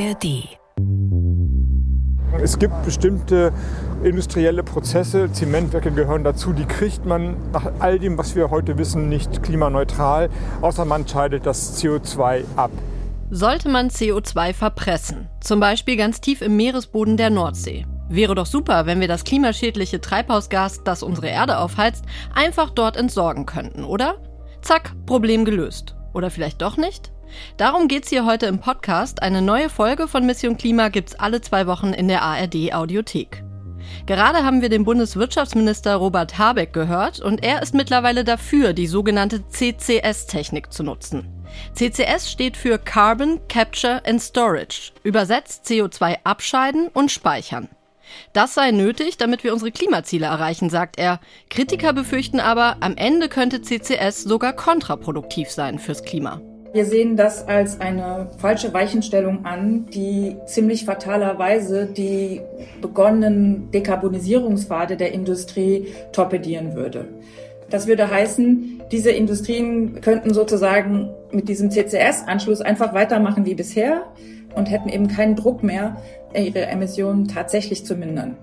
ARD. 0.00 0.48
Es 2.42 2.58
gibt 2.58 2.84
bestimmte 2.84 3.52
industrielle 4.02 4.62
Prozesse, 4.62 5.30
Zementwerke 5.32 5.90
gehören 5.90 6.24
dazu, 6.24 6.52
die 6.52 6.64
kriegt 6.64 7.04
man 7.04 7.36
nach 7.52 7.70
all 7.80 7.98
dem, 7.98 8.16
was 8.16 8.34
wir 8.34 8.50
heute 8.50 8.78
wissen, 8.78 9.08
nicht 9.08 9.42
klimaneutral, 9.42 10.30
außer 10.62 10.84
man 10.84 11.06
scheidet 11.06 11.44
das 11.44 11.78
CO2 11.82 12.44
ab. 12.56 12.70
Sollte 13.30 13.68
man 13.68 13.88
CO2 13.88 14.54
verpressen, 14.54 15.28
zum 15.40 15.60
Beispiel 15.60 15.96
ganz 15.96 16.20
tief 16.20 16.40
im 16.40 16.56
Meeresboden 16.56 17.16
der 17.16 17.30
Nordsee. 17.30 17.84
Wäre 18.08 18.34
doch 18.34 18.46
super, 18.46 18.86
wenn 18.86 19.00
wir 19.00 19.08
das 19.08 19.24
klimaschädliche 19.24 20.00
Treibhausgas, 20.00 20.82
das 20.82 21.02
unsere 21.02 21.28
Erde 21.28 21.58
aufheizt, 21.58 22.04
einfach 22.34 22.70
dort 22.70 22.96
entsorgen 22.96 23.44
könnten, 23.44 23.84
oder? 23.84 24.16
Zack, 24.62 24.94
Problem 25.06 25.44
gelöst. 25.44 25.94
Oder 26.12 26.30
vielleicht 26.30 26.60
doch 26.62 26.76
nicht? 26.76 27.12
Darum 27.56 27.88
geht's 27.88 28.08
hier 28.08 28.24
heute 28.24 28.46
im 28.46 28.58
Podcast. 28.58 29.22
Eine 29.22 29.42
neue 29.42 29.68
Folge 29.68 30.08
von 30.08 30.26
Mission 30.26 30.56
Klima 30.56 30.88
gibt's 30.88 31.14
alle 31.14 31.40
zwei 31.40 31.66
Wochen 31.66 31.92
in 31.92 32.08
der 32.08 32.22
ARD 32.22 32.72
Audiothek. 32.72 33.42
Gerade 34.06 34.44
haben 34.44 34.62
wir 34.62 34.68
den 34.68 34.84
Bundeswirtschaftsminister 34.84 35.96
Robert 35.96 36.38
Habeck 36.38 36.72
gehört 36.72 37.20
und 37.20 37.42
er 37.42 37.62
ist 37.62 37.74
mittlerweile 37.74 38.24
dafür, 38.24 38.72
die 38.72 38.86
sogenannte 38.86 39.46
CCS-Technik 39.48 40.72
zu 40.72 40.82
nutzen. 40.82 41.28
CCS 41.74 42.30
steht 42.30 42.56
für 42.56 42.78
Carbon 42.78 43.40
Capture 43.48 44.02
and 44.06 44.22
Storage, 44.22 44.92
übersetzt 45.02 45.66
CO2 45.66 46.18
abscheiden 46.24 46.88
und 46.88 47.10
speichern. 47.10 47.68
Das 48.32 48.54
sei 48.54 48.70
nötig, 48.72 49.18
damit 49.18 49.44
wir 49.44 49.52
unsere 49.52 49.70
Klimaziele 49.70 50.26
erreichen, 50.26 50.68
sagt 50.68 50.98
er. 50.98 51.20
Kritiker 51.48 51.92
befürchten 51.92 52.40
aber, 52.40 52.76
am 52.80 52.96
Ende 52.96 53.28
könnte 53.28 53.62
CCS 53.62 54.24
sogar 54.24 54.52
kontraproduktiv 54.52 55.50
sein 55.50 55.78
fürs 55.78 56.02
Klima. 56.02 56.40
Wir 56.72 56.84
sehen 56.84 57.16
das 57.16 57.48
als 57.48 57.80
eine 57.80 58.28
falsche 58.38 58.72
Weichenstellung 58.72 59.44
an, 59.44 59.86
die 59.86 60.36
ziemlich 60.46 60.84
fatalerweise 60.84 61.86
die 61.86 62.42
begonnenen 62.80 63.72
Dekarbonisierungspfade 63.72 64.96
der 64.96 65.12
Industrie 65.12 65.88
torpedieren 66.12 66.76
würde. 66.76 67.08
Das 67.70 67.88
würde 67.88 68.08
heißen, 68.08 68.82
diese 68.92 69.10
Industrien 69.10 70.00
könnten 70.00 70.32
sozusagen 70.32 71.10
mit 71.32 71.48
diesem 71.48 71.70
CCS-Anschluss 71.70 72.60
einfach 72.60 72.94
weitermachen 72.94 73.46
wie 73.46 73.54
bisher 73.54 74.02
und 74.54 74.70
hätten 74.70 74.88
eben 74.88 75.08
keinen 75.08 75.34
Druck 75.34 75.64
mehr, 75.64 75.96
ihre 76.34 76.66
Emissionen 76.66 77.26
tatsächlich 77.26 77.84
zu 77.84 77.96
mindern. 77.96 78.36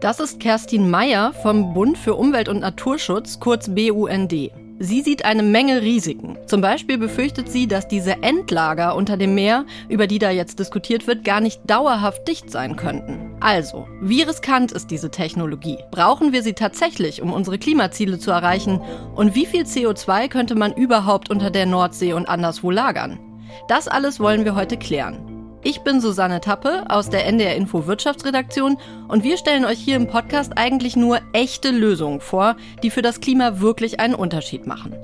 Das 0.00 0.20
ist 0.20 0.40
Kerstin 0.40 0.90
Meyer 0.90 1.32
vom 1.32 1.74
Bund 1.74 1.98
für 1.98 2.14
Umwelt 2.14 2.48
und 2.48 2.60
Naturschutz, 2.60 3.38
kurz 3.38 3.68
BUND. 3.68 4.52
Sie 4.84 5.00
sieht 5.00 5.24
eine 5.24 5.44
Menge 5.44 5.80
Risiken. 5.80 6.36
Zum 6.46 6.60
Beispiel 6.60 6.98
befürchtet 6.98 7.48
sie, 7.48 7.68
dass 7.68 7.86
diese 7.86 8.20
Endlager 8.24 8.96
unter 8.96 9.16
dem 9.16 9.32
Meer, 9.32 9.64
über 9.88 10.08
die 10.08 10.18
da 10.18 10.30
jetzt 10.30 10.58
diskutiert 10.58 11.06
wird, 11.06 11.24
gar 11.24 11.40
nicht 11.40 11.60
dauerhaft 11.68 12.26
dicht 12.26 12.50
sein 12.50 12.74
könnten. 12.74 13.30
Also, 13.38 13.86
wie 14.00 14.22
riskant 14.22 14.72
ist 14.72 14.90
diese 14.90 15.12
Technologie? 15.12 15.78
Brauchen 15.92 16.32
wir 16.32 16.42
sie 16.42 16.54
tatsächlich, 16.54 17.22
um 17.22 17.32
unsere 17.32 17.60
Klimaziele 17.60 18.18
zu 18.18 18.32
erreichen? 18.32 18.80
Und 19.14 19.36
wie 19.36 19.46
viel 19.46 19.62
CO2 19.62 20.26
könnte 20.26 20.56
man 20.56 20.72
überhaupt 20.72 21.30
unter 21.30 21.50
der 21.52 21.66
Nordsee 21.66 22.14
und 22.14 22.28
anderswo 22.28 22.72
lagern? 22.72 23.20
Das 23.68 23.86
alles 23.86 24.18
wollen 24.18 24.44
wir 24.44 24.56
heute 24.56 24.76
klären. 24.76 25.31
Ich 25.64 25.82
bin 25.82 26.00
Susanne 26.00 26.40
Tappe 26.40 26.84
aus 26.88 27.08
der 27.08 27.24
NDR 27.24 27.54
Info 27.54 27.86
Wirtschaftsredaktion 27.86 28.78
und 29.06 29.22
wir 29.22 29.36
stellen 29.36 29.64
euch 29.64 29.78
hier 29.78 29.94
im 29.94 30.08
Podcast 30.08 30.54
eigentlich 30.56 30.96
nur 30.96 31.20
echte 31.32 31.70
Lösungen 31.70 32.20
vor, 32.20 32.56
die 32.82 32.90
für 32.90 33.00
das 33.00 33.20
Klima 33.20 33.60
wirklich 33.60 34.00
einen 34.00 34.16
Unterschied 34.16 34.66
machen. 34.66 34.96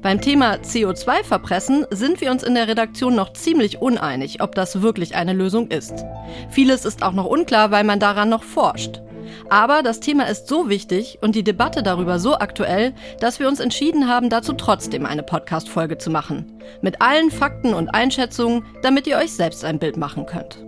Beim 0.00 0.22
Thema 0.22 0.54
CO2 0.54 1.22
verpressen 1.22 1.84
sind 1.90 2.22
wir 2.22 2.30
uns 2.30 2.42
in 2.42 2.54
der 2.54 2.66
Redaktion 2.66 3.14
noch 3.14 3.34
ziemlich 3.34 3.82
uneinig, 3.82 4.40
ob 4.40 4.54
das 4.54 4.80
wirklich 4.80 5.14
eine 5.14 5.34
Lösung 5.34 5.68
ist. 5.68 6.06
Vieles 6.48 6.86
ist 6.86 7.02
auch 7.02 7.12
noch 7.12 7.26
unklar, 7.26 7.70
weil 7.70 7.84
man 7.84 8.00
daran 8.00 8.30
noch 8.30 8.42
forscht. 8.42 9.02
Aber 9.48 9.82
das 9.82 10.00
Thema 10.00 10.24
ist 10.28 10.48
so 10.48 10.68
wichtig 10.68 11.18
und 11.20 11.34
die 11.34 11.44
Debatte 11.44 11.82
darüber 11.82 12.18
so 12.18 12.36
aktuell, 12.38 12.94
dass 13.20 13.38
wir 13.38 13.48
uns 13.48 13.60
entschieden 13.60 14.08
haben, 14.08 14.30
dazu 14.30 14.52
trotzdem 14.52 15.06
eine 15.06 15.22
Podcast-Folge 15.22 15.98
zu 15.98 16.10
machen. 16.10 16.52
Mit 16.82 17.00
allen 17.00 17.30
Fakten 17.30 17.74
und 17.74 17.88
Einschätzungen, 17.94 18.64
damit 18.82 19.06
ihr 19.06 19.18
euch 19.18 19.32
selbst 19.32 19.64
ein 19.64 19.78
Bild 19.78 19.96
machen 19.96 20.26
könnt. 20.26 20.64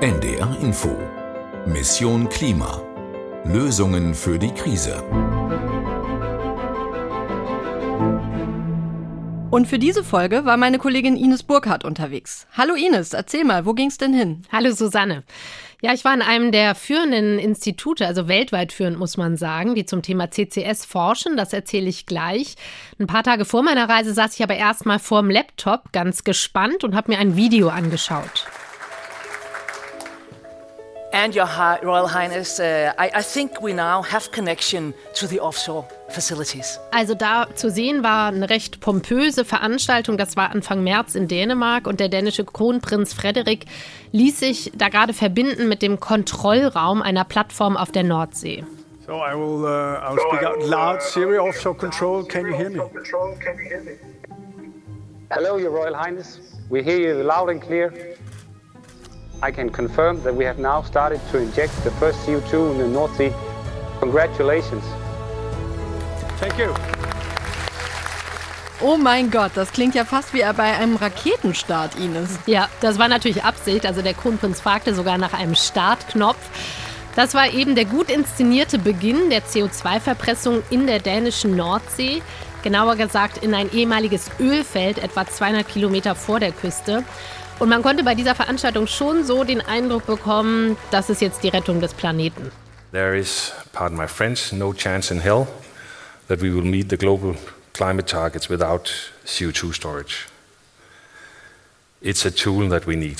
NDR 0.00 0.56
Info. 0.60 0.96
Mission 1.66 2.28
Klima. 2.28 2.82
Lösungen 3.44 4.14
für 4.14 4.38
die 4.38 4.52
Krise. 4.52 5.02
Und 9.50 9.66
für 9.66 9.78
diese 9.78 10.04
Folge 10.04 10.44
war 10.44 10.58
meine 10.58 10.78
Kollegin 10.78 11.16
Ines 11.16 11.42
Burkhardt 11.42 11.82
unterwegs. 11.82 12.46
Hallo 12.54 12.74
Ines, 12.74 13.14
erzähl 13.14 13.44
mal, 13.44 13.64
wo 13.64 13.72
ging's 13.72 13.96
denn 13.96 14.12
hin? 14.12 14.42
Hallo 14.52 14.72
Susanne. 14.72 15.24
Ja, 15.80 15.94
ich 15.94 16.04
war 16.04 16.12
in 16.12 16.20
einem 16.20 16.52
der 16.52 16.74
führenden 16.74 17.38
Institute, 17.38 18.06
also 18.06 18.28
weltweit 18.28 18.72
führend 18.72 18.98
muss 18.98 19.16
man 19.16 19.38
sagen, 19.38 19.74
die 19.74 19.86
zum 19.86 20.02
Thema 20.02 20.30
CCS 20.30 20.84
forschen. 20.84 21.38
Das 21.38 21.54
erzähle 21.54 21.88
ich 21.88 22.04
gleich. 22.04 22.56
Ein 22.98 23.06
paar 23.06 23.22
Tage 23.22 23.46
vor 23.46 23.62
meiner 23.62 23.88
Reise 23.88 24.12
saß 24.12 24.34
ich 24.34 24.42
aber 24.42 24.56
erstmal 24.56 24.98
vorm 24.98 25.30
Laptop, 25.30 25.92
ganz 25.92 26.24
gespannt 26.24 26.84
und 26.84 26.94
habe 26.94 27.10
mir 27.10 27.18
ein 27.18 27.36
Video 27.36 27.68
angeschaut. 27.68 28.46
And 31.18 31.34
Your 31.34 31.48
Royal 31.82 32.06
Highness, 32.06 32.60
uh, 32.60 32.92
I, 32.96 33.10
I 33.12 33.22
think 33.22 33.60
we 33.60 33.72
now 33.72 34.04
have 34.04 34.30
connection 34.30 34.94
to 35.14 35.26
the 35.26 35.40
offshore 35.40 35.84
facilities. 36.10 36.78
Also 36.92 37.16
da 37.16 37.48
zu 37.56 37.72
sehen 37.72 38.04
war 38.04 38.28
eine 38.28 38.48
recht 38.48 38.78
pompöse 38.78 39.44
Veranstaltung. 39.44 40.16
Das 40.16 40.36
war 40.36 40.52
Anfang 40.52 40.84
März 40.84 41.16
in 41.16 41.26
Dänemark 41.26 41.88
und 41.88 41.98
der 41.98 42.08
dänische 42.08 42.44
Kronprinz 42.44 43.14
Frederik 43.14 43.64
ließ 44.12 44.38
sich 44.38 44.70
da 44.76 44.90
gerade 44.90 45.12
verbinden 45.12 45.68
mit 45.68 45.82
dem 45.82 45.98
Kontrollraum 45.98 47.02
einer 47.02 47.24
Plattform 47.24 47.76
auf 47.76 47.90
der 47.90 48.04
Nordsee. 48.04 48.62
So 49.04 49.14
I 49.14 49.34
will, 49.34 49.64
uh, 49.64 49.98
I 49.98 50.14
will 50.14 50.20
speak 50.28 50.44
out 50.44 50.64
loud. 50.64 51.02
Siri 51.02 51.36
offshore 51.36 51.74
control. 51.74 52.24
Can 52.28 52.46
you 52.46 52.54
hear 52.54 52.70
me? 52.70 52.78
Hello, 55.30 55.58
Your 55.58 55.70
Royal 55.70 55.96
Highness. 55.96 56.38
We 56.70 56.80
hear 56.80 57.00
you 57.00 57.24
loud 57.24 57.50
and 57.50 57.60
clear. 57.60 57.92
I 59.40 59.52
can 59.52 59.70
confirm 59.70 60.20
that 60.24 60.34
we 60.34 60.44
have 60.44 60.58
now 60.58 60.82
started 60.82 61.20
to 61.30 61.38
inject 61.38 61.72
the 61.84 61.92
first 61.92 62.18
CO2 62.26 62.72
in 62.72 62.78
the 62.78 62.88
North 62.88 63.16
Sea. 63.16 63.32
Congratulations. 64.00 64.82
Thank 66.40 66.58
you. 66.58 66.74
Oh 68.80 68.96
mein 68.96 69.30
Gott, 69.30 69.52
das 69.54 69.72
klingt 69.72 69.94
ja 69.94 70.04
fast 70.04 70.34
wie 70.34 70.42
bei 70.56 70.76
einem 70.76 70.96
Raketenstart, 70.96 71.96
Ines. 72.00 72.38
Ja, 72.46 72.68
das 72.80 72.98
war 72.98 73.08
natürlich 73.08 73.44
Absicht. 73.44 73.86
Also 73.86 74.02
der 74.02 74.14
Kronprinz 74.14 74.60
fragte 74.60 74.92
sogar 74.92 75.18
nach 75.18 75.32
einem 75.34 75.54
Startknopf. 75.54 76.38
Das 77.14 77.34
war 77.34 77.52
eben 77.52 77.76
der 77.76 77.84
gut 77.84 78.10
inszenierte 78.10 78.78
Beginn 78.78 79.30
der 79.30 79.42
CO2-Verpressung 79.42 80.62
in 80.70 80.88
der 80.88 80.98
dänischen 80.98 81.54
Nordsee. 81.54 82.22
Genauer 82.64 82.96
gesagt 82.96 83.38
in 83.38 83.54
ein 83.54 83.72
ehemaliges 83.72 84.30
Ölfeld, 84.40 84.98
etwa 84.98 85.26
200 85.26 85.66
Kilometer 85.68 86.16
vor 86.16 86.40
der 86.40 86.50
Küste. 86.50 87.04
Und 87.58 87.68
man 87.68 87.82
konnte 87.82 88.04
bei 88.04 88.14
dieser 88.14 88.36
Veranstaltung 88.36 88.86
schon 88.86 89.24
so 89.24 89.42
den 89.42 89.60
Eindruck 89.60 90.06
bekommen, 90.06 90.76
das 90.90 91.10
ist 91.10 91.20
jetzt 91.20 91.42
die 91.42 91.48
Rettung 91.48 91.80
des 91.80 91.92
Planeten. 91.92 92.52
There 92.92 93.16
is, 93.16 93.52
pardon 93.72 93.98
my 93.98 94.06
French, 94.06 94.52
no 94.52 94.72
chance 94.72 95.12
in 95.12 95.20
hell 95.20 95.46
that 96.28 96.40
we 96.40 96.54
will 96.54 96.62
meet 96.62 96.88
the 96.88 96.96
global 96.96 97.34
climate 97.72 98.06
targets 98.06 98.48
without 98.48 98.90
CO2 99.26 99.74
storage. 99.74 100.26
It's 102.00 102.24
a 102.24 102.30
tool 102.30 102.68
that 102.68 102.86
we 102.86 102.94
need. 102.94 103.18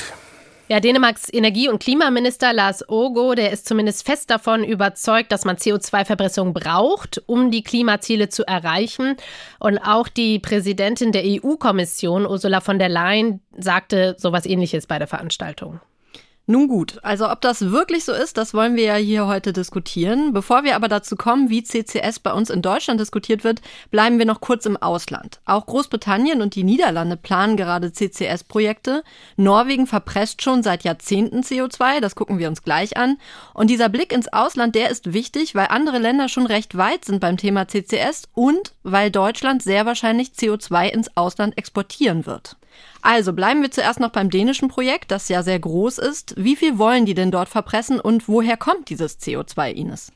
Ja, 0.70 0.80
Dänemarks 0.80 1.32
Energie- 1.32 1.70
und 1.70 1.82
Klimaminister 1.82 2.52
Lars 2.52 2.86
Ogo, 2.90 3.34
der 3.34 3.52
ist 3.52 3.66
zumindest 3.66 4.04
fest 4.04 4.28
davon 4.28 4.64
überzeugt, 4.64 5.32
dass 5.32 5.46
man 5.46 5.56
CO2-Verpressung 5.56 6.52
braucht, 6.52 7.22
um 7.24 7.50
die 7.50 7.62
Klimaziele 7.62 8.28
zu 8.28 8.46
erreichen. 8.46 9.16
Und 9.58 9.78
auch 9.78 10.08
die 10.08 10.38
Präsidentin 10.38 11.10
der 11.10 11.22
EU-Kommission, 11.24 12.26
Ursula 12.26 12.60
von 12.60 12.78
der 12.78 12.90
Leyen, 12.90 13.40
sagte 13.56 14.14
sowas 14.18 14.44
ähnliches 14.44 14.86
bei 14.86 14.98
der 14.98 15.08
Veranstaltung. 15.08 15.80
Nun 16.50 16.66
gut, 16.66 16.98
also 17.02 17.30
ob 17.30 17.42
das 17.42 17.72
wirklich 17.72 18.06
so 18.06 18.14
ist, 18.14 18.38
das 18.38 18.54
wollen 18.54 18.74
wir 18.74 18.84
ja 18.84 18.94
hier 18.94 19.26
heute 19.26 19.52
diskutieren. 19.52 20.32
Bevor 20.32 20.64
wir 20.64 20.76
aber 20.76 20.88
dazu 20.88 21.14
kommen, 21.14 21.50
wie 21.50 21.62
CCS 21.62 22.20
bei 22.20 22.32
uns 22.32 22.48
in 22.48 22.62
Deutschland 22.62 22.98
diskutiert 22.98 23.44
wird, 23.44 23.60
bleiben 23.90 24.18
wir 24.18 24.24
noch 24.24 24.40
kurz 24.40 24.64
im 24.64 24.78
Ausland. 24.78 25.40
Auch 25.44 25.66
Großbritannien 25.66 26.40
und 26.40 26.54
die 26.54 26.64
Niederlande 26.64 27.18
planen 27.18 27.58
gerade 27.58 27.92
CCS-Projekte. 27.92 29.04
Norwegen 29.36 29.86
verpresst 29.86 30.40
schon 30.40 30.62
seit 30.62 30.84
Jahrzehnten 30.84 31.42
CO2, 31.42 32.00
das 32.00 32.14
gucken 32.14 32.38
wir 32.38 32.48
uns 32.48 32.62
gleich 32.62 32.96
an. 32.96 33.18
Und 33.52 33.68
dieser 33.68 33.90
Blick 33.90 34.10
ins 34.10 34.32
Ausland, 34.32 34.74
der 34.74 34.88
ist 34.88 35.12
wichtig, 35.12 35.54
weil 35.54 35.66
andere 35.68 35.98
Länder 35.98 36.30
schon 36.30 36.46
recht 36.46 36.78
weit 36.78 37.04
sind 37.04 37.20
beim 37.20 37.36
Thema 37.36 37.68
CCS 37.68 38.22
und 38.32 38.72
weil 38.84 39.10
Deutschland 39.10 39.62
sehr 39.62 39.84
wahrscheinlich 39.84 40.28
CO2 40.28 40.88
ins 40.88 41.14
Ausland 41.14 41.58
exportieren 41.58 42.24
wird. 42.24 42.56
Also 43.02 43.32
bleiben 43.32 43.62
wir 43.62 43.70
zuerst 43.70 44.00
noch 44.00 44.10
beim 44.10 44.30
dänischen 44.30 44.68
Projekt, 44.68 45.10
das 45.10 45.28
ja 45.28 45.42
sehr 45.42 45.58
groß 45.58 45.98
ist. 45.98 46.34
Wie 46.36 46.56
viel 46.56 46.78
wollen 46.78 47.06
die 47.06 47.14
denn 47.14 47.30
dort 47.30 47.48
verpressen 47.48 48.00
und 48.00 48.28
woher 48.28 48.56
kommt 48.56 48.90
dieses 48.90 49.20
CO2, 49.20 49.72
Ines? 49.72 50.12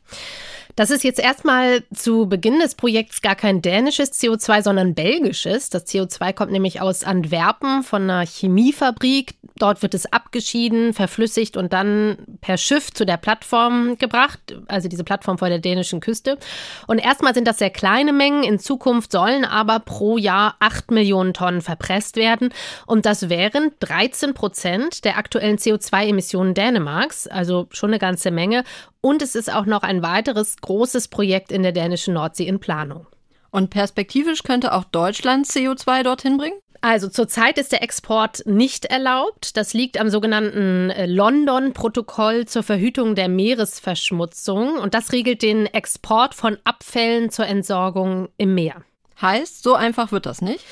Das 0.74 0.90
ist 0.90 1.04
jetzt 1.04 1.20
erstmal 1.20 1.82
zu 1.94 2.26
Beginn 2.26 2.58
des 2.58 2.74
Projekts 2.74 3.20
gar 3.20 3.34
kein 3.34 3.60
dänisches 3.60 4.12
CO2, 4.12 4.62
sondern 4.62 4.94
belgisches. 4.94 5.69
Das 5.69 5.86
CO2 5.86 6.32
kommt 6.32 6.50
nämlich 6.50 6.80
aus 6.80 7.04
Antwerpen 7.04 7.82
von 7.82 8.02
einer 8.02 8.24
Chemiefabrik. 8.26 9.34
Dort 9.58 9.82
wird 9.82 9.92
es 9.92 10.10
abgeschieden, 10.10 10.94
verflüssigt 10.94 11.56
und 11.58 11.72
dann 11.74 12.16
per 12.40 12.56
Schiff 12.56 12.90
zu 12.90 13.04
der 13.04 13.19
Plattform 13.19 13.98
gebracht, 13.98 14.40
also 14.66 14.88
diese 14.88 15.04
Plattform 15.04 15.36
vor 15.36 15.48
der 15.50 15.58
dänischen 15.58 16.00
Küste. 16.00 16.38
Und 16.86 16.98
erstmal 16.98 17.34
sind 17.34 17.46
das 17.46 17.58
sehr 17.58 17.70
kleine 17.70 18.14
Mengen. 18.14 18.42
In 18.42 18.58
Zukunft 18.58 19.12
sollen 19.12 19.44
aber 19.44 19.78
pro 19.80 20.16
Jahr 20.16 20.56
8 20.60 20.90
Millionen 20.90 21.34
Tonnen 21.34 21.60
verpresst 21.60 22.16
werden. 22.16 22.48
Und 22.86 23.04
das 23.04 23.28
wären 23.28 23.72
13 23.80 24.32
Prozent 24.32 25.04
der 25.04 25.18
aktuellen 25.18 25.58
CO2-Emissionen 25.58 26.54
Dänemarks, 26.54 27.26
also 27.26 27.66
schon 27.70 27.90
eine 27.90 27.98
ganze 27.98 28.30
Menge. 28.30 28.64
Und 29.04 29.20
es 29.20 29.34
ist 29.34 29.52
auch 29.52 29.66
noch 29.66 29.82
ein 29.82 30.04
weiteres 30.04 30.60
großes 30.62 31.09
Projekt 31.09 31.53
in 31.53 31.62
der 31.62 31.73
dänischen 31.73 32.14
Nordsee 32.14 32.47
in 32.47 32.59
Planung. 32.59 33.06
Und 33.50 33.69
perspektivisch 33.69 34.43
könnte 34.43 34.73
auch 34.73 34.85
Deutschland 34.85 35.47
CO2 35.47 36.03
dorthin 36.03 36.38
bringen? 36.38 36.59
Also 36.81 37.09
zurzeit 37.09 37.59
ist 37.59 37.70
der 37.70 37.82
Export 37.82 38.43
nicht 38.44 38.87
erlaubt. 38.87 39.56
Das 39.56 39.73
liegt 39.73 40.00
am 40.00 40.11
sogenannten 40.11 40.91
äh, 40.91 41.06
London-Protokoll 41.06 42.47
zur 42.47 42.64
Verhütung 42.64 43.14
der 43.14 43.29
Meeresverschmutzung 43.29 44.79
und 44.79 44.93
das 44.93 45.12
regelt 45.12 45.43
den 45.43 45.67
Export 45.67 46.35
von 46.35 46.59
Abfällen 46.64 47.31
zur 47.31 47.47
Entsorgung 47.47 48.31
im 48.37 48.55
Meer. 48.55 48.82
Heißt, 49.20 49.62
so 49.62 49.75
einfach 49.75 50.11
wird 50.11 50.26
das 50.26 50.43
nicht? 50.43 50.64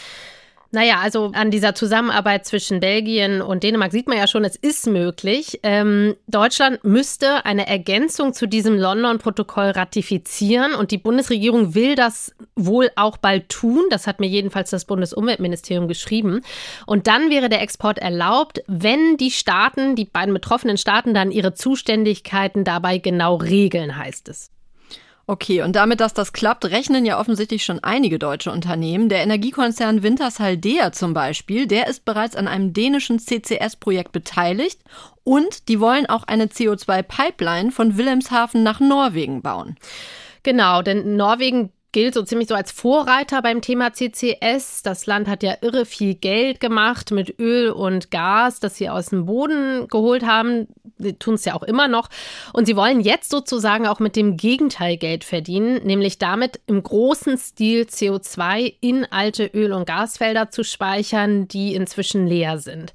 Naja, 0.73 1.01
also 1.01 1.33
an 1.35 1.51
dieser 1.51 1.75
Zusammenarbeit 1.75 2.47
zwischen 2.47 2.79
Belgien 2.79 3.43
und 3.43 3.65
Dänemark 3.65 3.91
sieht 3.91 4.07
man 4.07 4.19
ja 4.19 4.29
schon, 4.29 4.45
es 4.45 4.55
ist 4.55 4.87
möglich. 4.87 5.59
Ähm, 5.65 6.15
Deutschland 6.29 6.85
müsste 6.85 7.45
eine 7.45 7.67
Ergänzung 7.67 8.35
zu 8.35 8.47
diesem 8.47 8.79
London-Protokoll 8.79 9.71
ratifizieren 9.71 10.75
und 10.75 10.93
die 10.93 10.99
Bundesregierung 10.99 11.75
will 11.75 11.97
das 11.97 12.33
wohl 12.55 12.89
auch 12.95 13.17
bald 13.17 13.49
tun. 13.49 13.83
Das 13.91 14.07
hat 14.07 14.21
mir 14.21 14.29
jedenfalls 14.29 14.71
das 14.71 14.85
Bundesumweltministerium 14.85 15.89
geschrieben. 15.89 16.43
Und 16.87 17.09
dann 17.09 17.31
wäre 17.31 17.49
der 17.49 17.63
Export 17.63 17.99
erlaubt, 17.99 18.63
wenn 18.69 19.17
die 19.17 19.33
Staaten, 19.33 19.97
die 19.97 20.05
beiden 20.05 20.33
betroffenen 20.33 20.79
Staaten, 20.79 21.15
dann 21.15 21.33
ihre 21.33 21.53
Zuständigkeiten 21.53 22.63
dabei 22.63 22.99
genau 22.99 23.35
regeln, 23.35 23.97
heißt 23.97 24.29
es. 24.29 24.53
Okay, 25.31 25.63
und 25.63 25.77
damit, 25.77 26.01
dass 26.01 26.13
das 26.13 26.33
klappt, 26.33 26.65
rechnen 26.65 27.07
ja 27.07 27.21
offensichtlich 27.21 27.65
schon 27.65 27.79
einige 27.85 28.19
deutsche 28.19 28.51
Unternehmen. 28.51 29.09
Der 29.09 29.23
Energiekonzern 29.23 30.03
Wintershall-Dea 30.03 30.91
zum 30.91 31.15
Beispiel, 31.15 31.69
der 31.69 31.87
ist 31.87 32.05
bereits 32.05 32.35
an 32.35 32.49
einem 32.49 32.73
dänischen 32.73 33.21
CCS-Projekt 33.21 34.11
beteiligt 34.11 34.81
und 35.23 35.69
die 35.69 35.79
wollen 35.79 36.07
auch 36.07 36.25
eine 36.25 36.47
CO2-Pipeline 36.47 37.71
von 37.71 37.97
Wilhelmshaven 37.97 38.65
nach 38.65 38.81
Norwegen 38.81 39.41
bauen. 39.41 39.77
Genau, 40.43 40.83
denn 40.83 41.15
Norwegen 41.15 41.71
gilt 41.93 42.15
so 42.15 42.23
ziemlich 42.23 42.49
so 42.49 42.55
als 42.55 42.71
Vorreiter 42.71 43.43
beim 43.43 43.61
Thema 43.61 43.93
CCS. 43.93 44.83
Das 44.83 45.07
Land 45.07 45.29
hat 45.29 45.43
ja 45.43 45.55
irre 45.61 45.85
viel 45.85 46.15
Geld 46.15 46.61
gemacht 46.61 47.11
mit 47.11 47.39
Öl 47.39 47.71
und 47.71 48.11
Gas, 48.11 48.61
das 48.61 48.77
sie 48.77 48.89
aus 48.89 49.07
dem 49.07 49.27
Boden 49.27 49.89
geholt 49.89 50.25
haben. 50.25 50.69
Sie 50.99 51.15
tun 51.15 51.35
es 51.35 51.45
ja 51.45 51.55
auch 51.55 51.63
immer 51.63 51.89
noch. 51.89 52.09
Und 52.53 52.67
sie 52.67 52.77
wollen 52.77 53.01
jetzt 53.01 53.31
sozusagen 53.31 53.87
auch 53.87 53.99
mit 53.99 54.17
dem 54.17 54.37
Gegenteil 54.37 54.97
Geld 54.97 55.25
verdienen, 55.25 55.85
nämlich 55.85 56.19
damit 56.19 56.61
im 56.67 56.83
großen 56.83 57.39
Stil 57.39 57.83
CO2 57.83 58.75
in 58.81 59.07
alte 59.11 59.47
Öl- 59.47 59.73
und 59.73 59.87
Gasfelder 59.87 60.51
zu 60.51 60.63
speichern, 60.63 61.49
die 61.49 61.75
inzwischen 61.75 62.27
leer 62.27 62.59
sind. 62.59 62.93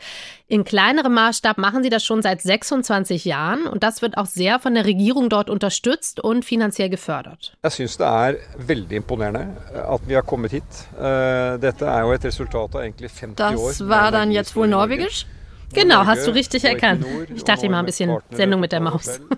In 0.48 0.64
kleinerem 0.64 1.14
Maßstab 1.16 1.58
machen 1.58 1.82
sie 1.82 1.90
das 1.90 2.06
schon 2.06 2.22
seit 2.22 2.40
26 2.40 3.26
Jahren 3.26 3.66
und 3.66 3.82
das 3.82 4.04
wird 4.04 4.16
auch 4.16 4.28
sehr 4.28 4.60
von 4.60 4.76
der 4.76 4.86
Regierung 4.86 5.28
dort 5.28 5.50
unterstützt 5.50 6.20
und 6.20 6.46
finanziell 6.46 6.90
gefördert. 6.90 7.58
Ich 7.66 7.74
finde, 7.74 7.92
det 7.98 8.04
er 8.04 8.36
veldig 8.68 8.98
imponerende 8.98 9.48
at 9.74 10.02
vi 10.08 10.14
har 10.14 10.22
kommet 10.22 10.52
hit. 10.52 10.64
Eh, 11.00 11.58
dette 11.58 11.86
er 11.86 12.02
jo 12.02 12.12
et 12.14 12.24
resultat 12.24 12.76
av 12.76 12.82
egentlig 12.82 13.12
50 13.12 13.36
Das 13.36 13.90
war 13.90 14.12
dann 14.12 14.32
jetzt 14.32 14.56
wohl 14.56 14.68
norwegisch? 14.68 15.26
Genau, 15.74 16.06
hast 16.06 16.28
du 16.28 16.32
richtig 16.32 16.64
erkannt. 16.64 17.06
Ich 17.36 17.44
dachte 17.44 17.66
immer 17.66 17.80
ein 17.80 17.86
bisschen 17.86 18.18
Sendung 18.30 18.60
mit 18.62 18.72
der 18.72 18.80
Maus. 18.80 19.20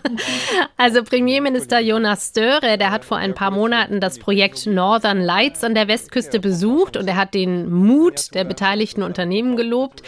Also 0.80 1.04
Premierminister 1.04 1.80
Jonas 1.80 2.30
Störe, 2.30 2.78
der 2.78 2.92
hat 2.92 3.04
vor 3.04 3.18
ein 3.18 3.34
paar 3.34 3.50
Monaten 3.50 4.00
das 4.00 4.20
Projekt 4.20 4.68
Northern 4.68 5.20
Lights 5.20 5.64
an 5.64 5.74
der 5.74 5.88
Westküste 5.88 6.40
besucht 6.40 6.98
und 6.98 7.08
er 7.08 7.16
hat 7.16 7.34
den 7.34 7.70
Mut 7.72 8.36
der 8.36 8.44
beteiligten 8.44 9.02
Unternehmen 9.02 9.58
gelobt. 9.58 10.04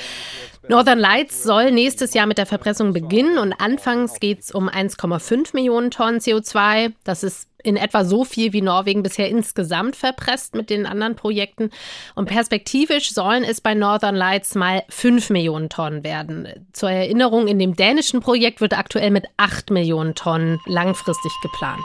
Northern 0.69 0.99
Lights 0.99 1.41
soll 1.41 1.71
nächstes 1.71 2.13
Jahr 2.13 2.27
mit 2.27 2.37
der 2.37 2.45
Verpressung 2.45 2.93
beginnen 2.93 3.39
und 3.39 3.53
anfangs 3.53 4.19
geht 4.19 4.41
es 4.41 4.51
um 4.51 4.69
1,5 4.69 5.55
Millionen 5.55 5.89
Tonnen 5.89 6.19
CO2. 6.19 6.93
Das 7.03 7.23
ist 7.23 7.49
in 7.63 7.75
etwa 7.75 8.05
so 8.05 8.23
viel, 8.23 8.53
wie 8.53 8.61
Norwegen 8.61 9.01
bisher 9.01 9.29
insgesamt 9.29 9.95
verpresst 9.95 10.53
mit 10.53 10.69
den 10.69 10.85
anderen 10.85 11.15
Projekten. 11.15 11.71
Und 12.13 12.29
perspektivisch 12.29 13.15
sollen 13.15 13.43
es 13.43 13.61
bei 13.61 13.73
Northern 13.73 14.15
Lights 14.15 14.53
mal 14.53 14.83
5 14.89 15.31
Millionen 15.31 15.69
Tonnen 15.69 16.03
werden. 16.03 16.47
Zur 16.71 16.91
Erinnerung, 16.91 17.47
in 17.47 17.57
dem 17.57 17.75
dänischen 17.75 18.19
Projekt 18.19 18.61
wird 18.61 18.77
aktuell 18.77 19.09
mit 19.09 19.25
8 19.37 19.71
Millionen 19.71 20.13
Tonnen 20.13 20.59
langfristig 20.67 21.31
geplant. 21.41 21.81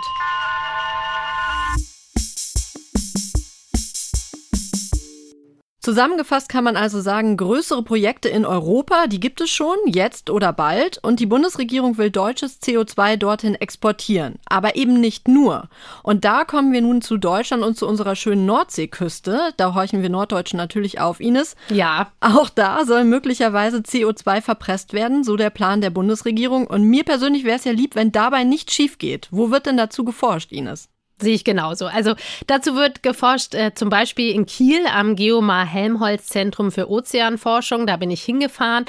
Zusammengefasst 5.85 6.49
kann 6.49 6.65
man 6.65 6.77
also 6.77 7.03
sagen, 7.03 7.37
größere 7.37 7.83
Projekte 7.83 8.31
in 8.31 8.47
Europa, 8.47 9.07
die 9.07 9.21
gibt 9.21 9.43
es 9.43 9.51
schon, 9.51 9.77
jetzt 9.85 10.31
oder 10.31 10.51
bald, 10.55 10.99
und 11.03 11.21
die 11.21 11.27
Bundesregierung 11.27 11.99
will 11.99 12.11
deutsches 12.11 12.63
CO2 12.63 13.19
dorthin 13.19 13.55
exportieren. 13.55 14.37
Aber 14.47 14.77
eben 14.77 14.99
nicht 14.99 15.29
nur. 15.29 15.69
Und 16.03 16.25
da 16.25 16.47
kommen 16.47 16.73
wir 16.73 16.81
nun 16.81 17.03
zu 17.03 17.19
Deutschland 17.19 17.63
und 17.63 17.77
zu 17.77 17.87
unserer 17.87 18.17
schönen 18.17 18.47
Nordseeküste. 18.47 19.53
Da 19.59 19.75
horchen 19.75 20.01
wir 20.01 20.09
Norddeutschen 20.09 20.57
natürlich 20.57 21.03
auf, 21.03 21.21
Ines. 21.21 21.55
Ja. 21.69 22.11
Auch 22.21 22.49
da 22.49 22.87
soll 22.87 23.05
möglicherweise 23.05 23.81
CO2 23.81 24.41
verpresst 24.41 24.95
werden, 24.95 25.23
so 25.23 25.37
der 25.37 25.51
Plan 25.51 25.83
der 25.83 25.91
Bundesregierung. 25.91 26.67
Und 26.67 26.85
mir 26.85 27.05
persönlich 27.05 27.45
wäre 27.45 27.59
es 27.59 27.65
ja 27.65 27.73
lieb, 27.73 27.95
wenn 27.95 28.11
dabei 28.11 28.45
nichts 28.45 28.73
schief 28.73 28.97
geht. 28.97 29.29
Wo 29.31 29.51
wird 29.51 29.67
denn 29.67 29.77
dazu 29.77 30.03
geforscht, 30.03 30.51
Ines? 30.51 30.89
Sehe 31.25 31.35
ich 31.35 31.45
genauso. 31.45 31.87
Also 31.87 32.15
dazu 32.47 32.77
wird 32.77 33.03
geforscht, 33.03 33.55
äh, 33.55 33.75
zum 33.75 33.89
Beispiel 33.89 34.35
in 34.35 34.45
Kiel 34.45 34.87
am 34.87 35.17
Geomar 35.17 35.67
Helmholtz 35.67 36.27
Zentrum 36.27 36.71
für 36.71 36.91
Ozeanforschung. 36.91 37.87
Da 37.87 37.97
bin 37.97 38.11
ich 38.11 38.23
hingefahren. 38.23 38.85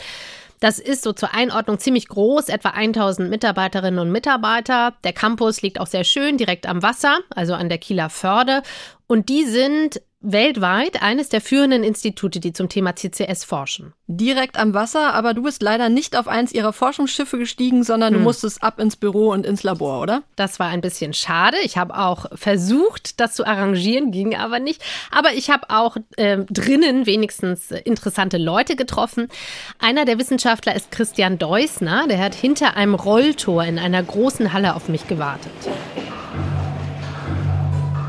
Das 0.59 0.79
ist 0.79 1.03
so 1.03 1.13
zur 1.13 1.33
Einordnung 1.33 1.79
ziemlich 1.79 2.07
groß, 2.07 2.49
etwa 2.49 2.69
1000 2.69 3.29
Mitarbeiterinnen 3.29 3.99
und 3.99 4.11
Mitarbeiter. 4.11 4.93
Der 5.03 5.13
Campus 5.13 5.61
liegt 5.61 5.79
auch 5.79 5.87
sehr 5.87 6.03
schön 6.03 6.37
direkt 6.37 6.65
am 6.65 6.83
Wasser, 6.83 7.19
also 7.29 7.53
an 7.53 7.69
der 7.69 7.77
Kieler 7.77 8.09
Förde. 8.09 8.63
Und 9.07 9.29
die 9.29 9.45
sind 9.45 10.01
weltweit 10.25 11.01
eines 11.01 11.29
der 11.29 11.41
führenden 11.41 11.83
Institute, 11.83 12.39
die 12.39 12.51
zum 12.51 12.67
Thema 12.67 12.95
CCS 12.95 13.43
forschen. 13.43 13.93
Direkt 14.07 14.57
am 14.57 14.73
Wasser, 14.73 15.13
aber 15.13 15.33
du 15.33 15.43
bist 15.43 15.61
leider 15.61 15.89
nicht 15.89 16.17
auf 16.17 16.27
eins 16.27 16.51
ihrer 16.51 16.73
Forschungsschiffe 16.73 17.37
gestiegen, 17.37 17.83
sondern 17.83 18.13
hm. 18.13 18.19
du 18.19 18.23
musstest 18.23 18.63
ab 18.63 18.79
ins 18.79 18.95
Büro 18.95 19.31
und 19.31 19.45
ins 19.45 19.63
Labor, 19.63 20.01
oder? 20.01 20.23
Das 20.35 20.59
war 20.59 20.67
ein 20.67 20.81
bisschen 20.81 21.13
schade. 21.13 21.57
Ich 21.63 21.77
habe 21.77 21.97
auch 21.97 22.25
versucht, 22.33 23.19
das 23.19 23.35
zu 23.35 23.45
arrangieren, 23.45 24.11
ging 24.11 24.35
aber 24.35 24.59
nicht. 24.59 24.83
Aber 25.11 25.33
ich 25.33 25.49
habe 25.49 25.69
auch 25.69 25.97
äh, 26.17 26.39
drinnen 26.49 27.05
wenigstens 27.05 27.71
interessante 27.71 28.37
Leute 28.37 28.75
getroffen. 28.75 29.27
Einer 29.79 30.05
der 30.05 30.19
Wissenschaftler 30.19 30.75
ist 30.75 30.91
Christian 30.91 31.37
Deusner. 31.37 32.07
Der 32.07 32.19
hat 32.19 32.35
hinter 32.35 32.75
einem 32.75 32.95
Rolltor 32.95 33.63
in 33.63 33.79
einer 33.79 34.01
großen 34.01 34.53
Halle 34.53 34.75
auf 34.75 34.89
mich 34.89 35.07
gewartet. 35.07 35.51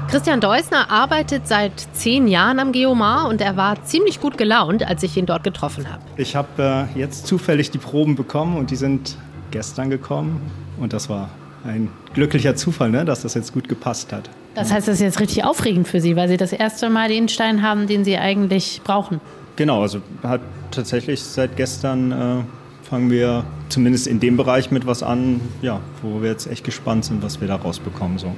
Christian 0.08 0.40
Deusner 0.40 0.88
arbeitet 0.88 1.48
seit 1.48 1.72
zehn 1.92 2.28
Jahren 2.28 2.60
am 2.60 2.70
Geomar 2.70 3.28
und 3.28 3.40
er 3.40 3.56
war 3.56 3.82
ziemlich 3.84 4.20
gut 4.20 4.38
gelaunt, 4.38 4.86
als 4.86 5.02
ich 5.02 5.16
ihn 5.16 5.26
dort 5.26 5.42
getroffen 5.42 5.90
habe. 5.90 6.00
Ich 6.16 6.36
habe 6.36 6.86
äh, 6.94 6.98
jetzt 6.98 7.26
zufällig 7.26 7.72
die 7.72 7.78
Proben 7.78 8.14
bekommen 8.14 8.56
und 8.56 8.70
die 8.70 8.76
sind 8.76 9.16
gestern 9.50 9.90
gekommen 9.90 10.40
und 10.78 10.92
das 10.92 11.08
war 11.08 11.30
ein 11.64 11.90
glücklicher 12.14 12.54
Zufall, 12.54 12.90
ne, 12.90 13.04
dass 13.04 13.22
das 13.22 13.34
jetzt 13.34 13.52
gut 13.52 13.68
gepasst 13.68 14.12
hat. 14.12 14.30
Das 14.54 14.72
heißt, 14.72 14.86
das 14.86 14.94
ist 14.94 15.00
jetzt 15.00 15.18
richtig 15.20 15.44
aufregend 15.44 15.88
für 15.88 16.00
Sie, 16.00 16.14
weil 16.14 16.28
Sie 16.28 16.36
das 16.36 16.52
erste 16.52 16.88
Mal 16.88 17.08
den 17.08 17.28
Stein 17.28 17.62
haben, 17.62 17.88
den 17.88 18.04
Sie 18.04 18.16
eigentlich 18.16 18.82
brauchen. 18.84 19.20
Genau, 19.56 19.82
also 19.82 20.00
hat 20.22 20.40
tatsächlich 20.70 21.20
seit 21.20 21.56
gestern 21.56 22.12
äh, 22.12 22.42
fangen 22.88 23.10
wir 23.10 23.44
zumindest 23.70 24.06
in 24.06 24.20
dem 24.20 24.36
Bereich 24.36 24.70
mit 24.70 24.86
was 24.86 25.02
an, 25.02 25.40
ja, 25.62 25.80
wo 26.00 26.22
wir 26.22 26.30
jetzt 26.30 26.46
echt 26.46 26.64
gespannt 26.64 27.06
sind, 27.06 27.24
was 27.24 27.40
wir 27.40 27.48
da 27.48 27.56
rausbekommen. 27.56 28.18
So. 28.18 28.32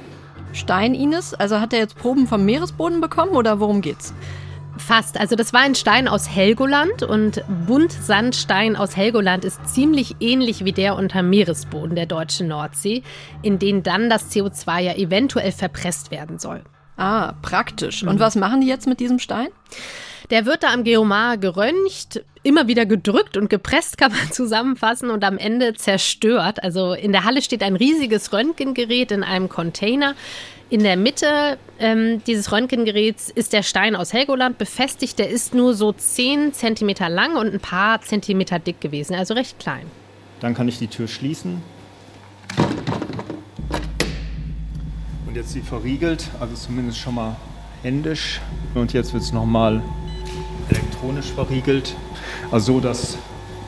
Stein, 0.53 0.93
Ines? 0.93 1.33
Also 1.33 1.59
hat 1.59 1.73
er 1.73 1.79
jetzt 1.79 1.97
Proben 1.97 2.27
vom 2.27 2.45
Meeresboden 2.45 3.01
bekommen 3.01 3.31
oder 3.31 3.59
worum 3.59 3.81
geht's? 3.81 4.13
Fast. 4.77 5.19
Also 5.19 5.35
das 5.35 5.51
war 5.53 5.61
ein 5.61 5.75
Stein 5.75 6.07
aus 6.07 6.29
Helgoland 6.29 7.03
und 7.03 7.43
Buntsandstein 7.67 8.75
aus 8.75 8.95
Helgoland 8.95 9.43
ist 9.43 9.67
ziemlich 9.67 10.15
ähnlich 10.19 10.63
wie 10.63 10.71
der 10.71 10.95
unter 10.95 11.21
Meeresboden 11.21 11.95
der 11.95 12.05
deutschen 12.05 12.47
Nordsee, 12.47 13.03
in 13.41 13.59
den 13.59 13.83
dann 13.83 14.09
das 14.09 14.31
CO2 14.31 14.79
ja 14.79 14.93
eventuell 14.95 15.51
verpresst 15.51 16.11
werden 16.11 16.39
soll. 16.39 16.63
Ah, 16.97 17.33
praktisch. 17.41 18.03
Und 18.03 18.15
mhm. 18.15 18.19
was 18.19 18.35
machen 18.35 18.61
die 18.61 18.67
jetzt 18.67 18.87
mit 18.87 18.99
diesem 18.99 19.19
Stein? 19.19 19.47
Der 20.29 20.45
wird 20.45 20.61
da 20.61 20.71
am 20.73 20.83
Geomar 20.83 21.37
geröntgt, 21.37 22.23
immer 22.43 22.67
wieder 22.67 22.85
gedrückt 22.85 23.35
und 23.35 23.49
gepresst, 23.49 23.97
kann 23.97 24.11
man 24.11 24.31
zusammenfassen, 24.31 25.09
und 25.09 25.23
am 25.23 25.37
Ende 25.37 25.73
zerstört. 25.73 26.63
Also 26.63 26.93
in 26.93 27.11
der 27.11 27.23
Halle 27.23 27.41
steht 27.41 27.63
ein 27.63 27.75
riesiges 27.75 28.31
Röntgengerät 28.31 29.11
in 29.11 29.23
einem 29.23 29.49
Container. 29.49 30.15
In 30.69 30.83
der 30.83 30.97
Mitte 30.97 31.57
ähm, 31.79 32.21
dieses 32.27 32.51
Röntgengeräts 32.51 33.31
ist 33.31 33.53
der 33.53 33.63
Stein 33.63 33.95
aus 33.95 34.13
Helgoland 34.13 34.59
befestigt. 34.59 35.17
Der 35.17 35.29
ist 35.29 35.55
nur 35.55 35.73
so 35.73 35.91
10 35.93 36.53
cm 36.53 36.89
lang 37.09 37.35
und 37.35 37.51
ein 37.51 37.59
paar 37.59 38.01
Zentimeter 38.01 38.59
dick 38.59 38.79
gewesen, 38.79 39.15
also 39.15 39.33
recht 39.33 39.57
klein. 39.57 39.87
Dann 40.41 40.53
kann 40.53 40.67
ich 40.67 40.77
die 40.77 40.87
Tür 40.87 41.07
schließen. 41.07 41.63
Und 45.25 45.35
jetzt 45.35 45.53
sie 45.53 45.61
verriegelt, 45.61 46.27
also 46.39 46.53
zumindest 46.53 46.99
schon 46.99 47.15
mal 47.15 47.35
händisch. 47.81 48.39
Und 48.75 48.93
jetzt 48.93 49.13
wird 49.13 49.23
es 49.23 49.33
nochmal 49.33 49.81
elektronisch 50.99 51.31
verriegelt, 51.31 51.95
also 52.51 52.73
so, 52.73 52.79
dass 52.79 53.17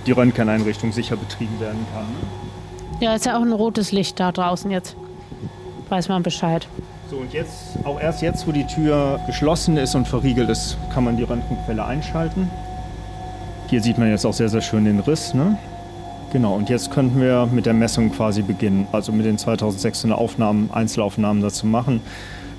die 0.05 0.11
Röntgeneinrichtung 0.11 0.91
sicher 0.91 1.15
betrieben 1.15 1.59
werden 1.59 1.85
kann. 1.93 2.05
Ja, 2.99 3.15
ist 3.15 3.25
ja 3.25 3.37
auch 3.37 3.41
ein 3.41 3.53
rotes 3.53 3.91
Licht 3.91 4.19
da 4.19 4.31
draußen 4.31 4.69
jetzt. 4.71 4.95
Weiß 5.89 6.09
man 6.09 6.23
Bescheid. 6.23 6.67
So, 7.09 7.17
und 7.17 7.33
jetzt, 7.33 7.77
auch 7.83 7.99
erst 7.99 8.21
jetzt, 8.21 8.47
wo 8.47 8.51
die 8.51 8.65
Tür 8.65 9.19
geschlossen 9.27 9.77
ist 9.77 9.95
und 9.95 10.07
verriegelt 10.07 10.49
ist, 10.49 10.77
kann 10.93 11.03
man 11.03 11.17
die 11.17 11.23
Röntgenquelle 11.23 11.83
einschalten. 11.83 12.49
Hier 13.67 13.81
sieht 13.81 13.97
man 13.97 14.09
jetzt 14.09 14.25
auch 14.25 14.33
sehr, 14.33 14.49
sehr 14.49 14.61
schön 14.61 14.85
den 14.85 14.99
Riss. 14.99 15.33
Ne? 15.33 15.57
Genau, 16.31 16.55
und 16.55 16.69
jetzt 16.69 16.91
könnten 16.91 17.19
wir 17.21 17.47
mit 17.51 17.65
der 17.65 17.73
Messung 17.73 18.11
quasi 18.11 18.41
beginnen. 18.41 18.87
Also 18.91 19.11
mit 19.11 19.25
den 19.25 19.37
2600 19.37 20.17
Aufnahmen, 20.17 20.69
Einzelaufnahmen 20.71 21.41
dazu 21.41 21.65
machen, 21.65 22.01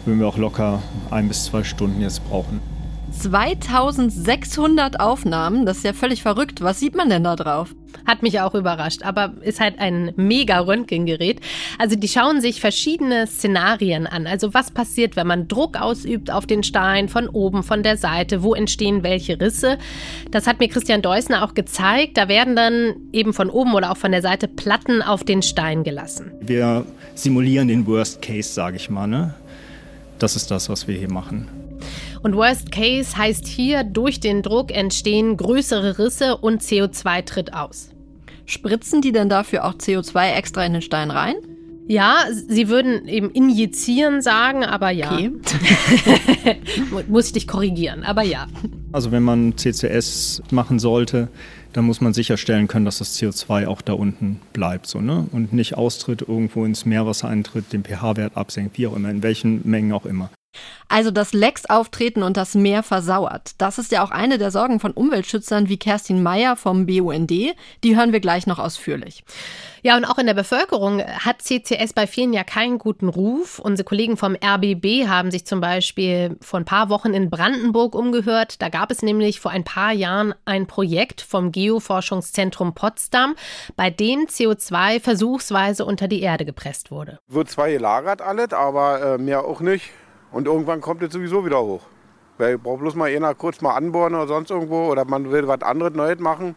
würden 0.04 0.20
wir 0.20 0.28
auch 0.28 0.36
locker 0.38 0.80
ein 1.10 1.28
bis 1.28 1.44
zwei 1.44 1.64
Stunden 1.64 2.00
jetzt 2.00 2.28
brauchen. 2.28 2.71
2600 3.12 4.98
Aufnahmen, 4.98 5.66
das 5.66 5.78
ist 5.78 5.84
ja 5.84 5.92
völlig 5.92 6.22
verrückt. 6.22 6.62
Was 6.62 6.80
sieht 6.80 6.96
man 6.96 7.08
denn 7.08 7.24
da 7.24 7.36
drauf? 7.36 7.74
Hat 8.06 8.22
mich 8.22 8.40
auch 8.40 8.54
überrascht, 8.54 9.04
aber 9.04 9.34
ist 9.42 9.60
halt 9.60 9.78
ein 9.78 10.12
mega 10.16 10.58
Röntgengerät. 10.58 11.40
Also 11.78 11.94
die 11.94 12.08
schauen 12.08 12.40
sich 12.40 12.60
verschiedene 12.60 13.26
Szenarien 13.26 14.06
an. 14.06 14.26
Also 14.26 14.54
was 14.54 14.70
passiert, 14.70 15.14
wenn 15.14 15.26
man 15.26 15.46
Druck 15.46 15.80
ausübt 15.80 16.30
auf 16.30 16.46
den 16.46 16.62
Stein 16.62 17.08
von 17.08 17.28
oben, 17.28 17.62
von 17.62 17.82
der 17.82 17.96
Seite, 17.96 18.42
wo 18.42 18.54
entstehen 18.54 19.02
welche 19.02 19.40
Risse. 19.40 19.78
Das 20.30 20.46
hat 20.46 20.58
mir 20.58 20.68
Christian 20.68 21.02
Deusner 21.02 21.44
auch 21.44 21.54
gezeigt. 21.54 22.16
Da 22.16 22.28
werden 22.28 22.56
dann 22.56 22.94
eben 23.12 23.32
von 23.32 23.50
oben 23.50 23.74
oder 23.74 23.92
auch 23.92 23.98
von 23.98 24.10
der 24.10 24.22
Seite 24.22 24.48
Platten 24.48 25.02
auf 25.02 25.22
den 25.22 25.42
Stein 25.42 25.84
gelassen. 25.84 26.32
Wir 26.40 26.84
simulieren 27.14 27.68
den 27.68 27.86
Worst 27.86 28.22
Case, 28.22 28.52
sage 28.52 28.76
ich 28.76 28.90
mal. 28.90 29.06
Ne? 29.06 29.34
Das 30.18 30.34
ist 30.34 30.50
das, 30.50 30.68
was 30.68 30.88
wir 30.88 30.96
hier 30.96 31.10
machen. 31.10 31.61
Und 32.22 32.36
Worst 32.36 32.70
Case 32.70 33.16
heißt 33.16 33.48
hier, 33.48 33.82
durch 33.82 34.20
den 34.20 34.42
Druck 34.42 34.70
entstehen 34.70 35.36
größere 35.36 35.98
Risse 35.98 36.36
und 36.36 36.62
CO2 36.62 37.24
tritt 37.24 37.52
aus. 37.52 37.90
Spritzen 38.46 39.00
die 39.00 39.10
denn 39.10 39.28
dafür 39.28 39.64
auch 39.64 39.74
CO2 39.74 40.34
extra 40.34 40.64
in 40.64 40.72
den 40.72 40.82
Stein 40.82 41.10
rein? 41.10 41.34
Ja, 41.88 42.26
sie 42.30 42.68
würden 42.68 43.08
eben 43.08 43.30
injizieren 43.30 44.22
sagen, 44.22 44.64
aber 44.64 44.90
ja. 44.90 45.12
Okay. 45.12 45.32
muss 47.08 47.26
ich 47.26 47.32
dich 47.32 47.48
korrigieren, 47.48 48.04
aber 48.04 48.22
ja. 48.22 48.46
Also 48.92 49.10
wenn 49.10 49.24
man 49.24 49.56
CCS 49.56 50.42
machen 50.52 50.78
sollte, 50.78 51.28
dann 51.72 51.84
muss 51.86 52.00
man 52.00 52.14
sicherstellen 52.14 52.68
können, 52.68 52.84
dass 52.84 52.98
das 52.98 53.18
CO2 53.18 53.66
auch 53.66 53.82
da 53.82 53.94
unten 53.94 54.40
bleibt 54.52 54.86
so, 54.86 55.00
ne? 55.00 55.26
und 55.32 55.52
nicht 55.52 55.76
austritt, 55.76 56.22
irgendwo 56.22 56.64
ins 56.64 56.86
Meerwasser 56.86 57.28
eintritt, 57.28 57.72
den 57.72 57.82
pH-Wert 57.82 58.36
absenkt, 58.36 58.78
wie 58.78 58.86
auch 58.86 58.94
immer, 58.94 59.10
in 59.10 59.24
welchen 59.24 59.68
Mengen 59.68 59.92
auch 59.92 60.06
immer. 60.06 60.30
Also 60.88 61.10
dass 61.10 61.32
Lecks 61.32 61.64
auftreten 61.66 62.22
und 62.22 62.36
das 62.36 62.54
Meer 62.54 62.82
versauert. 62.82 63.52
Das 63.58 63.78
ist 63.78 63.92
ja 63.92 64.04
auch 64.04 64.10
eine 64.10 64.36
der 64.36 64.50
Sorgen 64.50 64.78
von 64.78 64.92
Umweltschützern 64.92 65.68
wie 65.68 65.78
Kerstin 65.78 66.22
Meyer 66.22 66.54
vom 66.54 66.84
BUND. 66.84 67.30
Die 67.30 67.96
hören 67.96 68.12
wir 68.12 68.20
gleich 68.20 68.46
noch 68.46 68.58
ausführlich. 68.58 69.24
Ja, 69.84 69.96
und 69.96 70.04
auch 70.04 70.18
in 70.18 70.26
der 70.26 70.34
Bevölkerung 70.34 71.02
hat 71.02 71.42
CCS 71.42 71.92
bei 71.92 72.06
vielen 72.06 72.32
ja 72.32 72.44
keinen 72.44 72.78
guten 72.78 73.08
Ruf. 73.08 73.58
Unsere 73.58 73.84
Kollegen 73.84 74.16
vom 74.16 74.36
RBB 74.36 75.08
haben 75.08 75.30
sich 75.30 75.44
zum 75.44 75.60
Beispiel 75.60 76.36
vor 76.40 76.60
ein 76.60 76.64
paar 76.64 76.88
Wochen 76.88 77.14
in 77.14 77.30
Brandenburg 77.30 77.94
umgehört. 77.94 78.60
Da 78.60 78.68
gab 78.68 78.90
es 78.90 79.02
nämlich 79.02 79.40
vor 79.40 79.50
ein 79.50 79.64
paar 79.64 79.92
Jahren 79.92 80.34
ein 80.44 80.66
Projekt 80.66 81.20
vom 81.20 81.50
Geoforschungszentrum 81.50 82.74
Potsdam, 82.74 83.34
bei 83.74 83.90
dem 83.90 84.26
CO2 84.26 85.00
versuchsweise 85.00 85.84
unter 85.84 86.06
die 86.06 86.20
Erde 86.20 86.44
gepresst 86.44 86.90
wurde. 86.90 87.18
Wird 87.26 87.50
zwar 87.50 87.68
gelagert 87.68 88.22
alles, 88.22 88.52
aber 88.52 89.14
äh, 89.14 89.18
mehr 89.18 89.44
auch 89.44 89.60
nicht. 89.60 89.90
Und 90.32 90.46
irgendwann 90.46 90.80
kommt 90.80 91.02
es 91.02 91.12
sowieso 91.12 91.44
wieder 91.44 91.62
hoch. 91.62 91.82
Weil 92.38 92.58
braucht 92.58 92.80
bloß 92.80 92.94
mal 92.94 93.14
einer 93.14 93.34
kurz 93.34 93.60
mal 93.60 93.74
anbohren 93.74 94.14
oder 94.14 94.26
sonst 94.26 94.50
irgendwo 94.50 94.90
oder 94.90 95.04
man 95.04 95.30
will 95.30 95.46
was 95.46 95.62
anderes 95.62 95.94
Neues 95.94 96.18
machen 96.18 96.56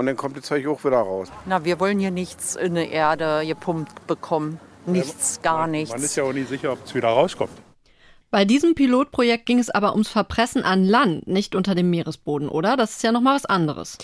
und 0.00 0.06
dann 0.06 0.16
kommt 0.16 0.36
das 0.36 0.44
Zeug 0.44 0.66
auch 0.66 0.82
wieder 0.84 0.96
raus. 0.96 1.28
Na, 1.44 1.62
wir 1.64 1.78
wollen 1.78 1.98
hier 1.98 2.10
nichts 2.10 2.56
in 2.56 2.74
die 2.74 2.88
Erde 2.88 3.42
gepumpt 3.46 4.06
bekommen. 4.06 4.58
Nichts, 4.86 5.42
gar 5.42 5.66
nichts. 5.66 5.90
Man 5.90 6.02
ist 6.02 6.16
ja 6.16 6.24
auch 6.24 6.32
nicht 6.32 6.48
sicher, 6.48 6.72
ob 6.72 6.78
es 6.86 6.94
wieder 6.94 7.08
rauskommt. 7.08 7.52
Bei 8.30 8.46
diesem 8.46 8.74
Pilotprojekt 8.74 9.44
ging 9.44 9.58
es 9.58 9.68
aber 9.68 9.92
ums 9.92 10.08
Verpressen 10.08 10.62
an 10.62 10.84
Land, 10.84 11.26
nicht 11.26 11.54
unter 11.54 11.74
dem 11.74 11.90
Meeresboden, 11.90 12.48
oder? 12.48 12.78
Das 12.78 12.92
ist 12.92 13.02
ja 13.02 13.12
noch 13.12 13.20
mal 13.20 13.34
was 13.34 13.44
anderes. 13.44 13.98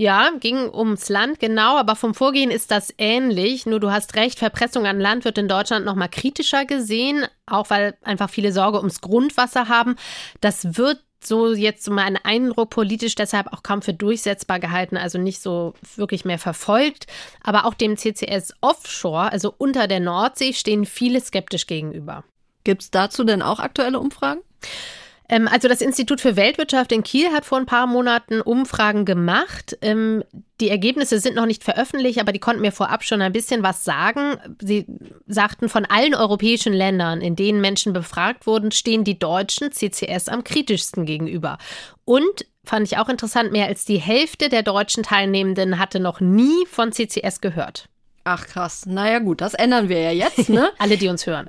Ja, 0.00 0.30
ging 0.40 0.72
ums 0.72 1.10
Land, 1.10 1.40
genau, 1.40 1.76
aber 1.76 1.94
vom 1.94 2.14
Vorgehen 2.14 2.50
ist 2.50 2.70
das 2.70 2.90
ähnlich. 2.96 3.66
Nur 3.66 3.80
du 3.80 3.90
hast 3.90 4.14
recht, 4.14 4.38
Verpressung 4.38 4.86
an 4.86 4.98
Land 4.98 5.26
wird 5.26 5.36
in 5.36 5.46
Deutschland 5.46 5.84
noch 5.84 5.94
mal 5.94 6.08
kritischer 6.08 6.64
gesehen, 6.64 7.26
auch 7.44 7.68
weil 7.68 7.94
einfach 8.00 8.30
viele 8.30 8.50
Sorge 8.50 8.78
ums 8.78 9.02
Grundwasser 9.02 9.68
haben. 9.68 9.96
Das 10.40 10.78
wird 10.78 11.00
so 11.22 11.52
jetzt 11.52 11.90
mein 11.90 12.16
Eindruck 12.16 12.70
politisch 12.70 13.14
deshalb 13.14 13.52
auch 13.52 13.62
kaum 13.62 13.82
für 13.82 13.92
durchsetzbar 13.92 14.58
gehalten, 14.58 14.96
also 14.96 15.18
nicht 15.18 15.42
so 15.42 15.74
wirklich 15.96 16.24
mehr 16.24 16.38
verfolgt. 16.38 17.06
Aber 17.42 17.66
auch 17.66 17.74
dem 17.74 17.98
CCS 17.98 18.54
Offshore, 18.62 19.30
also 19.30 19.54
unter 19.58 19.86
der 19.86 20.00
Nordsee, 20.00 20.54
stehen 20.54 20.86
viele 20.86 21.20
skeptisch 21.20 21.66
gegenüber. 21.66 22.24
Gibt 22.64 22.80
es 22.80 22.90
dazu 22.90 23.22
denn 23.22 23.42
auch 23.42 23.60
aktuelle 23.60 24.00
Umfragen? 24.00 24.40
Ähm, 25.30 25.48
also 25.48 25.68
das 25.68 25.80
Institut 25.80 26.20
für 26.20 26.36
Weltwirtschaft 26.36 26.90
in 26.92 27.04
Kiel 27.04 27.30
hat 27.30 27.44
vor 27.44 27.56
ein 27.56 27.66
paar 27.66 27.86
Monaten 27.86 28.40
Umfragen 28.40 29.04
gemacht. 29.04 29.78
Ähm, 29.80 30.24
die 30.60 30.68
Ergebnisse 30.68 31.20
sind 31.20 31.36
noch 31.36 31.46
nicht 31.46 31.62
veröffentlicht, 31.62 32.20
aber 32.20 32.32
die 32.32 32.40
konnten 32.40 32.60
mir 32.60 32.72
vorab 32.72 33.04
schon 33.04 33.22
ein 33.22 33.32
bisschen 33.32 33.62
was 33.62 33.84
sagen. 33.84 34.36
Sie 34.60 34.86
sagten, 35.26 35.68
von 35.68 35.86
allen 35.86 36.14
europäischen 36.14 36.72
Ländern, 36.72 37.20
in 37.20 37.36
denen 37.36 37.60
Menschen 37.60 37.92
befragt 37.92 38.46
wurden, 38.46 38.72
stehen 38.72 39.04
die 39.04 39.18
Deutschen 39.18 39.70
CCS 39.70 40.28
am 40.28 40.42
kritischsten 40.42 41.06
gegenüber. 41.06 41.58
Und 42.04 42.44
fand 42.64 42.86
ich 42.86 42.98
auch 42.98 43.08
interessant, 43.08 43.52
mehr 43.52 43.66
als 43.66 43.84
die 43.84 43.98
Hälfte 43.98 44.48
der 44.48 44.64
deutschen 44.64 45.04
Teilnehmenden 45.04 45.78
hatte 45.78 46.00
noch 46.00 46.20
nie 46.20 46.66
von 46.66 46.92
CCS 46.92 47.40
gehört. 47.40 47.88
Ach 48.32 48.46
krass. 48.46 48.86
Naja 48.86 49.18
gut, 49.18 49.40
das 49.40 49.54
ändern 49.54 49.88
wir 49.88 49.98
ja 49.98 50.12
jetzt, 50.12 50.48
ne? 50.48 50.70
Alle, 50.78 50.96
die 50.96 51.08
uns 51.08 51.26
hören. 51.26 51.48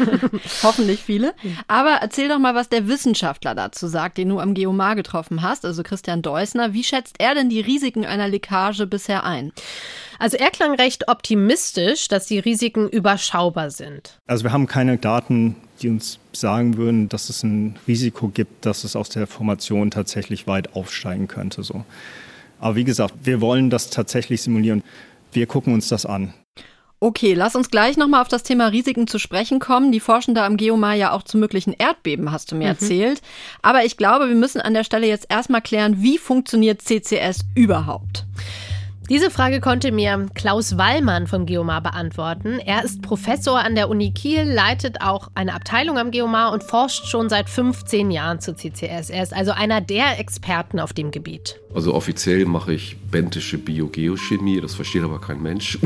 Hoffentlich 0.62 1.00
viele. 1.00 1.32
Aber 1.68 1.92
erzähl 2.02 2.28
doch 2.28 2.38
mal, 2.38 2.54
was 2.54 2.68
der 2.68 2.86
Wissenschaftler 2.86 3.54
dazu 3.54 3.86
sagt, 3.86 4.18
den 4.18 4.28
du 4.28 4.38
am 4.38 4.52
Geomar 4.52 4.94
getroffen 4.94 5.40
hast, 5.40 5.64
also 5.64 5.82
Christian 5.82 6.20
Deusner. 6.20 6.74
Wie 6.74 6.84
schätzt 6.84 7.14
er 7.18 7.34
denn 7.34 7.48
die 7.48 7.62
Risiken 7.62 8.04
einer 8.04 8.28
Leckage 8.28 8.86
bisher 8.86 9.24
ein? 9.24 9.52
Also 10.18 10.36
er 10.36 10.50
klang 10.50 10.74
recht 10.74 11.08
optimistisch, 11.08 12.08
dass 12.08 12.26
die 12.26 12.40
Risiken 12.40 12.90
überschaubar 12.90 13.70
sind. 13.70 14.18
Also 14.26 14.44
wir 14.44 14.52
haben 14.52 14.66
keine 14.66 14.98
Daten, 14.98 15.56
die 15.80 15.88
uns 15.88 16.18
sagen 16.34 16.76
würden, 16.76 17.08
dass 17.08 17.30
es 17.30 17.42
ein 17.42 17.78
Risiko 17.88 18.28
gibt, 18.28 18.66
dass 18.66 18.84
es 18.84 18.96
aus 18.96 19.08
der 19.08 19.26
Formation 19.26 19.90
tatsächlich 19.90 20.46
weit 20.46 20.74
aufsteigen 20.76 21.26
könnte. 21.26 21.62
So. 21.62 21.86
Aber 22.60 22.76
wie 22.76 22.84
gesagt, 22.84 23.14
wir 23.22 23.40
wollen 23.40 23.70
das 23.70 23.88
tatsächlich 23.88 24.42
simulieren. 24.42 24.82
Wir 25.32 25.46
gucken 25.46 25.74
uns 25.74 25.88
das 25.88 26.06
an. 26.06 26.34
Okay, 27.00 27.34
lass 27.34 27.54
uns 27.54 27.70
gleich 27.70 27.96
nochmal 27.96 28.22
auf 28.22 28.28
das 28.28 28.42
Thema 28.42 28.66
Risiken 28.66 29.06
zu 29.06 29.20
sprechen 29.20 29.60
kommen. 29.60 29.92
Die 29.92 30.00
forschen 30.00 30.34
da 30.34 30.44
am 30.44 30.56
Geomar 30.56 30.94
ja 30.94 31.12
auch 31.12 31.22
zu 31.22 31.38
möglichen 31.38 31.72
Erdbeben, 31.72 32.32
hast 32.32 32.50
du 32.50 32.56
mir 32.56 32.64
mhm. 32.64 32.70
erzählt. 32.70 33.22
Aber 33.62 33.84
ich 33.84 33.96
glaube, 33.96 34.28
wir 34.28 34.34
müssen 34.34 34.60
an 34.60 34.74
der 34.74 34.82
Stelle 34.82 35.06
jetzt 35.06 35.26
erstmal 35.28 35.62
klären, 35.62 36.02
wie 36.02 36.18
funktioniert 36.18 36.82
CCS 36.82 37.44
überhaupt? 37.54 38.26
Diese 39.08 39.30
Frage 39.30 39.60
konnte 39.60 39.90
mir 39.90 40.26
Klaus 40.34 40.76
Wallmann 40.76 41.26
vom 41.26 41.46
Geomar 41.46 41.82
beantworten. 41.82 42.58
Er 42.58 42.84
ist 42.84 43.00
Professor 43.00 43.58
an 43.58 43.74
der 43.74 43.88
Uni 43.88 44.12
Kiel, 44.12 44.42
leitet 44.42 45.00
auch 45.00 45.30
eine 45.34 45.54
Abteilung 45.54 45.96
am 45.96 46.10
Geomar 46.10 46.52
und 46.52 46.62
forscht 46.62 47.06
schon 47.06 47.30
seit 47.30 47.48
15 47.48 48.10
Jahren 48.10 48.40
zu 48.40 48.54
CCS. 48.54 49.08
Er 49.08 49.22
ist 49.22 49.32
also 49.32 49.52
einer 49.52 49.80
der 49.80 50.18
Experten 50.18 50.78
auf 50.78 50.92
dem 50.92 51.10
Gebiet. 51.10 51.58
Also 51.74 51.92
offiziell 51.92 52.46
mache 52.46 52.72
ich 52.72 52.96
bentische 53.10 53.58
Biogeochemie, 53.58 54.60
das 54.60 54.74
versteht 54.74 55.02
aber 55.02 55.20
kein 55.20 55.42
Mensch. 55.42 55.78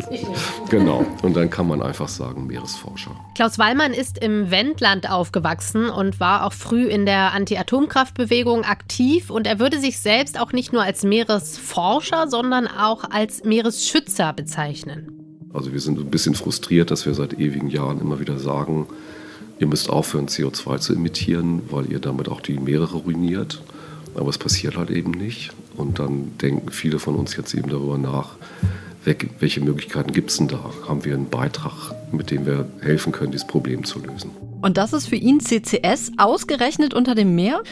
genau, 0.70 1.06
und 1.22 1.36
dann 1.36 1.48
kann 1.48 1.68
man 1.68 1.80
einfach 1.80 2.08
sagen 2.08 2.48
Meeresforscher. 2.48 3.12
Klaus 3.36 3.58
Wallmann 3.58 3.92
ist 3.92 4.18
im 4.18 4.50
Wendland 4.50 5.08
aufgewachsen 5.08 5.88
und 5.88 6.18
war 6.18 6.44
auch 6.44 6.52
früh 6.52 6.86
in 6.86 7.06
der 7.06 7.32
Anti-Atomkraftbewegung 7.34 8.64
aktiv 8.64 9.30
und 9.30 9.46
er 9.46 9.60
würde 9.60 9.78
sich 9.78 10.00
selbst 10.00 10.40
auch 10.40 10.52
nicht 10.52 10.72
nur 10.72 10.82
als 10.82 11.04
Meeresforscher, 11.04 12.28
sondern 12.28 12.66
auch 12.66 13.04
als 13.08 13.44
Meeresschützer 13.44 14.32
bezeichnen. 14.32 15.12
Also 15.54 15.72
wir 15.72 15.80
sind 15.80 15.98
ein 15.98 16.10
bisschen 16.10 16.34
frustriert, 16.34 16.90
dass 16.90 17.06
wir 17.06 17.14
seit 17.14 17.38
ewigen 17.38 17.68
Jahren 17.68 18.00
immer 18.00 18.18
wieder 18.18 18.38
sagen, 18.38 18.86
ihr 19.60 19.68
müsst 19.68 19.88
aufhören, 19.88 20.26
CO2 20.26 20.80
zu 20.80 20.92
emittieren, 20.94 21.62
weil 21.70 21.90
ihr 21.90 22.00
damit 22.00 22.28
auch 22.28 22.40
die 22.40 22.58
Meere 22.58 22.92
ruiniert. 22.92 23.62
Aber 24.16 24.30
es 24.30 24.38
passiert 24.38 24.76
halt 24.76 24.90
eben 24.90 25.12
nicht. 25.12 25.52
Und 25.76 25.98
dann 25.98 26.36
denken 26.38 26.70
viele 26.70 26.98
von 26.98 27.14
uns 27.14 27.36
jetzt 27.36 27.54
eben 27.54 27.68
darüber 27.68 27.98
nach, 27.98 28.36
welche 29.38 29.60
Möglichkeiten 29.60 30.12
gibt 30.12 30.30
es 30.30 30.38
denn 30.38 30.48
da? 30.48 30.58
Haben 30.88 31.04
wir 31.04 31.14
einen 31.14 31.28
Beitrag, 31.28 31.94
mit 32.10 32.30
dem 32.30 32.44
wir 32.44 32.68
helfen 32.80 33.12
können, 33.12 33.30
dieses 33.30 33.46
Problem 33.46 33.84
zu 33.84 34.00
lösen? 34.00 34.30
Und 34.62 34.76
das 34.78 34.92
ist 34.92 35.06
für 35.06 35.16
ihn 35.16 35.38
CCS 35.38 36.12
ausgerechnet 36.16 36.92
unter 36.92 37.14
dem 37.14 37.36
Meer? 37.36 37.62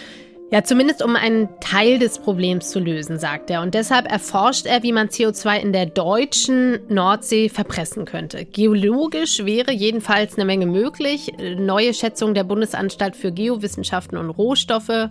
Ja, 0.52 0.62
zumindest 0.62 1.02
um 1.02 1.16
einen 1.16 1.48
Teil 1.60 1.98
des 1.98 2.20
Problems 2.20 2.70
zu 2.70 2.78
lösen, 2.78 3.18
sagt 3.18 3.50
er. 3.50 3.62
Und 3.62 3.74
deshalb 3.74 4.08
erforscht 4.08 4.66
er, 4.66 4.84
wie 4.84 4.92
man 4.92 5.08
CO2 5.08 5.58
in 5.58 5.72
der 5.72 5.86
deutschen 5.86 6.78
Nordsee 6.88 7.48
verpressen 7.48 8.04
könnte. 8.04 8.44
Geologisch 8.44 9.44
wäre 9.44 9.72
jedenfalls 9.72 10.36
eine 10.36 10.44
Menge 10.44 10.66
möglich. 10.66 11.32
Neue 11.58 11.92
Schätzungen 11.92 12.34
der 12.34 12.44
Bundesanstalt 12.44 13.16
für 13.16 13.32
Geowissenschaften 13.32 14.16
und 14.16 14.30
Rohstoffe 14.30 15.08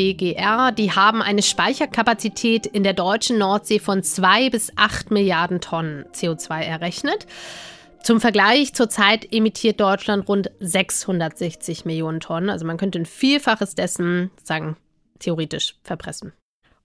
BGR, 0.00 0.72
die 0.72 0.92
haben 0.92 1.20
eine 1.20 1.42
Speicherkapazität 1.42 2.64
in 2.64 2.84
der 2.84 2.94
deutschen 2.94 3.36
Nordsee 3.36 3.78
von 3.78 4.02
zwei 4.02 4.48
bis 4.48 4.72
acht 4.76 5.10
Milliarden 5.10 5.60
Tonnen 5.60 6.06
CO2 6.14 6.62
errechnet. 6.62 7.26
Zum 8.02 8.18
Vergleich, 8.18 8.72
zurzeit 8.72 9.30
emittiert 9.30 9.78
Deutschland 9.78 10.26
rund 10.26 10.50
660 10.58 11.84
Millionen 11.84 12.20
Tonnen. 12.20 12.48
Also 12.48 12.64
man 12.64 12.78
könnte 12.78 12.98
ein 12.98 13.04
Vielfaches 13.04 13.74
dessen, 13.74 14.30
sagen, 14.42 14.78
theoretisch 15.18 15.74
verpressen. 15.84 16.32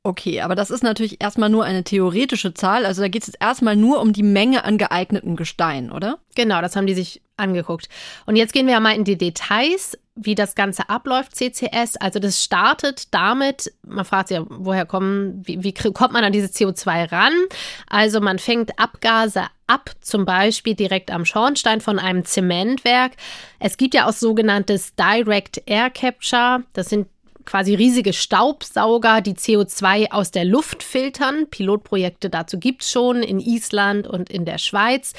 Okay, 0.03 0.41
aber 0.41 0.55
das 0.55 0.69
ist 0.69 0.84
natürlich 0.84 1.22
erstmal 1.22 1.50
nur 1.50 1.63
eine 1.63 1.86
theoretische 1.86 2.53
Zahl. 2.53 2.86
Also 2.86 3.01
da 3.01 3.07
geht 3.07 3.22
es 3.22 3.27
jetzt 3.27 3.41
erstmal 3.41 3.77
nur 3.77 4.01
um 4.01 4.12
die 4.12 4.24
Menge 4.24 4.65
an 4.65 4.77
geeigneten 4.77 5.38
Gestein, 5.38 5.89
oder? 5.89 6.19
Genau, 6.36 6.60
das 6.60 6.75
haben 6.75 6.86
die 6.86 6.93
sich 6.93 7.22
angeguckt. 7.38 7.88
Und 8.25 8.36
jetzt 8.36 8.51
gehen 8.51 8.67
wir 8.67 8.77
mal 8.81 8.93
in 8.93 9.05
die 9.05 9.17
Details, 9.17 9.98
wie 10.15 10.34
das 10.34 10.55
Ganze 10.55 10.89
abläuft, 10.89 11.36
CCS. 11.36 11.98
Also 11.98 12.19
das 12.19 12.41
startet 12.41 13.13
damit, 13.13 13.74
man 13.86 14.05
fragt 14.05 14.29
sich 14.29 14.38
ja, 14.38 14.45
woher 14.50 14.86
kommen, 14.86 15.41
wie, 15.45 15.63
wie 15.63 15.74
kommt 15.74 16.13
man 16.13 16.24
an 16.24 16.31
dieses 16.31 16.55
CO2 16.55 17.12
ran? 17.12 17.34
Also 17.89 18.22
man 18.22 18.39
fängt 18.39 18.79
Abgase 18.79 19.43
ab, 19.67 19.91
zum 20.00 20.25
Beispiel 20.25 20.74
direkt 20.74 21.12
am 21.12 21.25
Schornstein 21.25 21.81
von 21.81 22.00
einem 22.00 22.24
Zementwerk. 22.24 23.13
Es 23.60 23.75
gibt 23.75 23.93
ja 23.93 24.07
auch 24.07 24.13
sogenanntes 24.13 24.95
Direct 24.95 25.62
Air 25.65 25.89
Capture. 25.89 26.63
Das 26.72 26.89
sind 26.89 27.07
quasi 27.45 27.75
riesige 27.75 28.13
Staubsauger, 28.13 29.22
die 29.22 29.34
CO2 29.34 30.12
aus 30.12 30.31
der 30.31 30.45
Luft 30.45 30.81
filtern. 30.81 31.48
Pilotprojekte 31.50 32.29
dazu 32.29 32.57
gibt 32.57 32.84
es 32.84 32.91
schon 32.91 33.22
in 33.22 33.39
Island 33.39 34.07
und 34.07 34.29
in 34.29 34.45
der 34.45 34.60
Schweiz. 34.60 35.13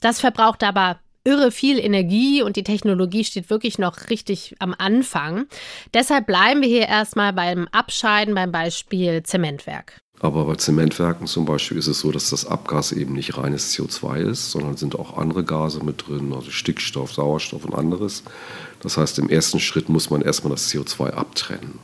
Das 0.00 0.20
verbraucht 0.20 0.62
aber 0.62 1.00
irre 1.26 1.50
viel 1.50 1.78
Energie 1.78 2.42
und 2.42 2.56
die 2.56 2.62
Technologie 2.62 3.24
steht 3.24 3.50
wirklich 3.50 3.78
noch 3.78 4.08
richtig 4.08 4.54
am 4.60 4.74
Anfang. 4.78 5.46
Deshalb 5.92 6.26
bleiben 6.26 6.62
wir 6.62 6.68
hier 6.68 6.86
erstmal 6.88 7.32
beim 7.32 7.68
Abscheiden 7.72 8.34
beim 8.34 8.52
Beispiel 8.52 9.22
Zementwerk. 9.24 9.98
Aber 10.20 10.46
bei 10.46 10.54
Zementwerken 10.54 11.26
zum 11.26 11.44
Beispiel 11.44 11.76
ist 11.76 11.88
es 11.88 12.00
so, 12.00 12.10
dass 12.10 12.30
das 12.30 12.46
Abgas 12.46 12.92
eben 12.92 13.12
nicht 13.12 13.36
reines 13.36 13.76
CO2 13.76 14.16
ist, 14.20 14.50
sondern 14.50 14.76
sind 14.76 14.98
auch 14.98 15.18
andere 15.18 15.44
Gase 15.44 15.84
mit 15.84 16.06
drin, 16.06 16.32
also 16.34 16.50
Stickstoff, 16.50 17.12
Sauerstoff 17.12 17.66
und 17.66 17.74
anderes. 17.74 18.22
Das 18.80 18.96
heißt, 18.96 19.18
im 19.18 19.28
ersten 19.28 19.60
Schritt 19.60 19.90
muss 19.90 20.08
man 20.08 20.22
erstmal 20.22 20.52
das 20.52 20.70
CO2 20.72 21.10
abtrennen. 21.10 21.78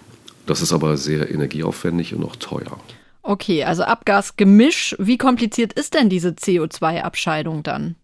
Das 0.46 0.62
ist 0.62 0.72
aber 0.72 0.96
sehr 0.96 1.30
energieaufwendig 1.30 2.14
und 2.14 2.24
auch 2.24 2.36
teuer. 2.36 2.78
Okay, 3.22 3.64
also 3.64 3.84
Abgasgemisch. 3.84 4.96
Wie 4.98 5.18
kompliziert 5.18 5.74
ist 5.74 5.94
denn 5.94 6.08
diese 6.08 6.30
CO2-Abscheidung 6.30 7.62
dann? 7.62 7.96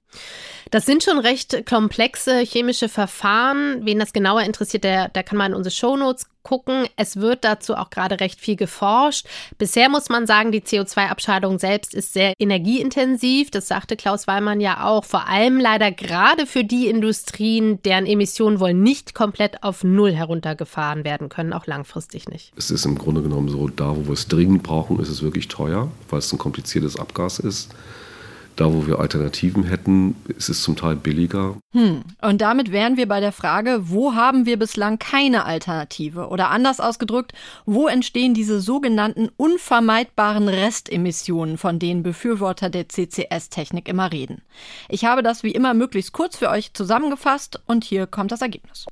Das 0.71 0.85
sind 0.85 1.03
schon 1.03 1.19
recht 1.19 1.67
komplexe 1.67 2.41
chemische 2.41 2.89
Verfahren. 2.89 3.85
Wen 3.85 3.99
das 3.99 4.13
genauer 4.13 4.43
interessiert, 4.43 4.85
der, 4.85 5.09
der 5.09 5.23
kann 5.23 5.39
mal 5.39 5.47
in 5.47 5.55
unsere 5.55 5.75
Shownotes 5.75 6.27
gucken. 6.43 6.87
Es 6.97 7.17
wird 7.17 7.45
dazu 7.45 7.75
auch 7.75 7.91
gerade 7.91 8.21
recht 8.21 8.41
viel 8.41 8.57
geforscht. 8.57 9.27
Bisher 9.59 9.89
muss 9.89 10.09
man 10.09 10.27
sagen, 10.27 10.51
die 10.53 10.63
CO2-Abscheidung 10.63 11.59
selbst 11.59 11.95
ist 11.95 12.15
sehr 12.15 12.33
energieintensiv. 12.39 13.51
Das 13.51 13.69
sagte 13.69 13.97
Klaus 13.97 14.27
Weimann 14.27 14.61
ja 14.61 14.85
auch. 14.85 15.05
Vor 15.05 15.29
allem 15.29 15.61
leider 15.61 15.93
gerade 15.93 16.47
für 16.47 16.65
die 16.65 16.89
Industrien, 16.89 17.83
deren 17.83 18.07
Emissionen 18.07 18.61
wohl 18.61 18.75
nicht 18.75 19.15
komplett 19.15 19.63
auf 19.63 19.85
Null 19.85 20.13
heruntergefahren 20.13 21.05
werden 21.05 21.29
können, 21.29 21.53
auch 21.53 21.67
langfristig 21.67 22.29
nicht. 22.29 22.53
Es 22.57 22.71
ist 22.71 22.87
im 22.87 22.97
Grunde 22.97 23.23
genommen 23.23 23.49
so, 23.49 23.69
da 23.69 23.97
wo 23.97 24.07
wir 24.07 24.13
es 24.15 24.29
dringend 24.29 24.63
brauchen, 24.63 25.01
ist 25.01 25.09
es 25.09 25.23
wirklich 25.23 25.49
teuer, 25.49 25.91
weil 26.09 26.19
es 26.21 26.33
ein 26.33 26.39
kompliziertes 26.39 26.99
Abgas 26.99 27.39
ist. 27.39 27.71
Da, 28.59 28.73
wo 28.73 28.89
wir 28.89 28.99
Alternativen 28.99 29.63
hätten, 29.63 30.17
ist 30.37 30.49
es 30.49 30.63
zum 30.63 30.75
Teil 30.75 30.97
billiger. 30.97 31.55
Hm. 31.75 32.03
Und 32.21 32.41
damit 32.41 32.73
wären 32.73 32.97
wir 32.97 33.07
bei 33.07 33.21
der 33.21 33.31
Frage, 33.31 33.83
wo 33.83 34.17
haben 34.17 34.47
wir 34.47 34.59
bislang 34.59 34.99
keine 34.99 35.45
Alternative? 35.45 36.27
Oder 36.27 36.51
anders 36.51 36.81
ausgedrückt, 36.81 37.35
wo 37.67 37.87
entstehen 37.87 38.35
diese 38.35 38.61
sogenannten 38.61 39.29
unvermeidbaren 39.37 40.49
Restemissionen, 40.49 41.57
von 41.57 41.79
denen 41.79 42.03
Befürworter 42.03 42.69
der 42.69 42.89
CCS-Technik 42.89 43.89
immer 43.89 44.11
reden? 44.11 44.43
Ich 44.89 45.05
habe 45.05 45.23
das 45.23 45.45
wie 45.45 45.53
immer 45.53 45.73
möglichst 45.73 46.13
kurz 46.13 46.37
für 46.37 46.51
euch 46.51 46.75
zusammengefasst 46.75 47.61
und 47.67 47.85
hier 47.85 48.09
kommt 48.09 48.33
das 48.33 48.43
Ergebnis. 48.43 48.87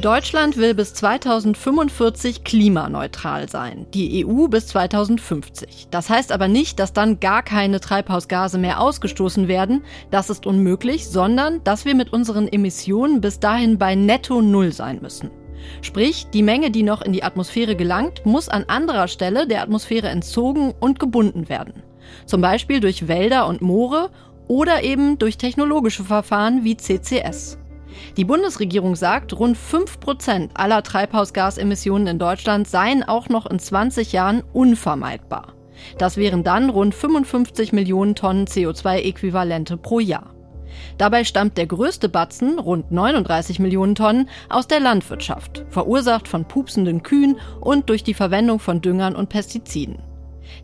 Deutschland 0.00 0.58
will 0.58 0.74
bis 0.74 0.92
2045 0.92 2.44
klimaneutral 2.44 3.48
sein, 3.48 3.86
die 3.94 4.26
EU 4.26 4.48
bis 4.48 4.66
2050. 4.66 5.88
Das 5.90 6.10
heißt 6.10 6.30
aber 6.30 6.46
nicht, 6.46 6.78
dass 6.78 6.92
dann 6.92 7.20
gar 7.20 7.42
keine 7.42 7.80
Treibhausgase 7.80 8.58
mehr 8.58 8.80
ausgestoßen 8.80 9.48
werden, 9.48 9.82
das 10.10 10.28
ist 10.28 10.46
unmöglich, 10.46 11.08
sondern 11.08 11.64
dass 11.64 11.86
wir 11.86 11.94
mit 11.94 12.12
unseren 12.12 12.48
Emissionen 12.48 13.22
bis 13.22 13.40
dahin 13.40 13.78
bei 13.78 13.94
netto 13.94 14.42
Null 14.42 14.72
sein 14.72 14.98
müssen. 15.00 15.30
Sprich, 15.80 16.26
die 16.34 16.42
Menge, 16.42 16.70
die 16.70 16.82
noch 16.82 17.00
in 17.00 17.12
die 17.12 17.24
Atmosphäre 17.24 17.76
gelangt, 17.76 18.26
muss 18.26 18.50
an 18.50 18.64
anderer 18.64 19.08
Stelle 19.08 19.46
der 19.46 19.62
Atmosphäre 19.62 20.08
entzogen 20.08 20.74
und 20.80 20.98
gebunden 20.98 21.48
werden. 21.48 21.82
Zum 22.26 22.40
Beispiel 22.42 22.80
durch 22.80 23.08
Wälder 23.08 23.46
und 23.46 23.62
Moore 23.62 24.10
oder 24.48 24.82
eben 24.82 25.18
durch 25.18 25.38
technologische 25.38 26.04
Verfahren 26.04 26.64
wie 26.64 26.76
CCS. 26.76 27.58
Die 28.16 28.24
Bundesregierung 28.24 28.96
sagt, 28.96 29.38
rund 29.38 29.56
5 29.56 30.00
Prozent 30.00 30.52
aller 30.54 30.82
Treibhausgasemissionen 30.82 32.06
in 32.06 32.18
Deutschland 32.18 32.68
seien 32.68 33.02
auch 33.02 33.28
noch 33.28 33.46
in 33.46 33.58
20 33.58 34.12
Jahren 34.12 34.42
unvermeidbar. 34.52 35.54
Das 35.98 36.16
wären 36.16 36.44
dann 36.44 36.70
rund 36.70 36.94
55 36.94 37.72
Millionen 37.72 38.14
Tonnen 38.14 38.46
CO2-Äquivalente 38.46 39.76
pro 39.76 40.00
Jahr. 40.00 40.34
Dabei 40.98 41.24
stammt 41.24 41.56
der 41.56 41.66
größte 41.66 42.08
Batzen, 42.08 42.58
rund 42.58 42.90
39 42.90 43.58
Millionen 43.58 43.94
Tonnen, 43.94 44.28
aus 44.48 44.66
der 44.66 44.80
Landwirtschaft, 44.80 45.64
verursacht 45.68 46.28
von 46.28 46.46
pupsenden 46.46 47.02
Kühen 47.02 47.38
und 47.60 47.88
durch 47.88 48.02
die 48.02 48.14
Verwendung 48.14 48.58
von 48.58 48.80
Düngern 48.80 49.16
und 49.16 49.28
Pestiziden. 49.28 49.98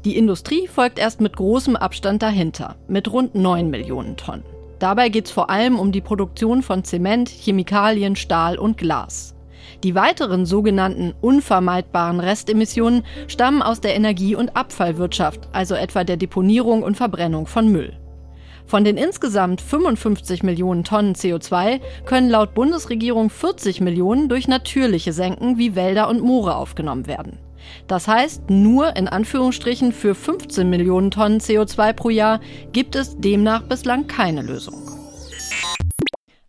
Die 0.04 0.16
Industrie 0.16 0.66
folgt 0.66 0.98
erst 0.98 1.20
mit 1.20 1.36
großem 1.36 1.76
Abstand 1.76 2.22
dahinter, 2.22 2.76
mit 2.88 3.12
rund 3.12 3.34
9 3.34 3.70
Millionen 3.70 4.16
Tonnen. 4.16 4.44
Dabei 4.80 5.10
geht 5.10 5.26
es 5.26 5.30
vor 5.30 5.50
allem 5.50 5.78
um 5.78 5.92
die 5.92 6.00
Produktion 6.00 6.62
von 6.62 6.84
Zement, 6.84 7.28
Chemikalien, 7.28 8.16
Stahl 8.16 8.58
und 8.58 8.78
Glas. 8.78 9.34
Die 9.84 9.94
weiteren 9.94 10.46
sogenannten 10.46 11.12
unvermeidbaren 11.20 12.18
Restemissionen 12.18 13.04
stammen 13.28 13.60
aus 13.60 13.82
der 13.82 13.94
Energie- 13.94 14.34
und 14.34 14.56
Abfallwirtschaft, 14.56 15.48
also 15.52 15.74
etwa 15.74 16.02
der 16.02 16.16
Deponierung 16.16 16.82
und 16.82 16.96
Verbrennung 16.96 17.46
von 17.46 17.70
Müll. 17.70 17.92
Von 18.64 18.84
den 18.84 18.96
insgesamt 18.96 19.60
55 19.60 20.42
Millionen 20.44 20.82
Tonnen 20.82 21.14
CO2 21.14 21.80
können 22.06 22.30
laut 22.30 22.54
Bundesregierung 22.54 23.28
40 23.28 23.82
Millionen 23.82 24.30
durch 24.30 24.48
natürliche 24.48 25.12
Senken 25.12 25.58
wie 25.58 25.74
Wälder 25.74 26.08
und 26.08 26.22
Moore 26.22 26.56
aufgenommen 26.56 27.06
werden. 27.06 27.38
Das 27.86 28.08
heißt, 28.08 28.50
nur 28.50 28.96
in 28.96 29.08
Anführungsstrichen 29.08 29.92
für 29.92 30.14
15 30.14 30.68
Millionen 30.68 31.10
Tonnen 31.10 31.40
CO2 31.40 31.92
pro 31.92 32.10
Jahr 32.10 32.40
gibt 32.72 32.94
es 32.94 33.18
demnach 33.18 33.62
bislang 33.62 34.06
keine 34.06 34.42
Lösung. 34.42 34.90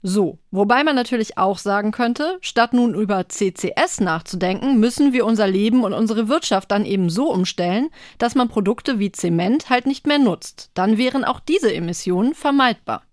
So, 0.03 0.39
wobei 0.49 0.83
man 0.83 0.95
natürlich 0.95 1.37
auch 1.37 1.59
sagen 1.59 1.91
könnte, 1.91 2.39
statt 2.41 2.73
nun 2.73 2.95
über 2.95 3.29
CCS 3.29 4.01
nachzudenken, 4.01 4.79
müssen 4.79 5.13
wir 5.13 5.25
unser 5.25 5.45
Leben 5.45 5.83
und 5.83 5.93
unsere 5.93 6.27
Wirtschaft 6.27 6.71
dann 6.71 6.85
eben 6.85 7.11
so 7.11 7.31
umstellen, 7.31 7.89
dass 8.17 8.33
man 8.33 8.49
Produkte 8.49 8.97
wie 8.97 9.11
Zement 9.11 9.69
halt 9.69 9.85
nicht 9.85 10.07
mehr 10.07 10.17
nutzt. 10.17 10.71
Dann 10.73 10.97
wären 10.97 11.23
auch 11.23 11.39
diese 11.39 11.71
Emissionen 11.71 12.33
vermeidbar. 12.33 13.03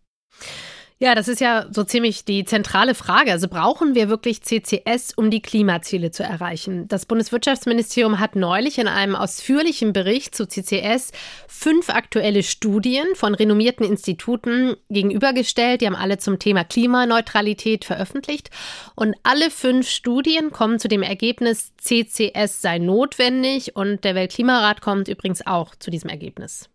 Ja, 1.00 1.14
das 1.14 1.28
ist 1.28 1.40
ja 1.40 1.66
so 1.70 1.84
ziemlich 1.84 2.24
die 2.24 2.44
zentrale 2.44 2.92
Frage. 2.92 3.30
Also 3.30 3.46
brauchen 3.46 3.94
wir 3.94 4.08
wirklich 4.08 4.42
CCS, 4.42 5.12
um 5.14 5.30
die 5.30 5.40
Klimaziele 5.40 6.10
zu 6.10 6.24
erreichen? 6.24 6.88
Das 6.88 7.06
Bundeswirtschaftsministerium 7.06 8.18
hat 8.18 8.34
neulich 8.34 8.78
in 8.78 8.88
einem 8.88 9.14
ausführlichen 9.14 9.92
Bericht 9.92 10.34
zu 10.34 10.48
CCS 10.48 11.12
fünf 11.46 11.88
aktuelle 11.88 12.42
Studien 12.42 13.06
von 13.14 13.36
renommierten 13.36 13.86
Instituten 13.86 14.74
gegenübergestellt. 14.90 15.82
Die 15.82 15.86
haben 15.86 15.94
alle 15.94 16.18
zum 16.18 16.40
Thema 16.40 16.64
Klimaneutralität 16.64 17.84
veröffentlicht. 17.84 18.50
Und 18.96 19.14
alle 19.22 19.52
fünf 19.52 19.88
Studien 19.88 20.50
kommen 20.50 20.80
zu 20.80 20.88
dem 20.88 21.04
Ergebnis, 21.04 21.74
CCS 21.76 22.60
sei 22.60 22.78
notwendig. 22.78 23.76
Und 23.76 24.02
der 24.02 24.16
Weltklimarat 24.16 24.80
kommt 24.80 25.06
übrigens 25.06 25.46
auch 25.46 25.76
zu 25.76 25.92
diesem 25.92 26.10
Ergebnis. 26.10 26.68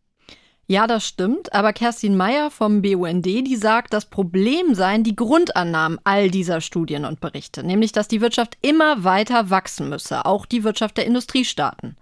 Ja, 0.65 0.88
das 0.88 1.06
stimmt, 1.06 1.54
aber 1.54 1.73
Kerstin 1.73 2.15
Meyer 2.15 2.49
vom 2.49 2.82
BUND, 2.82 3.26
die 3.26 3.56
sagt, 3.58 3.91
das 3.93 4.06
Problem 4.06 4.76
seien 4.76 5.04
die 5.04 5.15
Grundannahmen 5.15 5.99
all 6.06 6.32
dieser 6.32 6.62
Studien 6.62 7.04
und 7.04 7.19
Berichte, 7.19 7.65
nämlich 7.65 7.91
dass 7.91 8.08
die 8.08 8.21
Wirtschaft 8.21 8.58
immer 8.62 9.04
weiter 9.04 9.49
wachsen 9.49 9.89
müsse, 9.89 10.26
auch 10.26 10.45
die 10.45 10.63
Wirtschaft 10.63 10.97
der 10.97 11.06
Industriestaaten. 11.06 11.97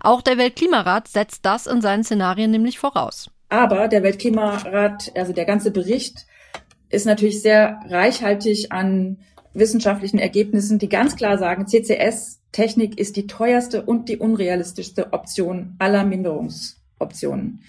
Auch 0.00 0.22
der 0.22 0.38
Weltklimarat 0.38 1.08
setzt 1.08 1.44
das 1.44 1.66
in 1.66 1.82
seinen 1.82 2.04
Szenarien 2.04 2.50
nämlich 2.50 2.78
voraus. 2.78 3.30
Aber 3.50 3.86
der 3.86 4.02
Weltklimarat, 4.02 5.12
also 5.14 5.34
der 5.34 5.44
ganze 5.44 5.70
Bericht, 5.70 6.26
ist 6.88 7.04
natürlich 7.04 7.42
sehr 7.42 7.80
reichhaltig 7.86 8.72
an 8.72 9.18
wissenschaftlichen 9.52 10.18
Ergebnissen, 10.18 10.78
die 10.78 10.88
ganz 10.88 11.16
klar 11.16 11.36
sagen, 11.36 11.66
CCS-Technik 11.66 12.98
ist 12.98 13.16
die 13.16 13.26
teuerste 13.26 13.82
und 13.82 14.08
die 14.08 14.16
unrealistischste 14.16 15.12
Option 15.12 15.76
aller 15.78 16.04
Minderungsoptionen. 16.04 17.60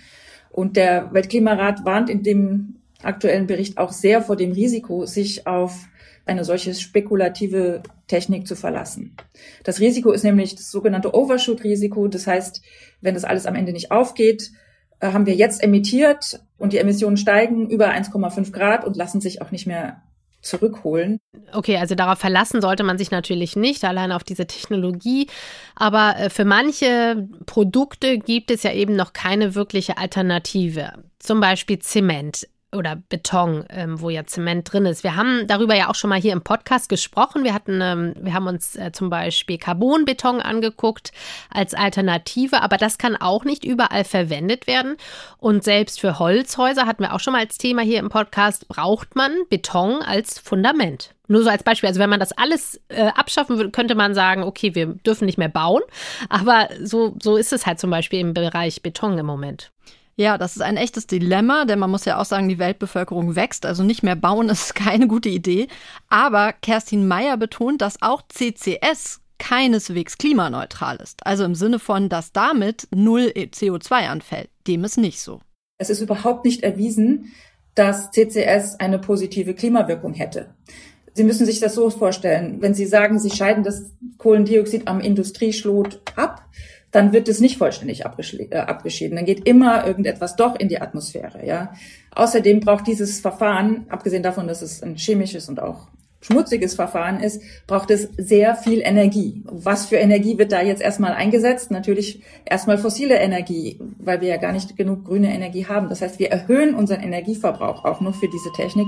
Und 0.49 0.77
der 0.77 1.13
Weltklimarat 1.13 1.85
warnt 1.85 2.09
in 2.09 2.23
dem 2.23 2.75
aktuellen 3.03 3.47
Bericht 3.47 3.77
auch 3.77 3.91
sehr 3.91 4.21
vor 4.21 4.35
dem 4.35 4.51
Risiko, 4.51 5.05
sich 5.05 5.45
auf 5.45 5.87
eine 6.25 6.43
solche 6.43 6.73
spekulative 6.73 7.81
Technik 8.07 8.47
zu 8.47 8.55
verlassen. 8.55 9.15
Das 9.63 9.79
Risiko 9.79 10.11
ist 10.11 10.23
nämlich 10.23 10.55
das 10.55 10.71
sogenannte 10.71 11.13
Overshoot-Risiko. 11.13 12.07
Das 12.07 12.27
heißt, 12.27 12.61
wenn 13.01 13.13
das 13.13 13.23
alles 13.23 13.45
am 13.45 13.55
Ende 13.55 13.71
nicht 13.71 13.91
aufgeht, 13.91 14.51
äh, 14.99 15.11
haben 15.11 15.25
wir 15.25 15.35
jetzt 15.35 15.63
emittiert 15.63 16.41
und 16.57 16.73
die 16.73 16.77
Emissionen 16.77 17.17
steigen 17.17 17.69
über 17.69 17.89
1,5 17.89 18.51
Grad 18.51 18.85
und 18.85 18.97
lassen 18.97 19.21
sich 19.21 19.41
auch 19.41 19.51
nicht 19.51 19.67
mehr 19.67 20.01
zurückholen. 20.41 21.19
Okay, 21.51 21.77
also 21.77 21.95
darauf 21.95 22.19
verlassen 22.19 22.61
sollte 22.61 22.83
man 22.83 22.97
sich 22.97 23.11
natürlich 23.11 23.55
nicht, 23.55 23.83
allein 23.83 24.11
auf 24.11 24.23
diese 24.23 24.47
Technologie. 24.47 25.27
Aber 25.75 26.15
äh, 26.17 26.29
für 26.29 26.45
manche 26.45 27.27
Produkte 27.45 28.17
gibt 28.17 28.51
es 28.51 28.63
ja 28.63 28.71
eben 28.71 28.95
noch 28.95 29.13
keine 29.13 29.55
wirkliche 29.55 29.97
Alternative. 29.97 31.03
Zum 31.19 31.39
Beispiel 31.39 31.79
Zement 31.79 32.47
oder 32.75 32.95
Beton, 32.95 33.65
ähm, 33.69 34.01
wo 34.01 34.09
ja 34.09 34.25
Zement 34.25 34.71
drin 34.71 34.85
ist. 34.85 35.03
Wir 35.03 35.15
haben 35.15 35.47
darüber 35.47 35.75
ja 35.75 35.89
auch 35.89 35.95
schon 35.95 36.09
mal 36.09 36.19
hier 36.19 36.33
im 36.33 36.41
Podcast 36.41 36.89
gesprochen. 36.89 37.43
Wir 37.43 37.53
hatten, 37.53 37.79
ähm, 37.81 38.13
wir 38.19 38.33
haben 38.33 38.47
uns 38.47 38.75
äh, 38.75 38.91
zum 38.91 39.09
Beispiel 39.09 39.57
Carbonbeton 39.57 40.41
angeguckt 40.41 41.11
als 41.49 41.73
Alternative, 41.73 42.61
aber 42.61 42.77
das 42.77 42.97
kann 42.97 43.15
auch 43.15 43.45
nicht 43.45 43.63
überall 43.63 44.03
verwendet 44.03 44.67
werden. 44.67 44.97
Und 45.37 45.63
selbst 45.63 45.99
für 46.01 46.19
Holzhäuser 46.19 46.85
hatten 46.85 47.03
wir 47.03 47.13
auch 47.13 47.19
schon 47.21 47.33
mal 47.33 47.39
als 47.39 47.57
Thema 47.57 47.81
hier 47.81 47.99
im 47.99 48.09
Podcast, 48.09 48.67
braucht 48.67 49.15
man 49.15 49.31
Beton 49.49 50.01
als 50.01 50.37
Fundament. 50.37 51.13
Nur 51.29 51.43
so 51.43 51.49
als 51.49 51.63
Beispiel, 51.63 51.87
also 51.87 51.99
wenn 51.99 52.09
man 52.09 52.19
das 52.19 52.31
alles 52.31 52.81
äh, 52.89 53.07
abschaffen 53.07 53.57
würde, 53.57 53.71
könnte 53.71 53.95
man 53.95 54.13
sagen, 54.13 54.43
okay, 54.43 54.75
wir 54.75 54.87
dürfen 54.87 55.25
nicht 55.25 55.37
mehr 55.37 55.49
bauen. 55.49 55.81
Aber 56.29 56.69
so, 56.81 57.15
so 57.21 57.37
ist 57.37 57.53
es 57.53 57.65
halt 57.65 57.79
zum 57.79 57.89
Beispiel 57.89 58.19
im 58.19 58.33
Bereich 58.33 58.81
Beton 58.81 59.17
im 59.17 59.25
Moment. 59.25 59.71
Ja, 60.19 60.39
das 60.39 60.55
ist 60.55 60.63
ein 60.63 60.77
echtes 60.77 61.05
Dilemma, 61.05 61.65
denn 61.65 61.77
man 61.77 61.91
muss 61.91 62.05
ja 62.05 62.19
auch 62.19 62.25
sagen, 62.25 62.49
die 62.49 62.57
Weltbevölkerung 62.57 63.35
wächst, 63.35 63.67
also 63.67 63.83
nicht 63.83 64.01
mehr 64.01 64.15
bauen 64.15 64.49
ist 64.49 64.73
keine 64.73 65.07
gute 65.07 65.29
Idee. 65.29 65.67
Aber 66.09 66.53
Kerstin 66.53 67.07
Meyer 67.07 67.37
betont, 67.37 67.81
dass 67.81 68.01
auch 68.01 68.23
CCS 68.27 69.21
keineswegs 69.37 70.17
klimaneutral 70.17 70.97
ist. 70.97 71.23
Also 71.25 71.43
im 71.43 71.53
Sinne 71.53 71.77
von, 71.77 72.09
dass 72.09 72.31
damit 72.31 72.87
null 72.93 73.31
CO2 73.35 74.07
anfällt. 74.07 74.49
Dem 74.65 74.83
ist 74.83 74.97
nicht 74.97 75.21
so. 75.21 75.39
Es 75.77 75.91
ist 75.91 76.01
überhaupt 76.01 76.43
nicht 76.43 76.63
erwiesen, 76.63 77.33
dass 77.75 78.09
CCS 78.09 78.79
eine 78.79 78.97
positive 78.97 79.53
Klimawirkung 79.53 80.15
hätte. 80.15 80.55
Sie 81.13 81.23
müssen 81.23 81.45
sich 81.45 81.59
das 81.59 81.75
so 81.75 81.91
vorstellen. 81.91 82.61
Wenn 82.61 82.73
Sie 82.73 82.87
sagen, 82.87 83.19
Sie 83.19 83.29
scheiden 83.29 83.63
das 83.63 83.91
Kohlendioxid 84.17 84.87
am 84.87 84.99
Industrieschlot 84.99 86.01
ab, 86.15 86.46
dann 86.91 87.11
wird 87.13 87.27
es 87.27 87.39
nicht 87.39 87.57
vollständig 87.57 88.01
äh, 88.01 88.55
abgeschieden. 88.57 89.17
Dann 89.17 89.25
geht 89.25 89.47
immer 89.47 89.85
irgendetwas 89.85 90.35
doch 90.35 90.55
in 90.57 90.69
die 90.69 90.79
Atmosphäre. 90.81 91.45
Ja. 91.45 91.73
Außerdem 92.15 92.61
braucht 92.61 92.87
dieses 92.87 93.19
Verfahren, 93.19 93.85
abgesehen 93.89 94.23
davon, 94.23 94.47
dass 94.47 94.61
es 94.61 94.81
ein 94.81 94.95
chemisches 94.95 95.49
und 95.49 95.61
auch 95.61 95.87
schmutziges 96.21 96.73
Verfahren 96.75 97.19
ist, 97.19 97.41
braucht 97.67 97.91
es 97.91 98.09
sehr 98.17 98.55
viel 98.55 98.81
Energie. 98.81 99.43
Was 99.45 99.85
für 99.85 99.97
Energie 99.97 100.37
wird 100.37 100.51
da 100.51 100.61
jetzt 100.61 100.81
erstmal 100.81 101.13
eingesetzt? 101.13 101.71
Natürlich 101.71 102.23
erstmal 102.45 102.77
fossile 102.77 103.15
Energie, 103.15 103.79
weil 103.99 104.21
wir 104.21 104.29
ja 104.29 104.37
gar 104.37 104.51
nicht 104.51 104.75
genug 104.75 105.05
grüne 105.05 105.33
Energie 105.33 105.67
haben. 105.67 105.89
Das 105.89 106.01
heißt, 106.01 106.19
wir 106.19 106.31
erhöhen 106.31 106.73
unseren 106.73 107.01
Energieverbrauch 107.01 107.85
auch 107.85 108.01
nur 108.01 108.13
für 108.13 108.27
diese 108.27 108.51
Technik. 108.55 108.87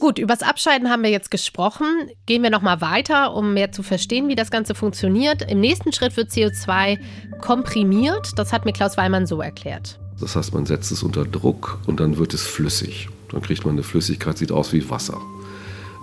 Gut, 0.00 0.18
übers 0.18 0.42
Abscheiden 0.42 0.88
haben 0.88 1.02
wir 1.02 1.10
jetzt 1.10 1.30
gesprochen. 1.30 2.08
Gehen 2.24 2.42
wir 2.42 2.48
nochmal 2.48 2.80
weiter, 2.80 3.34
um 3.34 3.52
mehr 3.52 3.70
zu 3.70 3.82
verstehen, 3.82 4.28
wie 4.28 4.34
das 4.34 4.50
Ganze 4.50 4.74
funktioniert. 4.74 5.42
Im 5.42 5.60
nächsten 5.60 5.92
Schritt 5.92 6.16
wird 6.16 6.30
CO2 6.30 6.98
komprimiert. 7.42 8.32
Das 8.38 8.54
hat 8.54 8.64
mir 8.64 8.72
Klaus 8.72 8.96
Weimann 8.96 9.26
so 9.26 9.42
erklärt. 9.42 10.00
Das 10.18 10.36
heißt, 10.36 10.54
man 10.54 10.64
setzt 10.64 10.90
es 10.90 11.02
unter 11.02 11.26
Druck 11.26 11.80
und 11.86 12.00
dann 12.00 12.16
wird 12.16 12.32
es 12.32 12.46
flüssig. 12.46 13.10
Dann 13.30 13.42
kriegt 13.42 13.66
man 13.66 13.74
eine 13.74 13.82
Flüssigkeit, 13.82 14.38
sieht 14.38 14.52
aus 14.52 14.72
wie 14.72 14.88
Wasser. 14.88 15.20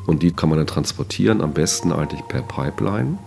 Und 0.05 0.21
die 0.21 0.31
kann 0.31 0.49
man 0.49 0.59
dann 0.59 0.67
transportieren, 0.67 1.41
am 1.41 1.53
besten 1.53 1.91
eigentlich 1.91 2.21
per 2.27 2.43
Pipeline 2.43 3.17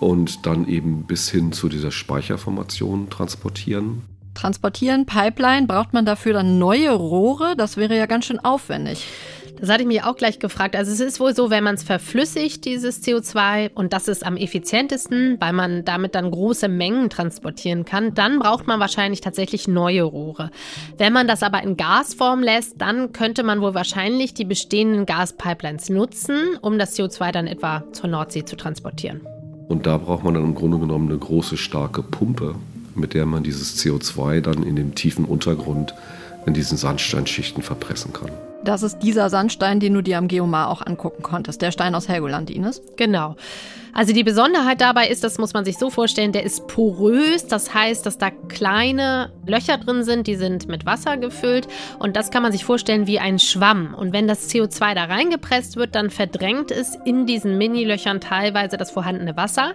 und 0.00 0.46
dann 0.46 0.66
eben 0.68 1.02
bis 1.04 1.28
hin 1.28 1.52
zu 1.52 1.68
dieser 1.68 1.90
Speicherformation 1.90 3.10
transportieren. 3.10 4.04
Transportieren, 4.32 5.04
Pipeline, 5.04 5.66
braucht 5.66 5.92
man 5.92 6.06
dafür 6.06 6.32
dann 6.32 6.58
neue 6.58 6.92
Rohre? 6.92 7.56
Das 7.56 7.76
wäre 7.76 7.96
ja 7.96 8.06
ganz 8.06 8.26
schön 8.26 8.38
aufwendig. 8.38 9.06
Das 9.58 9.70
hatte 9.70 9.82
ich 9.82 9.88
mich 9.88 10.02
auch 10.02 10.16
gleich 10.16 10.38
gefragt. 10.38 10.76
Also 10.76 10.92
es 10.92 11.00
ist 11.00 11.18
wohl 11.18 11.34
so, 11.34 11.50
wenn 11.50 11.64
man 11.64 11.76
es 11.76 11.82
verflüssigt, 11.82 12.64
dieses 12.64 13.02
CO2, 13.02 13.70
und 13.74 13.92
das 13.92 14.06
ist 14.06 14.24
am 14.24 14.36
effizientesten, 14.36 15.36
weil 15.40 15.52
man 15.52 15.84
damit 15.84 16.14
dann 16.14 16.30
große 16.30 16.68
Mengen 16.68 17.08
transportieren 17.08 17.84
kann, 17.84 18.14
dann 18.14 18.38
braucht 18.38 18.66
man 18.66 18.80
wahrscheinlich 18.80 19.22
tatsächlich 19.22 19.66
neue 19.66 20.02
Rohre. 20.02 20.50
Wenn 20.98 21.12
man 21.12 21.26
das 21.26 21.42
aber 21.42 21.62
in 21.62 21.76
Gasform 21.76 22.42
lässt, 22.42 22.80
dann 22.80 23.12
könnte 23.12 23.42
man 23.42 23.60
wohl 23.60 23.74
wahrscheinlich 23.74 24.34
die 24.34 24.44
bestehenden 24.44 25.06
Gaspipelines 25.06 25.88
nutzen, 25.88 26.36
um 26.60 26.78
das 26.78 26.96
CO2 26.96 27.32
dann 27.32 27.46
etwa 27.46 27.84
zur 27.92 28.10
Nordsee 28.10 28.44
zu 28.44 28.56
transportieren. 28.56 29.22
Und 29.68 29.86
da 29.86 29.96
braucht 29.96 30.22
man 30.22 30.34
dann 30.34 30.44
im 30.44 30.54
Grunde 30.54 30.78
genommen 30.78 31.08
eine 31.08 31.18
große, 31.18 31.56
starke 31.56 32.02
Pumpe, 32.02 32.54
mit 32.94 33.14
der 33.14 33.26
man 33.26 33.42
dieses 33.42 33.82
CO2 33.82 34.40
dann 34.40 34.62
in 34.62 34.76
dem 34.76 34.94
tiefen 34.94 35.24
Untergrund 35.24 35.94
in 36.46 36.54
diesen 36.54 36.78
Sandsteinschichten 36.78 37.62
verpressen 37.62 38.12
kann. 38.12 38.30
Das 38.66 38.82
ist 38.82 38.98
dieser 38.98 39.30
Sandstein, 39.30 39.78
den 39.78 39.94
du 39.94 40.02
dir 40.02 40.18
am 40.18 40.26
Geomar 40.26 40.70
auch 40.70 40.84
angucken 40.84 41.22
konntest. 41.22 41.62
Der 41.62 41.70
Stein 41.70 41.94
aus 41.94 42.08
Helgoland, 42.08 42.50
Ines. 42.50 42.82
Genau. 42.96 43.36
Also 43.92 44.12
die 44.12 44.24
Besonderheit 44.24 44.80
dabei 44.80 45.06
ist, 45.06 45.22
das 45.22 45.38
muss 45.38 45.54
man 45.54 45.64
sich 45.64 45.78
so 45.78 45.88
vorstellen, 45.88 46.32
der 46.32 46.42
ist 46.42 46.66
porös. 46.66 47.46
Das 47.46 47.72
heißt, 47.72 48.04
dass 48.04 48.18
da 48.18 48.30
kleine 48.30 49.30
Löcher 49.46 49.78
drin 49.78 50.02
sind, 50.02 50.26
die 50.26 50.34
sind 50.34 50.66
mit 50.66 50.84
Wasser 50.84 51.16
gefüllt. 51.16 51.68
Und 52.00 52.16
das 52.16 52.32
kann 52.32 52.42
man 52.42 52.50
sich 52.50 52.64
vorstellen 52.64 53.06
wie 53.06 53.20
ein 53.20 53.38
Schwamm. 53.38 53.94
Und 53.94 54.12
wenn 54.12 54.26
das 54.26 54.50
CO2 54.50 54.96
da 54.96 55.04
reingepresst 55.04 55.76
wird, 55.76 55.94
dann 55.94 56.10
verdrängt 56.10 56.72
es 56.72 56.98
in 57.04 57.24
diesen 57.24 57.58
Mini-Löchern 57.58 58.20
teilweise 58.20 58.76
das 58.76 58.90
vorhandene 58.90 59.36
Wasser. 59.36 59.74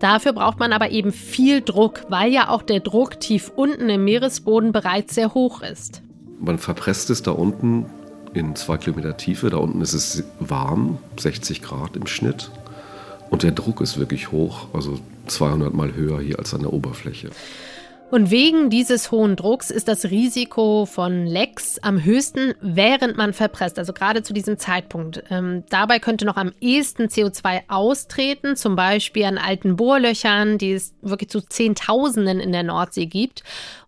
Dafür 0.00 0.32
braucht 0.32 0.58
man 0.58 0.72
aber 0.72 0.90
eben 0.90 1.12
viel 1.12 1.62
Druck, 1.62 2.04
weil 2.08 2.32
ja 2.32 2.48
auch 2.48 2.62
der 2.62 2.80
Druck 2.80 3.20
tief 3.20 3.52
unten 3.54 3.88
im 3.88 4.02
Meeresboden 4.02 4.72
bereits 4.72 5.14
sehr 5.14 5.34
hoch 5.34 5.62
ist. 5.62 6.02
Man 6.40 6.58
verpresst 6.58 7.10
es 7.10 7.22
da 7.22 7.30
unten 7.30 7.86
in 8.34 8.56
zwei 8.56 8.76
Kilometer 8.76 9.16
Tiefe. 9.16 9.50
Da 9.50 9.56
unten 9.56 9.80
ist 9.80 9.94
es 9.94 10.24
warm, 10.40 10.98
60 11.18 11.62
Grad 11.62 11.96
im 11.96 12.06
Schnitt. 12.06 12.50
Und 13.30 13.42
der 13.42 13.52
Druck 13.52 13.80
ist 13.80 13.98
wirklich 13.98 14.30
hoch, 14.30 14.68
also 14.72 14.98
200 15.26 15.72
Mal 15.72 15.94
höher 15.94 16.20
hier 16.20 16.38
als 16.38 16.54
an 16.54 16.60
der 16.60 16.72
Oberfläche. 16.72 17.30
Und 18.10 18.30
wegen 18.30 18.70
dieses 18.70 19.10
hohen 19.10 19.34
Drucks 19.34 19.70
ist 19.70 19.88
das 19.88 20.04
Risiko 20.04 20.86
von 20.86 21.26
Lecks 21.26 21.80
am 21.80 22.04
höchsten, 22.04 22.54
während 22.60 23.16
man 23.16 23.32
verpresst, 23.32 23.76
also 23.76 23.92
gerade 23.92 24.22
zu 24.22 24.32
diesem 24.32 24.56
Zeitpunkt. 24.56 25.24
Ähm, 25.30 25.64
dabei 25.68 25.98
könnte 25.98 26.24
noch 26.24 26.36
am 26.36 26.52
ehesten 26.60 27.06
CO2 27.06 27.62
austreten, 27.66 28.54
zum 28.54 28.76
Beispiel 28.76 29.24
an 29.24 29.36
alten 29.36 29.74
Bohrlöchern, 29.74 30.58
die 30.58 30.74
es 30.74 30.94
wirklich 31.02 31.28
zu 31.28 31.40
Zehntausenden 31.40 32.38
in 32.38 32.52
der 32.52 32.62
Nordsee 32.62 33.06
gibt. 33.06 33.42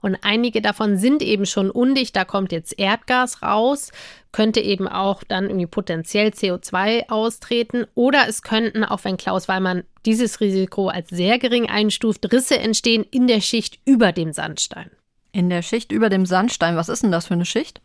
Und 0.06 0.18
einige 0.22 0.62
davon 0.62 0.98
sind 0.98 1.20
eben 1.20 1.46
schon 1.46 1.68
undicht, 1.68 2.14
da 2.14 2.24
kommt 2.24 2.52
jetzt 2.52 2.78
Erdgas 2.78 3.42
raus 3.42 3.90
könnte 4.30 4.60
eben 4.60 4.86
auch 4.86 5.24
dann 5.24 5.46
irgendwie 5.46 5.66
potenziell 5.66 6.28
CO2 6.28 7.08
austreten 7.08 7.86
oder 7.94 8.28
es 8.28 8.42
könnten, 8.42 8.84
auch 8.84 9.02
wenn 9.02 9.16
Klaus 9.16 9.48
Weimann 9.48 9.82
dieses 10.04 10.40
Risiko 10.40 10.88
als 10.88 11.08
sehr 11.08 11.38
gering 11.38 11.70
einstuft, 11.70 12.30
Risse 12.30 12.58
entstehen 12.58 13.06
in 13.10 13.26
der 13.28 13.40
Schicht 13.40 13.80
über 13.86 14.12
dem 14.12 14.34
Sandstein. 14.34 14.90
In 15.32 15.48
der 15.48 15.62
Schicht 15.62 15.90
über 15.90 16.10
dem 16.10 16.26
Sandstein, 16.26 16.76
was 16.76 16.90
ist 16.90 17.02
denn 17.02 17.10
das 17.10 17.26
für 17.26 17.34
eine 17.34 17.46
Schicht? 17.46 17.80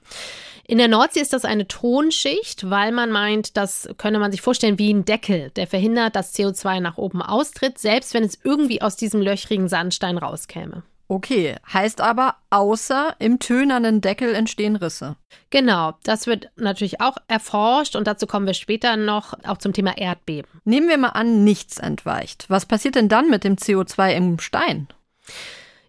In 0.68 0.78
der 0.78 0.90
Nordsee 0.90 1.22
ist 1.22 1.32
das 1.32 1.46
eine 1.46 1.68
Tonschicht, 1.70 2.70
weil 2.70 2.92
man 2.92 3.12
meint, 3.12 3.56
das 3.56 3.88
könne 3.98 4.20
man 4.20 4.32
sich 4.32 4.42
vorstellen 4.42 4.78
wie 4.78 4.94
ein 4.94 5.06
Deckel, 5.06 5.52
der 5.52 5.68
verhindert, 5.68 6.18
dass 6.18 6.36
CO2 6.36 6.82
nach 6.82 6.98
oben 6.98 7.22
austritt, 7.22 7.80
selbst 7.80 8.14
wenn 8.14 8.26
es 8.26 8.38
irgendwie 8.44 8.82
aus 8.82 8.98
diesem 8.98 9.22
löchrigen 9.22 9.70
Sandstein 9.70 10.18
rauskäme. 10.18 10.84
Okay, 11.12 11.58
heißt 11.74 12.00
aber, 12.00 12.36
außer 12.52 13.17
im 13.19 13.39
tönernen 13.39 14.00
Deckel 14.00 14.34
entstehen 14.34 14.78
Risse. 14.78 15.17
Genau, 15.50 15.95
das 16.06 16.26
wird 16.26 16.52
natürlich 16.56 17.02
auch 17.02 17.17
erforscht 17.28 17.97
und 17.97 18.08
dazu 18.08 18.28
kommen 18.28 18.45
wir 18.45 18.54
später 18.54 18.95
noch, 18.95 19.34
auch 19.43 19.58
zum 19.58 19.74
Thema 19.74 19.97
Erdbeben. 19.97 20.50
Nehmen 20.63 20.88
wir 20.88 20.97
mal 20.97 21.10
an, 21.10 21.43
nichts 21.43 21.80
entweicht. 21.80 22.45
Was 22.47 22.65
passiert 22.65 22.95
denn 22.95 23.10
dann 23.10 23.30
mit 23.30 23.43
dem 23.43 23.58
CO2 23.58 24.13
im 24.13 24.39
Stein? 24.39 24.88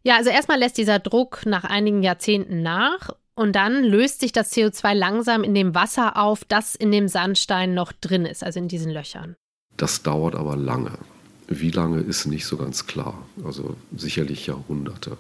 Ja, 0.03 0.17
also 0.17 0.31
erstmal 0.31 0.59
lässt 0.59 0.77
dieser 0.77 0.99
Druck 0.99 1.47
nach 1.47 1.63
einigen 1.63 2.03
Jahrzehnten 2.03 2.61
nach 2.63 3.11
und 3.37 3.55
dann 3.55 3.85
löst 3.85 4.19
sich 4.19 4.33
das 4.33 4.53
CO2 4.53 4.93
langsam 4.93 5.45
in 5.45 5.55
dem 5.55 5.73
Wasser 5.73 6.17
auf, 6.17 6.45
das 6.45 6.75
in 6.75 6.91
dem 6.91 7.07
Sandstein 7.07 7.75
noch 7.75 7.93
drin 7.93 8.27
ist, 8.27 8.43
also 8.43 8.59
in 8.59 8.67
diesen 8.67 8.91
Löchern. 8.91 9.37
Das 9.77 10.03
dauert 10.03 10.35
aber 10.35 10.57
lange. 10.57 10.99
Wie 11.61 11.71
lange 11.71 12.01
ist 12.01 12.27
nicht 12.27 12.47
so 12.47 12.57
ganz 12.57 12.87
klar, 12.87 13.27
also 13.45 13.77
sicherlich 13.97 14.47
Jahrhunderte. 14.47 15.17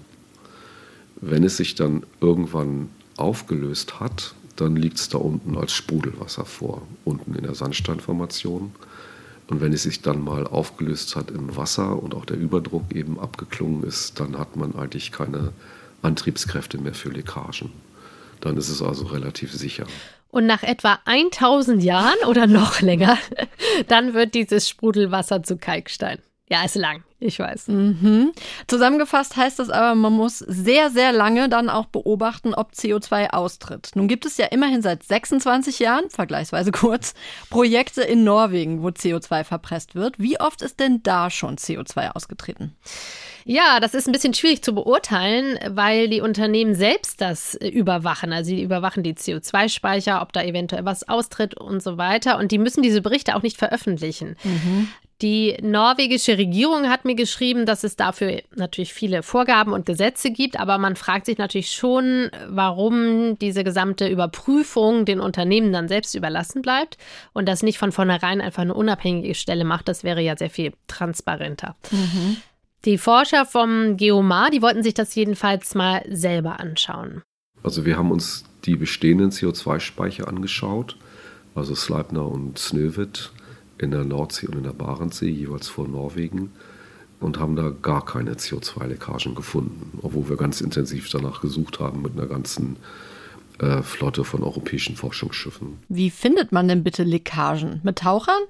Wenn 1.16 1.44
es 1.44 1.56
sich 1.56 1.74
dann 1.74 2.04
irgendwann 2.20 2.88
aufgelöst 3.16 4.00
hat, 4.00 4.34
dann 4.56 4.76
liegt 4.76 4.98
es 4.98 5.08
da 5.08 5.18
unten 5.18 5.56
als 5.56 5.72
Sprudelwasser 5.72 6.44
vor, 6.44 6.82
unten 7.04 7.34
in 7.34 7.42
der 7.42 7.54
Sandsteinformation. 7.54 8.72
Und 9.48 9.60
wenn 9.60 9.72
es 9.72 9.82
sich 9.82 10.02
dann 10.02 10.22
mal 10.22 10.46
aufgelöst 10.46 11.16
hat 11.16 11.30
im 11.30 11.56
Wasser 11.56 12.02
und 12.02 12.14
auch 12.14 12.24
der 12.24 12.38
Überdruck 12.38 12.94
eben 12.94 13.18
abgeklungen 13.18 13.82
ist, 13.84 14.20
dann 14.20 14.38
hat 14.38 14.56
man 14.56 14.74
eigentlich 14.74 15.12
keine 15.12 15.52
Antriebskräfte 16.02 16.78
mehr 16.78 16.94
für 16.94 17.10
Leckagen. 17.10 17.70
Dann 18.40 18.56
ist 18.56 18.68
es 18.68 18.82
also 18.82 19.06
relativ 19.06 19.52
sicher. 19.52 19.86
Und 20.32 20.46
nach 20.46 20.62
etwa 20.62 20.98
1000 21.04 21.84
Jahren 21.84 22.16
oder 22.26 22.46
noch 22.46 22.80
länger, 22.80 23.18
dann 23.88 24.14
wird 24.14 24.34
dieses 24.34 24.66
Sprudelwasser 24.66 25.42
zu 25.42 25.58
Kalkstein. 25.58 26.18
Ja, 26.48 26.64
ist 26.64 26.74
lang, 26.74 27.02
ich 27.20 27.38
weiß. 27.38 27.68
Mhm. 27.68 28.32
Zusammengefasst 28.66 29.36
heißt 29.36 29.58
das 29.58 29.68
aber, 29.68 29.94
man 29.94 30.12
muss 30.14 30.38
sehr, 30.38 30.90
sehr 30.90 31.12
lange 31.12 31.50
dann 31.50 31.68
auch 31.68 31.86
beobachten, 31.86 32.54
ob 32.54 32.72
CO2 32.72 33.30
austritt. 33.30 33.90
Nun 33.94 34.08
gibt 34.08 34.24
es 34.24 34.38
ja 34.38 34.46
immerhin 34.46 34.82
seit 34.82 35.02
26 35.02 35.78
Jahren, 35.78 36.08
vergleichsweise 36.08 36.72
kurz, 36.72 37.12
Projekte 37.50 38.02
in 38.02 38.24
Norwegen, 38.24 38.82
wo 38.82 38.88
CO2 38.88 39.44
verpresst 39.44 39.94
wird. 39.94 40.18
Wie 40.18 40.40
oft 40.40 40.62
ist 40.62 40.80
denn 40.80 41.02
da 41.02 41.28
schon 41.30 41.56
CO2 41.56 42.10
ausgetreten? 42.10 42.74
Ja, 43.44 43.80
das 43.80 43.94
ist 43.94 44.06
ein 44.06 44.12
bisschen 44.12 44.34
schwierig 44.34 44.62
zu 44.62 44.74
beurteilen, 44.74 45.58
weil 45.68 46.08
die 46.08 46.20
Unternehmen 46.20 46.74
selbst 46.74 47.20
das 47.20 47.54
äh, 47.54 47.68
überwachen. 47.68 48.32
Also 48.32 48.50
die 48.50 48.62
überwachen 48.62 49.02
die 49.02 49.14
CO2-Speicher, 49.14 50.22
ob 50.22 50.32
da 50.32 50.42
eventuell 50.42 50.84
was 50.84 51.08
austritt 51.08 51.54
und 51.54 51.82
so 51.82 51.98
weiter. 51.98 52.38
Und 52.38 52.52
die 52.52 52.58
müssen 52.58 52.82
diese 52.82 53.02
Berichte 53.02 53.36
auch 53.36 53.42
nicht 53.42 53.56
veröffentlichen. 53.56 54.36
Mhm. 54.44 54.88
Die 55.22 55.56
norwegische 55.62 56.36
Regierung 56.36 56.88
hat 56.88 57.04
mir 57.04 57.14
geschrieben, 57.14 57.64
dass 57.64 57.84
es 57.84 57.94
dafür 57.94 58.42
natürlich 58.56 58.92
viele 58.92 59.22
Vorgaben 59.22 59.72
und 59.72 59.86
Gesetze 59.86 60.32
gibt, 60.32 60.58
aber 60.58 60.78
man 60.78 60.96
fragt 60.96 61.26
sich 61.26 61.38
natürlich 61.38 61.70
schon, 61.70 62.28
warum 62.48 63.38
diese 63.38 63.62
gesamte 63.62 64.08
Überprüfung 64.08 65.04
den 65.04 65.20
Unternehmen 65.20 65.72
dann 65.72 65.86
selbst 65.86 66.16
überlassen 66.16 66.60
bleibt 66.60 66.98
und 67.32 67.48
das 67.48 67.62
nicht 67.62 67.78
von 67.78 67.92
vornherein 67.92 68.40
einfach 68.40 68.62
eine 68.62 68.74
unabhängige 68.74 69.36
Stelle 69.36 69.64
macht. 69.64 69.86
Das 69.86 70.02
wäre 70.02 70.20
ja 70.20 70.36
sehr 70.36 70.50
viel 70.50 70.72
transparenter. 70.88 71.76
Mhm. 71.92 72.38
Die 72.84 72.98
Forscher 72.98 73.46
vom 73.46 73.96
Geomar, 73.96 74.50
die 74.50 74.60
wollten 74.60 74.82
sich 74.82 74.94
das 74.94 75.14
jedenfalls 75.14 75.74
mal 75.76 76.04
selber 76.10 76.58
anschauen. 76.58 77.22
Also 77.62 77.84
wir 77.84 77.96
haben 77.96 78.10
uns 78.10 78.44
die 78.64 78.76
bestehenden 78.76 79.30
CO2-Speicher 79.30 80.26
angeschaut, 80.26 80.96
also 81.54 81.76
Sleipner 81.76 82.26
und 82.26 82.58
Snøhvit 82.58 83.30
in 83.78 83.92
der 83.92 84.04
Nordsee 84.04 84.48
und 84.48 84.56
in 84.56 84.62
der 84.64 84.72
Barentssee, 84.72 85.28
jeweils 85.28 85.68
vor 85.68 85.86
Norwegen, 85.86 86.52
und 87.20 87.38
haben 87.38 87.54
da 87.54 87.70
gar 87.70 88.04
keine 88.04 88.34
CO2-Leckagen 88.34 89.36
gefunden, 89.36 90.00
obwohl 90.02 90.28
wir 90.28 90.36
ganz 90.36 90.60
intensiv 90.60 91.08
danach 91.08 91.40
gesucht 91.40 91.78
haben 91.78 92.02
mit 92.02 92.14
einer 92.14 92.26
ganzen 92.26 92.76
äh, 93.60 93.82
Flotte 93.82 94.24
von 94.24 94.42
europäischen 94.42 94.96
Forschungsschiffen. 94.96 95.78
Wie 95.88 96.10
findet 96.10 96.50
man 96.50 96.66
denn 96.66 96.82
bitte 96.82 97.04
Leckagen? 97.04 97.80
Mit 97.84 97.98
Tauchern? 97.98 98.42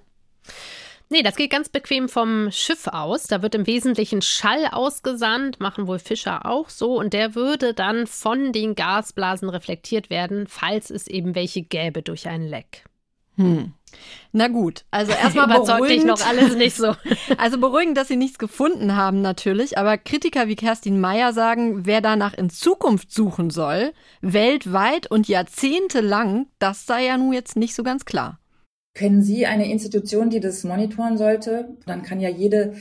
Nee, 1.12 1.22
das 1.22 1.36
geht 1.36 1.50
ganz 1.50 1.68
bequem 1.68 2.08
vom 2.08 2.50
Schiff 2.50 2.86
aus. 2.86 3.24
Da 3.24 3.42
wird 3.42 3.54
im 3.54 3.66
Wesentlichen 3.66 4.22
Schall 4.22 4.66
ausgesandt, 4.72 5.60
machen 5.60 5.86
wohl 5.86 5.98
Fischer 5.98 6.46
auch 6.46 6.70
so. 6.70 6.98
Und 6.98 7.12
der 7.12 7.34
würde 7.34 7.74
dann 7.74 8.06
von 8.06 8.54
den 8.54 8.74
Gasblasen 8.74 9.50
reflektiert 9.50 10.08
werden, 10.08 10.46
falls 10.46 10.88
es 10.88 11.08
eben 11.08 11.34
welche 11.34 11.60
gäbe 11.60 12.00
durch 12.00 12.28
ein 12.28 12.46
Leck. 12.48 12.84
Hm. 13.36 13.74
Na 14.32 14.48
gut, 14.48 14.86
also 14.90 15.12
erstmal 15.12 15.44
überzeugt 15.54 15.90
dich 15.90 16.02
noch 16.02 16.26
alles 16.26 16.56
nicht 16.56 16.76
so. 16.76 16.96
also 17.36 17.58
beruhigend, 17.58 17.98
dass 17.98 18.08
sie 18.08 18.16
nichts 18.16 18.38
gefunden 18.38 18.96
haben 18.96 19.20
natürlich, 19.20 19.76
aber 19.76 19.98
Kritiker 19.98 20.48
wie 20.48 20.56
Kerstin 20.56 20.98
Meyer 20.98 21.34
sagen, 21.34 21.84
wer 21.84 22.00
danach 22.00 22.32
in 22.32 22.48
Zukunft 22.48 23.12
suchen 23.12 23.50
soll, 23.50 23.92
weltweit 24.22 25.10
und 25.10 25.28
jahrzehntelang, 25.28 26.46
das 26.58 26.86
sei 26.86 27.04
ja 27.04 27.18
nun 27.18 27.34
jetzt 27.34 27.54
nicht 27.54 27.74
so 27.74 27.82
ganz 27.82 28.06
klar. 28.06 28.38
Kennen 28.94 29.22
Sie 29.22 29.46
eine 29.46 29.70
Institution, 29.70 30.28
die 30.28 30.40
das 30.40 30.64
monitoren 30.64 31.16
sollte? 31.16 31.76
Dann 31.86 32.02
kann 32.02 32.20
ja 32.20 32.28
jede, 32.28 32.74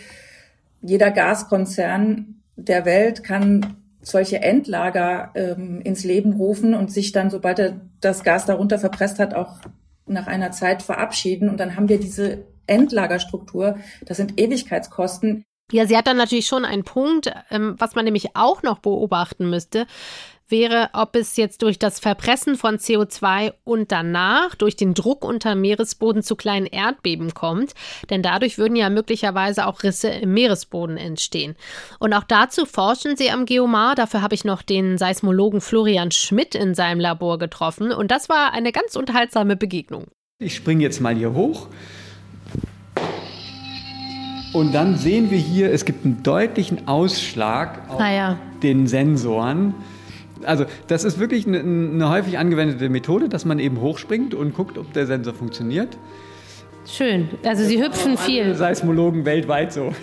jeder 0.81 1.11
Gaskonzern 1.11 2.41
der 2.57 2.85
Welt 2.85 3.23
kann 3.23 3.77
solche 4.01 4.41
Endlager 4.41 5.31
ähm, 5.35 5.81
ins 5.81 6.03
Leben 6.03 6.33
rufen 6.33 6.73
und 6.73 6.91
sich 6.91 7.11
dann, 7.11 7.29
sobald 7.29 7.59
er 7.59 7.81
das 8.01 8.23
Gas 8.23 8.45
darunter 8.45 8.79
verpresst 8.79 9.19
hat, 9.19 9.33
auch 9.35 9.59
nach 10.05 10.27
einer 10.27 10.51
Zeit 10.51 10.81
verabschieden. 10.81 11.49
Und 11.49 11.59
dann 11.59 11.75
haben 11.75 11.87
wir 11.87 11.99
diese 11.99 12.43
Endlagerstruktur. 12.67 13.77
Das 14.05 14.17
sind 14.17 14.39
Ewigkeitskosten. 14.39 15.43
Ja, 15.71 15.85
sie 15.85 15.95
hat 15.95 16.07
dann 16.07 16.17
natürlich 16.17 16.47
schon 16.47 16.65
einen 16.65 16.83
Punkt, 16.83 17.31
ähm, 17.49 17.75
was 17.77 17.95
man 17.95 18.03
nämlich 18.03 18.35
auch 18.35 18.63
noch 18.63 18.79
beobachten 18.79 19.49
müsste 19.49 19.87
wäre, 20.51 20.89
ob 20.93 21.15
es 21.15 21.37
jetzt 21.37 21.61
durch 21.61 21.79
das 21.79 21.99
Verpressen 21.99 22.55
von 22.55 22.77
CO2 22.77 23.53
und 23.63 23.91
danach 23.91 24.55
durch 24.55 24.75
den 24.75 24.93
Druck 24.93 25.25
unter 25.25 25.55
Meeresboden 25.55 26.21
zu 26.21 26.35
kleinen 26.35 26.65
Erdbeben 26.65 27.33
kommt. 27.33 27.73
Denn 28.09 28.21
dadurch 28.21 28.57
würden 28.57 28.75
ja 28.75 28.89
möglicherweise 28.89 29.65
auch 29.65 29.83
Risse 29.83 30.09
im 30.09 30.33
Meeresboden 30.33 30.97
entstehen. 30.97 31.55
Und 31.99 32.13
auch 32.13 32.23
dazu 32.23 32.65
forschen 32.65 33.17
sie 33.17 33.31
am 33.31 33.45
Geomar. 33.45 33.95
Dafür 33.95 34.21
habe 34.21 34.35
ich 34.35 34.45
noch 34.45 34.61
den 34.61 34.97
Seismologen 34.97 35.61
Florian 35.61 36.11
Schmidt 36.11 36.55
in 36.55 36.75
seinem 36.75 36.99
Labor 36.99 37.39
getroffen. 37.39 37.91
Und 37.91 38.11
das 38.11 38.29
war 38.29 38.53
eine 38.53 38.71
ganz 38.71 38.95
unterhaltsame 38.95 39.55
Begegnung. 39.55 40.07
Ich 40.39 40.55
springe 40.55 40.83
jetzt 40.83 41.01
mal 41.01 41.15
hier 41.15 41.33
hoch. 41.33 41.67
Und 44.53 44.73
dann 44.73 44.97
sehen 44.97 45.31
wir 45.31 45.37
hier, 45.37 45.71
es 45.71 45.85
gibt 45.85 46.03
einen 46.03 46.23
deutlichen 46.23 46.87
Ausschlag 46.87 47.89
auf 47.89 48.01
ah 48.01 48.11
ja. 48.11 48.37
den 48.61 48.87
Sensoren. 48.87 49.73
Also 50.45 50.65
das 50.87 51.03
ist 51.03 51.19
wirklich 51.19 51.47
eine, 51.47 51.59
eine, 51.59 52.09
häufig 52.09 52.37
angewendete 52.37 52.89
Methode, 52.89 53.29
dass 53.29 53.45
man 53.45 53.59
eben 53.59 53.81
hochspringt 53.81 54.33
und 54.33 54.53
guckt, 54.53 54.77
ob 54.77 54.91
der 54.93 55.05
Sensor 55.05 55.33
funktioniert. 55.33 55.97
Schön. 56.85 57.29
Also 57.45 57.63
Sie 57.63 57.81
hüpfen 57.81 58.17
viel. 58.17 58.55
Seismologen 58.55 59.25
weltweit 59.25 59.71
so. 59.71 59.93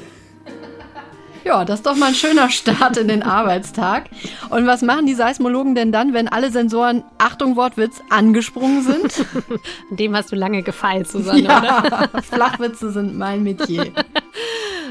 Ja, 1.48 1.64
das 1.64 1.80
ist 1.80 1.86
doch 1.86 1.96
mal 1.96 2.08
ein 2.08 2.14
schöner 2.14 2.50
Start 2.50 2.98
in 2.98 3.08
den 3.08 3.22
Arbeitstag. 3.22 4.10
Und 4.50 4.66
was 4.66 4.82
machen 4.82 5.06
die 5.06 5.14
Seismologen 5.14 5.74
denn 5.74 5.92
dann, 5.92 6.12
wenn 6.12 6.28
alle 6.28 6.50
Sensoren, 6.50 7.04
Achtung 7.16 7.56
Wortwitz, 7.56 8.02
angesprungen 8.10 8.82
sind? 8.82 9.24
Dem 9.90 10.14
hast 10.14 10.30
du 10.30 10.36
lange 10.36 10.62
gefeilt, 10.62 11.08
Susanne, 11.08 11.40
ja, 11.40 11.58
oder? 11.58 12.22
Flachwitze 12.22 12.90
sind 12.90 13.16
mein 13.16 13.44
Metier. 13.44 13.86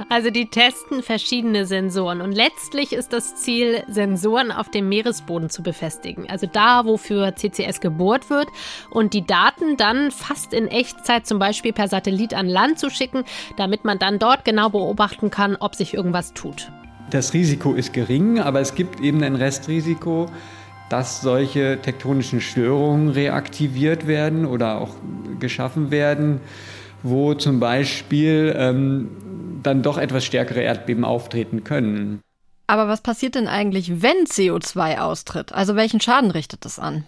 Also 0.10 0.29
die 0.29 0.45
testen 0.45 1.03
verschiedene 1.03 1.65
Sensoren 1.65 2.21
und 2.21 2.31
letztlich 2.31 2.93
ist 2.93 3.12
das 3.12 3.36
Ziel, 3.36 3.83
Sensoren 3.89 4.51
auf 4.51 4.69
dem 4.69 4.88
Meeresboden 4.88 5.49
zu 5.49 5.63
befestigen. 5.63 6.29
Also 6.29 6.47
da, 6.51 6.86
wofür 6.86 7.36
CCS 7.36 7.81
gebohrt 7.81 8.29
wird 8.29 8.47
und 8.89 9.13
die 9.13 9.25
Daten 9.25 9.75
dann 9.75 10.12
fast 10.12 10.53
in 10.53 10.67
Echtzeit 10.67 11.27
zum 11.27 11.39
Beispiel 11.39 11.73
per 11.73 11.88
Satellit 11.88 12.33
an 12.33 12.47
Land 12.47 12.79
zu 12.79 12.89
schicken, 12.89 13.23
damit 13.57 13.83
man 13.83 13.99
dann 13.99 14.17
dort 14.19 14.45
genau 14.45 14.69
beobachten 14.69 15.29
kann, 15.29 15.57
ob 15.60 15.75
sich 15.75 15.93
irgendwas 15.93 16.33
tut. 16.33 16.71
Das 17.10 17.33
Risiko 17.33 17.73
ist 17.73 17.91
gering, 17.91 18.39
aber 18.39 18.62
es 18.62 18.75
gibt 18.75 19.01
eben 19.01 19.23
ein 19.23 19.36
Restrisiko, 19.36 20.27
dass 20.89 21.21
solche 21.21 21.79
tektonischen 21.81 22.39
Störungen 22.39 23.10
reaktiviert 23.10 24.07
werden 24.07 24.45
oder 24.45 24.79
auch 24.79 24.95
geschaffen 25.39 25.91
werden, 25.91 26.39
wo 27.03 27.33
zum 27.33 27.60
Beispiel 27.60 28.55
ähm, 28.57 29.10
dann 29.67 29.84
doch 29.84 29.97
etwas 29.97 30.25
stärkere 30.25 30.62
Erdbeben 30.62 31.06
auftreten 31.06 31.63
können. 31.63 32.21
Aber 32.67 32.88
was 32.88 33.01
passiert 33.01 33.36
denn 33.36 33.47
eigentlich, 33.47 34.01
wenn 34.01 34.25
CO2 34.25 34.99
austritt? 34.99 35.51
Also 35.53 35.75
welchen 35.75 36.01
Schaden 36.01 36.32
richtet 36.32 36.65
es 36.65 36.80
an? 36.80 37.06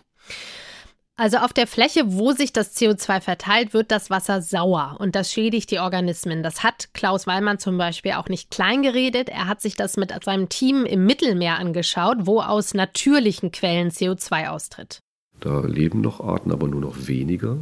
Also 1.16 1.38
auf 1.38 1.52
der 1.52 1.68
Fläche, 1.68 2.14
wo 2.14 2.32
sich 2.32 2.54
das 2.54 2.78
CO2 2.78 3.20
verteilt, 3.20 3.74
wird 3.74 3.92
das 3.92 4.10
Wasser 4.10 4.42
sauer 4.42 4.96
und 5.00 5.16
das 5.16 5.34
schädigt 5.34 5.70
die 5.70 5.80
Organismen. 5.80 6.44
Das 6.44 6.64
hat 6.64 6.94
Klaus 6.94 7.28
Wallmann 7.28 7.60
zum 7.60 7.78
Beispiel 7.78 8.14
auch 8.14 8.30
nicht 8.30 8.52
klein 8.52 8.84
geredet. 8.84 9.28
Er 9.28 9.48
hat 9.48 9.60
sich 9.60 9.76
das 9.76 9.98
mit 9.98 10.14
seinem 10.24 10.48
Team 10.48 10.86
im 10.86 11.06
Mittelmeer 11.06 11.60
angeschaut, 11.60 12.20
wo 12.22 12.40
aus 12.40 12.74
natürlichen 12.74 13.52
Quellen 13.52 13.90
CO2 13.90 14.48
austritt. 14.48 15.00
Da 15.42 15.60
leben 15.62 16.00
noch 16.00 16.22
Arten, 16.22 16.54
aber 16.54 16.70
nur 16.70 16.80
noch 16.80 17.08
weniger. 17.08 17.58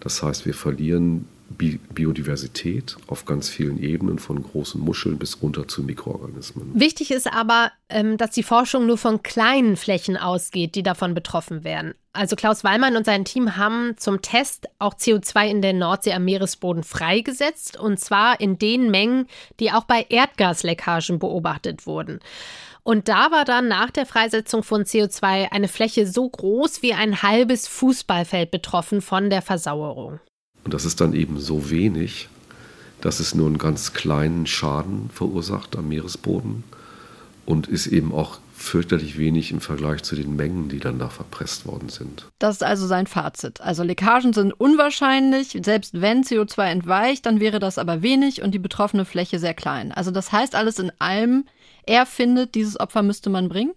Das 0.00 0.22
heißt, 0.22 0.46
wir 0.46 0.54
verlieren 0.54 1.28
Biodiversität 1.48 2.96
auf 3.06 3.24
ganz 3.24 3.48
vielen 3.48 3.78
Ebenen, 3.82 4.18
von 4.18 4.42
großen 4.42 4.80
Muscheln 4.80 5.18
bis 5.18 5.42
runter 5.42 5.68
zu 5.68 5.82
Mikroorganismen. 5.82 6.72
Wichtig 6.74 7.10
ist 7.10 7.32
aber, 7.32 7.70
ähm, 7.88 8.16
dass 8.16 8.32
die 8.32 8.42
Forschung 8.42 8.86
nur 8.86 8.98
von 8.98 9.22
kleinen 9.22 9.76
Flächen 9.76 10.16
ausgeht, 10.16 10.74
die 10.74 10.82
davon 10.82 11.14
betroffen 11.14 11.64
werden. 11.64 11.94
Also 12.12 12.34
Klaus 12.34 12.64
Wallmann 12.64 12.96
und 12.96 13.06
sein 13.06 13.24
Team 13.24 13.56
haben 13.56 13.94
zum 13.96 14.22
Test 14.22 14.68
auch 14.78 14.94
CO2 14.94 15.48
in 15.48 15.62
der 15.62 15.72
Nordsee 15.72 16.14
am 16.14 16.24
Meeresboden 16.24 16.82
freigesetzt, 16.82 17.78
und 17.78 18.00
zwar 18.00 18.40
in 18.40 18.58
den 18.58 18.90
Mengen, 18.90 19.26
die 19.60 19.70
auch 19.70 19.84
bei 19.84 20.06
Erdgasleckagen 20.08 21.18
beobachtet 21.18 21.86
wurden. 21.86 22.20
Und 22.82 23.08
da 23.08 23.32
war 23.32 23.44
dann 23.44 23.68
nach 23.68 23.90
der 23.90 24.06
Freisetzung 24.06 24.62
von 24.62 24.84
CO2 24.84 25.50
eine 25.50 25.68
Fläche 25.68 26.06
so 26.06 26.28
groß 26.28 26.82
wie 26.82 26.94
ein 26.94 27.22
halbes 27.22 27.66
Fußballfeld 27.66 28.50
betroffen 28.50 29.00
von 29.00 29.28
der 29.28 29.42
Versauerung. 29.42 30.20
Und 30.66 30.74
das 30.74 30.84
ist 30.84 31.00
dann 31.00 31.12
eben 31.12 31.38
so 31.38 31.70
wenig, 31.70 32.28
dass 33.00 33.20
es 33.20 33.36
nur 33.36 33.46
einen 33.46 33.56
ganz 33.56 33.92
kleinen 33.92 34.48
Schaden 34.48 35.10
verursacht 35.10 35.76
am 35.76 35.86
Meeresboden 35.86 36.64
und 37.44 37.68
ist 37.68 37.86
eben 37.86 38.12
auch 38.12 38.40
fürchterlich 38.52 39.16
wenig 39.16 39.52
im 39.52 39.60
Vergleich 39.60 40.02
zu 40.02 40.16
den 40.16 40.34
Mengen, 40.34 40.68
die 40.68 40.80
dann 40.80 40.98
da 40.98 41.08
verpresst 41.08 41.66
worden 41.66 41.88
sind. 41.88 42.26
Das 42.40 42.56
ist 42.56 42.62
also 42.64 42.88
sein 42.88 43.06
Fazit. 43.06 43.60
Also 43.60 43.84
Leckagen 43.84 44.32
sind 44.32 44.58
unwahrscheinlich, 44.58 45.56
selbst 45.64 46.00
wenn 46.00 46.24
CO2 46.24 46.64
entweicht, 46.64 47.26
dann 47.26 47.38
wäre 47.38 47.60
das 47.60 47.78
aber 47.78 48.02
wenig 48.02 48.42
und 48.42 48.50
die 48.50 48.58
betroffene 48.58 49.04
Fläche 49.04 49.38
sehr 49.38 49.54
klein. 49.54 49.92
Also 49.92 50.10
das 50.10 50.32
heißt 50.32 50.56
alles 50.56 50.80
in 50.80 50.90
allem, 50.98 51.44
er 51.84 52.06
findet, 52.06 52.56
dieses 52.56 52.80
Opfer 52.80 53.04
müsste 53.04 53.30
man 53.30 53.48
bringen? 53.48 53.74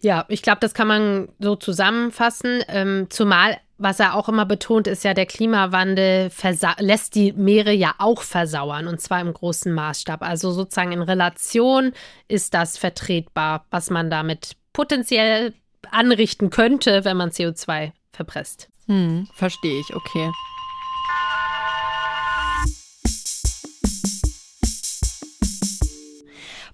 Ja, 0.00 0.24
ich 0.28 0.40
glaube, 0.40 0.60
das 0.60 0.72
kann 0.72 0.88
man 0.88 1.28
so 1.38 1.54
zusammenfassen. 1.54 2.64
Ähm, 2.68 3.08
zumal 3.10 3.58
was 3.82 4.00
er 4.00 4.14
auch 4.14 4.28
immer 4.28 4.46
betont, 4.46 4.86
ist 4.86 5.04
ja, 5.04 5.14
der 5.14 5.26
Klimawandel 5.26 6.30
lässt 6.78 7.14
die 7.14 7.32
Meere 7.32 7.72
ja 7.72 7.94
auch 7.98 8.22
versauern 8.22 8.86
und 8.86 9.00
zwar 9.00 9.20
im 9.20 9.32
großen 9.32 9.72
Maßstab. 9.72 10.22
Also 10.22 10.52
sozusagen 10.52 10.92
in 10.92 11.02
Relation 11.02 11.92
ist 12.28 12.54
das 12.54 12.78
vertretbar, 12.78 13.66
was 13.70 13.90
man 13.90 14.10
damit 14.10 14.56
potenziell 14.72 15.54
anrichten 15.90 16.50
könnte, 16.50 17.04
wenn 17.04 17.16
man 17.16 17.30
CO2 17.30 17.92
verpresst. 18.12 18.68
Hm, 18.86 19.28
verstehe 19.34 19.80
ich, 19.80 19.94
okay. 19.94 20.30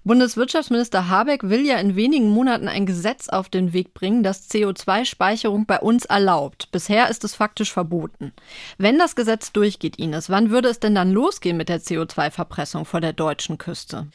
Bundeswirtschaftsminister 0.09 1.07
Habeck 1.07 1.43
will 1.43 1.63
ja 1.63 1.77
in 1.77 1.95
wenigen 1.95 2.29
Monaten 2.29 2.67
ein 2.67 2.87
Gesetz 2.87 3.29
auf 3.29 3.47
den 3.47 3.73
Weg 3.73 3.93
bringen, 3.93 4.23
das 4.23 4.49
CO2-Speicherung 4.49 5.67
bei 5.67 5.79
uns 5.79 6.05
erlaubt. 6.05 6.71
Bisher 6.71 7.11
ist 7.11 7.23
es 7.23 7.35
faktisch 7.35 7.71
verboten. 7.71 8.33
Wenn 8.79 8.97
das 8.97 9.15
Gesetz 9.15 9.51
durchgeht, 9.51 9.99
Ines, 9.99 10.31
wann 10.31 10.49
würde 10.49 10.69
es 10.69 10.79
denn 10.79 10.95
dann 10.95 11.11
losgehen 11.11 11.57
mit 11.57 11.69
der 11.69 11.79
CO2-Verpressung 11.79 12.85
vor 12.85 13.01
der 13.01 13.13
deutschen 13.13 13.59
Küste? 13.59 14.07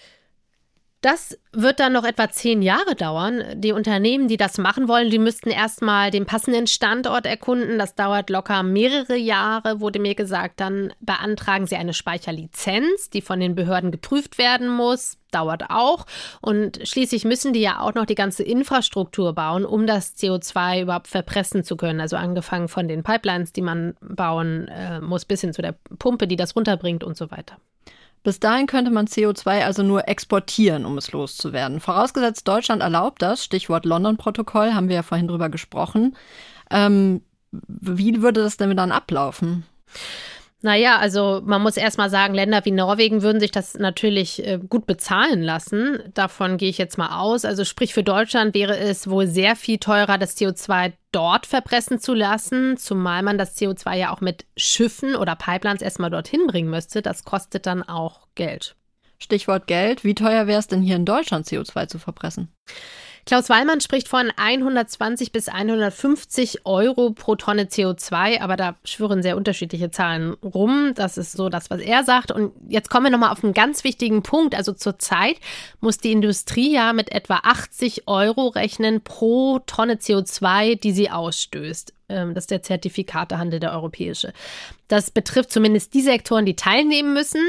Das 1.04 1.38
wird 1.52 1.80
dann 1.80 1.92
noch 1.92 2.04
etwa 2.04 2.30
zehn 2.30 2.62
Jahre 2.62 2.94
dauern. 2.94 3.42
Die 3.56 3.72
Unternehmen, 3.72 4.26
die 4.26 4.38
das 4.38 4.56
machen 4.56 4.88
wollen, 4.88 5.10
die 5.10 5.18
müssten 5.18 5.50
erstmal 5.50 6.10
den 6.10 6.24
passenden 6.24 6.66
Standort 6.66 7.26
erkunden. 7.26 7.78
Das 7.78 7.94
dauert 7.94 8.30
locker 8.30 8.62
mehrere 8.62 9.14
Jahre, 9.14 9.80
wurde 9.80 9.98
mir 9.98 10.14
gesagt. 10.14 10.60
Dann 10.60 10.94
beantragen 11.00 11.66
sie 11.66 11.76
eine 11.76 11.92
Speicherlizenz, 11.92 13.10
die 13.10 13.20
von 13.20 13.38
den 13.38 13.54
Behörden 13.54 13.90
geprüft 13.90 14.38
werden 14.38 14.66
muss. 14.70 15.18
Dauert 15.30 15.64
auch. 15.68 16.06
Und 16.40 16.80
schließlich 16.88 17.26
müssen 17.26 17.52
die 17.52 17.60
ja 17.60 17.80
auch 17.80 17.92
noch 17.92 18.06
die 18.06 18.14
ganze 18.14 18.42
Infrastruktur 18.42 19.34
bauen, 19.34 19.66
um 19.66 19.86
das 19.86 20.16
CO2 20.16 20.84
überhaupt 20.84 21.08
verpressen 21.08 21.64
zu 21.64 21.76
können. 21.76 22.00
Also 22.00 22.16
angefangen 22.16 22.68
von 22.68 22.88
den 22.88 23.02
Pipelines, 23.02 23.52
die 23.52 23.60
man 23.60 23.94
bauen 24.00 24.68
äh, 24.68 25.02
muss, 25.02 25.26
bis 25.26 25.42
hin 25.42 25.52
zu 25.52 25.60
der 25.60 25.74
Pumpe, 25.98 26.26
die 26.26 26.36
das 26.36 26.56
runterbringt 26.56 27.04
und 27.04 27.18
so 27.18 27.30
weiter. 27.30 27.58
Bis 28.24 28.40
dahin 28.40 28.66
könnte 28.66 28.90
man 28.90 29.06
CO2 29.06 29.64
also 29.64 29.82
nur 29.82 30.08
exportieren, 30.08 30.86
um 30.86 30.96
es 30.98 31.12
loszuwerden. 31.12 31.78
Vorausgesetzt, 31.78 32.48
Deutschland 32.48 32.82
erlaubt 32.82 33.20
das, 33.20 33.44
Stichwort 33.44 33.84
London-Protokoll, 33.84 34.72
haben 34.72 34.88
wir 34.88 34.96
ja 34.96 35.02
vorhin 35.02 35.28
drüber 35.28 35.50
gesprochen. 35.50 36.16
Ähm, 36.70 37.20
wie 37.52 38.22
würde 38.22 38.42
das 38.42 38.56
denn 38.56 38.74
dann 38.76 38.92
ablaufen? 38.92 39.64
Naja, 40.64 40.96
also 40.96 41.42
man 41.44 41.60
muss 41.60 41.76
erstmal 41.76 42.08
sagen, 42.08 42.32
Länder 42.32 42.64
wie 42.64 42.70
Norwegen 42.70 43.20
würden 43.20 43.38
sich 43.38 43.50
das 43.50 43.74
natürlich 43.74 44.42
äh, 44.46 44.58
gut 44.66 44.86
bezahlen 44.86 45.42
lassen. 45.42 45.98
Davon 46.14 46.56
gehe 46.56 46.70
ich 46.70 46.78
jetzt 46.78 46.96
mal 46.96 47.20
aus. 47.20 47.44
Also 47.44 47.66
sprich, 47.66 47.92
für 47.92 48.02
Deutschland 48.02 48.54
wäre 48.54 48.78
es 48.78 49.10
wohl 49.10 49.26
sehr 49.26 49.56
viel 49.56 49.76
teurer, 49.76 50.16
das 50.16 50.38
CO2 50.38 50.94
dort 51.12 51.44
verpressen 51.44 52.00
zu 52.00 52.14
lassen, 52.14 52.78
zumal 52.78 53.22
man 53.22 53.36
das 53.36 53.58
CO2 53.58 53.94
ja 53.94 54.10
auch 54.10 54.22
mit 54.22 54.46
Schiffen 54.56 55.16
oder 55.16 55.36
Pipelines 55.36 55.82
erstmal 55.82 56.08
dorthin 56.08 56.46
bringen 56.46 56.70
müsste. 56.70 57.02
Das 57.02 57.24
kostet 57.24 57.66
dann 57.66 57.82
auch 57.82 58.28
Geld. 58.34 58.74
Stichwort 59.24 59.66
Geld. 59.66 60.04
Wie 60.04 60.14
teuer 60.14 60.46
wäre 60.46 60.60
es 60.60 60.68
denn 60.68 60.82
hier 60.82 60.96
in 60.96 61.04
Deutschland, 61.04 61.46
CO2 61.46 61.88
zu 61.88 61.98
verpressen? 61.98 62.48
Klaus 63.26 63.48
Wallmann 63.48 63.80
spricht 63.80 64.08
von 64.08 64.30
120 64.36 65.32
bis 65.32 65.48
150 65.48 66.66
Euro 66.66 67.12
pro 67.12 67.36
Tonne 67.36 67.64
CO2, 67.64 68.42
aber 68.42 68.56
da 68.56 68.76
schwören 68.84 69.22
sehr 69.22 69.38
unterschiedliche 69.38 69.90
Zahlen 69.90 70.34
rum. 70.42 70.92
Das 70.94 71.16
ist 71.16 71.32
so 71.32 71.48
das, 71.48 71.70
was 71.70 71.80
er 71.80 72.04
sagt. 72.04 72.32
Und 72.32 72.52
jetzt 72.68 72.90
kommen 72.90 73.06
wir 73.06 73.10
nochmal 73.10 73.32
auf 73.32 73.42
einen 73.42 73.54
ganz 73.54 73.82
wichtigen 73.82 74.22
Punkt. 74.22 74.54
Also 74.54 74.74
zurzeit 74.74 75.36
muss 75.80 75.96
die 75.96 76.12
Industrie 76.12 76.74
ja 76.74 76.92
mit 76.92 77.12
etwa 77.12 77.40
80 77.44 78.08
Euro 78.08 78.48
rechnen 78.48 79.00
pro 79.00 79.58
Tonne 79.60 79.94
CO2, 79.94 80.78
die 80.78 80.92
sie 80.92 81.10
ausstößt. 81.10 81.94
Ähm, 82.10 82.34
das 82.34 82.44
ist 82.44 82.50
der 82.50 82.62
Zertifikatehandel, 82.62 83.58
der 83.58 83.72
europäische. 83.72 84.34
Das 84.88 85.10
betrifft 85.10 85.50
zumindest 85.50 85.94
die 85.94 86.02
Sektoren, 86.02 86.44
die 86.44 86.56
teilnehmen 86.56 87.14
müssen 87.14 87.40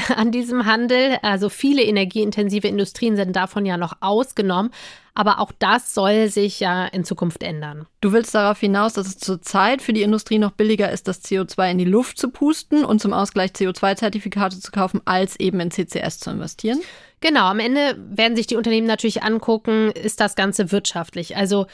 an 0.16 0.30
diesem 0.30 0.66
Handel. 0.66 1.18
Also 1.22 1.48
viele 1.48 1.82
energieintensive 1.82 2.68
Industrien 2.68 3.16
sind 3.16 3.36
davon 3.36 3.66
ja 3.66 3.76
noch 3.76 3.94
ausgenommen. 4.00 4.70
Aber 5.14 5.40
auch 5.40 5.52
das 5.58 5.92
soll 5.92 6.28
sich 6.28 6.60
ja 6.60 6.86
in 6.86 7.04
Zukunft 7.04 7.42
ändern. 7.42 7.86
Du 8.00 8.12
willst 8.12 8.34
darauf 8.34 8.58
hinaus, 8.58 8.94
dass 8.94 9.06
es 9.06 9.18
zurzeit 9.18 9.82
für 9.82 9.92
die 9.92 10.02
Industrie 10.02 10.38
noch 10.38 10.52
billiger 10.52 10.90
ist, 10.90 11.06
das 11.06 11.22
CO2 11.22 11.72
in 11.72 11.78
die 11.78 11.84
Luft 11.84 12.18
zu 12.18 12.30
pusten 12.30 12.82
und 12.82 13.00
zum 13.00 13.12
Ausgleich 13.12 13.50
CO2-Zertifikate 13.50 14.58
zu 14.58 14.72
kaufen, 14.72 15.02
als 15.04 15.38
eben 15.38 15.60
in 15.60 15.70
CCS 15.70 16.18
zu 16.18 16.30
investieren? 16.30 16.80
Genau, 17.20 17.44
am 17.44 17.60
Ende 17.60 17.96
werden 17.98 18.36
sich 18.36 18.46
die 18.46 18.56
Unternehmen 18.56 18.86
natürlich 18.86 19.22
angucken, 19.22 19.90
ist 19.90 20.18
das 20.18 20.34
Ganze 20.34 20.72
wirtschaftlich? 20.72 21.36
Also 21.36 21.66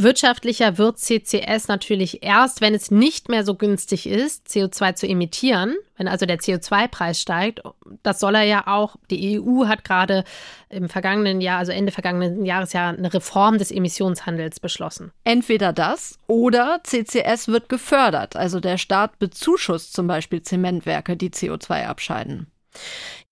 Wirtschaftlicher 0.00 0.78
wird 0.78 1.00
CCS 1.00 1.66
natürlich 1.66 2.22
erst, 2.22 2.60
wenn 2.60 2.72
es 2.72 2.92
nicht 2.92 3.28
mehr 3.28 3.44
so 3.44 3.56
günstig 3.56 4.06
ist, 4.06 4.46
CO2 4.46 4.94
zu 4.94 5.08
emittieren, 5.08 5.74
wenn 5.96 6.06
also 6.06 6.24
der 6.24 6.38
CO2-Preis 6.38 7.20
steigt. 7.20 7.62
Das 8.04 8.20
soll 8.20 8.36
er 8.36 8.44
ja 8.44 8.68
auch. 8.68 8.94
Die 9.10 9.40
EU 9.40 9.66
hat 9.66 9.82
gerade 9.82 10.22
im 10.68 10.88
vergangenen 10.88 11.40
Jahr, 11.40 11.58
also 11.58 11.72
Ende 11.72 11.90
vergangenen 11.90 12.44
Jahresjahr, 12.44 12.90
eine 12.96 13.12
Reform 13.12 13.58
des 13.58 13.72
Emissionshandels 13.72 14.60
beschlossen. 14.60 15.10
Entweder 15.24 15.72
das 15.72 16.16
oder 16.28 16.80
CCS 16.84 17.48
wird 17.48 17.68
gefördert. 17.68 18.36
Also 18.36 18.60
der 18.60 18.78
Staat 18.78 19.18
bezuschusst 19.18 19.94
zum 19.94 20.06
Beispiel 20.06 20.42
Zementwerke, 20.42 21.16
die 21.16 21.30
CO2 21.30 21.86
abscheiden. 21.86 22.46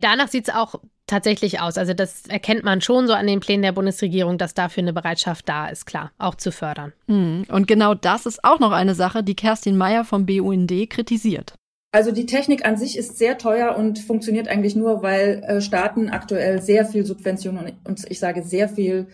Danach 0.01 0.29
sieht 0.29 0.49
es 0.49 0.55
auch 0.55 0.77
tatsächlich 1.07 1.61
aus. 1.61 1.79
Also 1.79 1.95
das 1.95 2.27
erkennt 2.27 2.65
man 2.65 2.81
schon 2.81 3.07
so 3.07 3.13
an 3.13 3.27
den 3.27 3.41
Plänen 3.41 3.63
der 3.63 3.73
Bundesregierung, 3.73 4.39
dass 4.39 4.55
dafür 4.55 4.83
eine 4.83 4.93
Bereitschaft 4.93 5.49
da 5.49 5.69
ist, 5.69 5.87
klar, 5.87 6.13
auch 6.19 6.35
zu 6.35 6.53
fördern. 6.53 6.93
Mhm. 7.07 7.47
Und 7.49 7.69
genau 7.69 7.95
das 7.95 8.27
ist 8.27 8.45
auch 8.45 8.59
noch 8.59 8.73
eine 8.73 8.95
Sache, 8.95 9.23
die 9.23 9.37
Kerstin 9.37 9.77
Meyer 9.77 10.05
vom 10.05 10.27
BUND 10.27 10.91
kritisiert. 10.91 11.55
Also 11.93 12.13
die 12.13 12.27
Technik 12.27 12.67
an 12.67 12.77
sich 12.77 12.99
ist 12.99 13.17
sehr 13.17 13.39
teuer 13.39 13.77
und 13.77 13.99
funktioniert 14.01 14.49
eigentlich 14.49 14.77
nur, 14.77 15.03
weil 15.03 15.43
äh, 15.47 15.61
Staaten 15.63 16.11
aktuell 16.11 16.61
sehr 16.61 16.85
viel 16.85 17.07
Subventionen 17.07 17.73
und 17.85 18.05
ich 18.11 18.19
sage 18.19 18.43
sehr 18.43 18.69
viel 18.69 19.07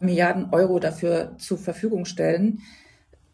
Milliarden 0.00 0.48
Euro 0.50 0.80
dafür 0.80 1.36
zur 1.38 1.58
Verfügung 1.58 2.06
stellen. 2.06 2.60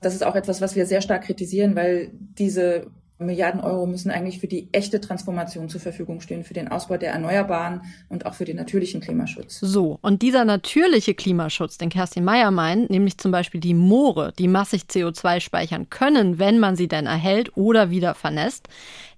Das 0.01 0.15
ist 0.15 0.23
auch 0.25 0.35
etwas, 0.35 0.61
was 0.61 0.77
wir 0.77 0.87
sehr 0.87 1.01
stark 1.01 1.25
kritisieren, 1.25 1.77
weil 1.77 2.11
diese 2.13 2.91
Milliarden 3.21 3.61
Euro 3.61 3.87
müssen 3.87 4.11
eigentlich 4.11 4.39
für 4.39 4.47
die 4.47 4.69
echte 4.73 5.01
Transformation 5.01 5.69
zur 5.69 5.81
Verfügung 5.81 6.21
stehen, 6.21 6.45
für 6.45 6.55
den 6.55 6.69
Ausbau 6.69 6.97
der 6.97 7.13
Erneuerbaren 7.13 7.83
und 8.09 8.27
auch 8.27 8.35
für 8.35 8.45
den 8.45 8.57
natürlichen 8.57 9.01
Klimaschutz. 9.01 9.61
So, 9.61 9.99
und 10.03 10.23
dieser 10.23 10.45
natürliche 10.45 11.15
Klimaschutz, 11.15 11.79
den 11.79 11.91
Kerstin 11.91 12.25
Meyer 12.25 12.51
meint, 12.51 12.91
nämlich 12.91 13.19
zum 13.19 13.31
Beispiel 13.31 13.61
die 13.61 13.75
Moore, 13.75 14.33
die 14.39 14.49
massig 14.49 14.83
CO2 14.91 15.41
speichern 15.41 15.91
können, 15.91 16.39
wenn 16.39 16.59
man 16.59 16.77
sie 16.77 16.89
denn 16.89 17.07
erhält 17.07 17.57
oder 17.57 17.91
wieder 17.91 18.15
vernässt, 18.15 18.69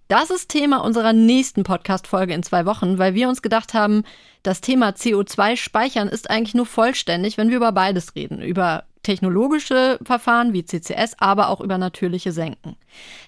das 0.09 0.31
ist 0.31 0.51
Thema 0.51 0.85
unserer 0.85 1.15
nächsten 1.15 1.62
Podcast-Folge 1.62 2.35
in 2.35 2.43
zwei 2.43 2.67
Wochen, 2.67 2.99
weil 2.99 3.15
wir 3.15 3.31
uns 3.31 3.41
gedacht 3.41 3.73
haben, 3.73 4.03
das 4.43 4.61
Thema 4.61 4.91
CO2 4.91 5.57
speichern 5.57 6.09
ist 6.09 6.29
eigentlich 6.29 6.55
nur 6.55 6.67
vollständig, 6.67 7.38
wenn 7.38 7.49
wir 7.49 7.57
über 7.57 7.73
beides 7.73 8.15
reden. 8.15 8.43
Über 8.43 8.85
technologische 9.03 9.99
Verfahren 10.03 10.53
wie 10.53 10.67
CCS, 10.67 11.15
aber 11.19 11.49
auch 11.49 11.61
über 11.61 11.79
natürliche 11.79 12.33
Senken. 12.33 12.77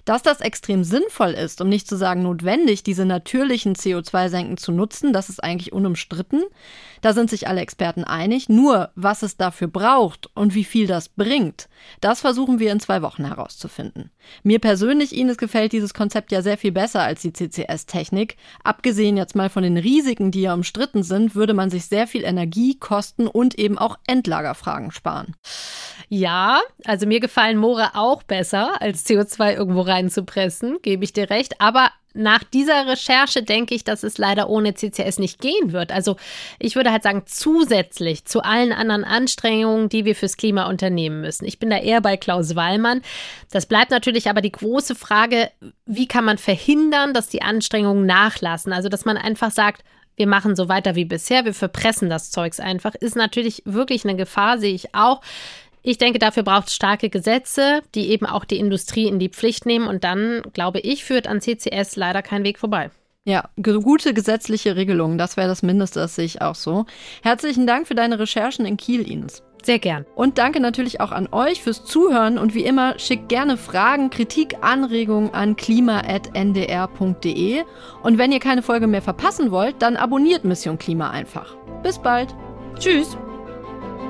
Dass 0.05 0.23
das 0.23 0.41
extrem 0.41 0.85
sinnvoll 0.85 1.31
ist, 1.31 1.61
um 1.61 1.69
nicht 1.69 1.89
zu 1.89 1.97
sagen 1.97 2.23
notwendig, 2.23 2.83
diese 2.83 3.05
natürlichen 3.05 3.75
CO2-Senken 3.75 4.57
zu 4.57 4.73
nutzen, 4.73 5.13
das 5.13 5.29
ist 5.29 5.43
eigentlich 5.43 5.73
unumstritten. 5.73 6.43
Da 7.01 7.13
sind 7.13 7.29
sich 7.31 7.49
alle 7.49 7.61
Experten 7.61 8.05
einig. 8.05 8.49
Nur, 8.49 8.91
was 8.95 9.23
es 9.23 9.37
dafür 9.37 9.69
braucht 9.69 10.31
und 10.35 10.55
wie 10.55 10.65
viel 10.65 10.87
das 10.87 11.09
bringt, 11.09 11.69
das 12.01 12.21
versuchen 12.21 12.59
wir 12.59 12.73
in 12.73 12.81
zwei 12.81 13.03
Wochen 13.03 13.25
herauszufinden. 13.25 14.11
Mir 14.43 14.59
persönlich, 14.59 15.15
Ines, 15.15 15.37
gefällt 15.37 15.73
dieses 15.73 15.93
Konzept 15.95 16.33
ja 16.33 16.43
sehr 16.43 16.57
viel 16.57 16.73
besser 16.73 17.03
als 17.03 17.23
die 17.23 17.33
CCS-Technik. 17.33 18.37
Abgesehen 18.63 19.17
jetzt 19.17 19.37
mal 19.37 19.51
von 19.51 19.63
den 19.63 19.77
Risiken, 19.77 20.31
die 20.31 20.43
ja 20.43 20.55
umstritten 20.55 21.03
sind, 21.03 21.35
würde 21.35 21.55
man 21.55 21.71
sich 21.71 21.87
sehr 21.87 22.07
viel 22.07 22.25
Energie, 22.25 22.79
Kosten 22.79 23.27
und 23.27 23.59
eben 23.59 23.79
auch 23.79 23.99
Endlagerfragen 24.07 24.91
sparen. 24.91 25.35
Ja, 26.09 26.61
also 26.85 27.07
mir 27.07 27.21
gefallen 27.21 27.59
Moore 27.59 27.91
auch 27.95 28.23
besser, 28.23 28.81
als 28.81 29.07
CO2 29.07 29.54
irgendwo 29.55 29.83
reinzupressen, 29.83 30.79
gebe 30.83 31.05
ich 31.05 31.13
dir 31.13 31.31
recht. 31.31 31.61
Aber 31.61 31.91
nach 32.15 32.45
dieser 32.45 32.87
Recherche 32.87 33.43
denke 33.43 33.75
ich, 33.75 33.83
dass 33.83 34.05
es 34.05 34.19
leider 34.19 34.49
ohne 34.49 34.75
CCS 34.75 35.19
nicht 35.19 35.41
gehen 35.41 35.73
wird. 35.73 35.91
Also 35.91 36.17
ich 36.61 36.77
würde 36.77 36.93
halt 36.93 37.03
sagen, 37.03 37.25
zusätzlich 37.27 38.25
zu 38.25 38.43
allen 38.43 38.73
anderen 38.73 39.03
Anstrengungen, 39.03 39.89
die 39.89 40.05
wir 40.05 40.15
fürs 40.15 40.37
Klima 40.37 40.69
unternehmen 40.69 41.21
müssen. 41.21 41.45
Ich 41.45 41.59
bin 41.59 41.71
da 41.71 41.79
eher 41.79 42.01
bei 42.01 42.17
Klaus 42.17 42.55
Wallmann. 42.55 43.03
Das 43.51 43.67
bleibt 43.67 43.91
natürlich 43.91 44.31
aber 44.31 44.41
die 44.41 44.53
große 44.53 44.95
Frage, 44.95 45.51
wie 45.87 46.07
kann 46.07 46.25
man 46.25 46.39
verhindern, 46.39 47.15
dass 47.15 47.29
die 47.29 47.43
Anstrengungen 47.43 48.07
nachlassen? 48.07 48.73
Also 48.73 48.89
dass 48.89 49.05
man 49.05 49.17
einfach 49.17 49.51
sagt, 49.51 49.83
wir 50.17 50.29
machen 50.29 50.55
so 50.55 50.69
weiter 50.69 50.95
wie 50.95 51.05
bisher, 51.05 51.45
wir 51.45 51.55
verpressen 51.55 52.09
das 52.09 52.31
Zeugs 52.31 52.61
einfach, 52.61 52.95
ist 52.95 53.17
natürlich 53.17 53.63
wirklich 53.65 54.05
eine 54.05 54.17
Gefahr, 54.17 54.59
sehe 54.59 54.75
ich 54.75 54.95
auch. 54.95 55.21
Ich 55.87 55.99
denke, 55.99 56.19
dafür 56.19 56.45
braucht 56.45 56.69
es 56.69 56.75
starke 56.75 57.11
Gesetze, 57.11 57.83
die 57.95 58.09
eben 58.09 58.25
auch 58.25 58.47
die 58.47 58.59
Industrie 58.59 59.07
in 59.07 59.19
die 59.19 59.29
Pflicht 59.29 59.67
nehmen. 59.67 59.87
Und 59.87 60.03
dann, 60.03 60.41
glaube 60.55 60.81
ich, 60.81 61.05
führt 61.05 61.27
an 61.27 61.43
CCS 61.43 61.97
leider 61.97 62.23
kein 62.23 62.43
Weg 62.43 62.59
vorbei. 62.59 62.91
Ja, 63.27 63.51
gute 63.63 64.15
gesetzliche 64.15 64.77
Regelungen, 64.77 65.19
das 65.19 65.37
wäre 65.37 65.49
das 65.49 65.63
Mindeste, 65.63 66.01
das 66.01 66.15
sehe 66.15 66.25
ich 66.25 66.41
auch 66.41 66.55
so. 66.55 66.87
Herzlichen 67.23 67.67
Dank 67.67 67.87
für 67.87 67.95
deine 67.95 68.19
Recherchen 68.19 68.65
in 68.65 68.79
Kiel, 68.79 69.11
Ines. 69.11 69.43
Sehr 69.63 69.79
gern. 69.79 70.07
Und 70.15 70.39
danke 70.39 70.61
natürlich 70.61 71.01
auch 71.01 71.13
an 71.13 71.29
euch 71.33 71.63
fürs 71.63 71.85
Zuhören 71.85 72.39
und 72.39 72.55
wie 72.55 72.65
immer 72.65 72.99
schickt 72.99 73.29
gerne 73.29 73.59
Fragen, 73.59 74.09
Kritik, 74.09 74.57
Anregungen 74.63 75.35
an 75.35 75.57
klima.ndr.de. 75.57 77.63
Und 78.03 78.19
wenn 78.19 78.33
ihr 78.33 78.41
keine 78.41 78.63
Folge 78.63 78.87
mehr 78.87 79.03
verpassen 79.03 79.51
wollt, 79.51 79.75
dann 79.81 79.97
abonniert 79.97 80.45
Mission 80.45 80.79
Klima 80.79 81.11
einfach. 81.11 81.57
Bis 81.83 81.99
bald. 81.99 82.35
Tschüss. 82.79 83.19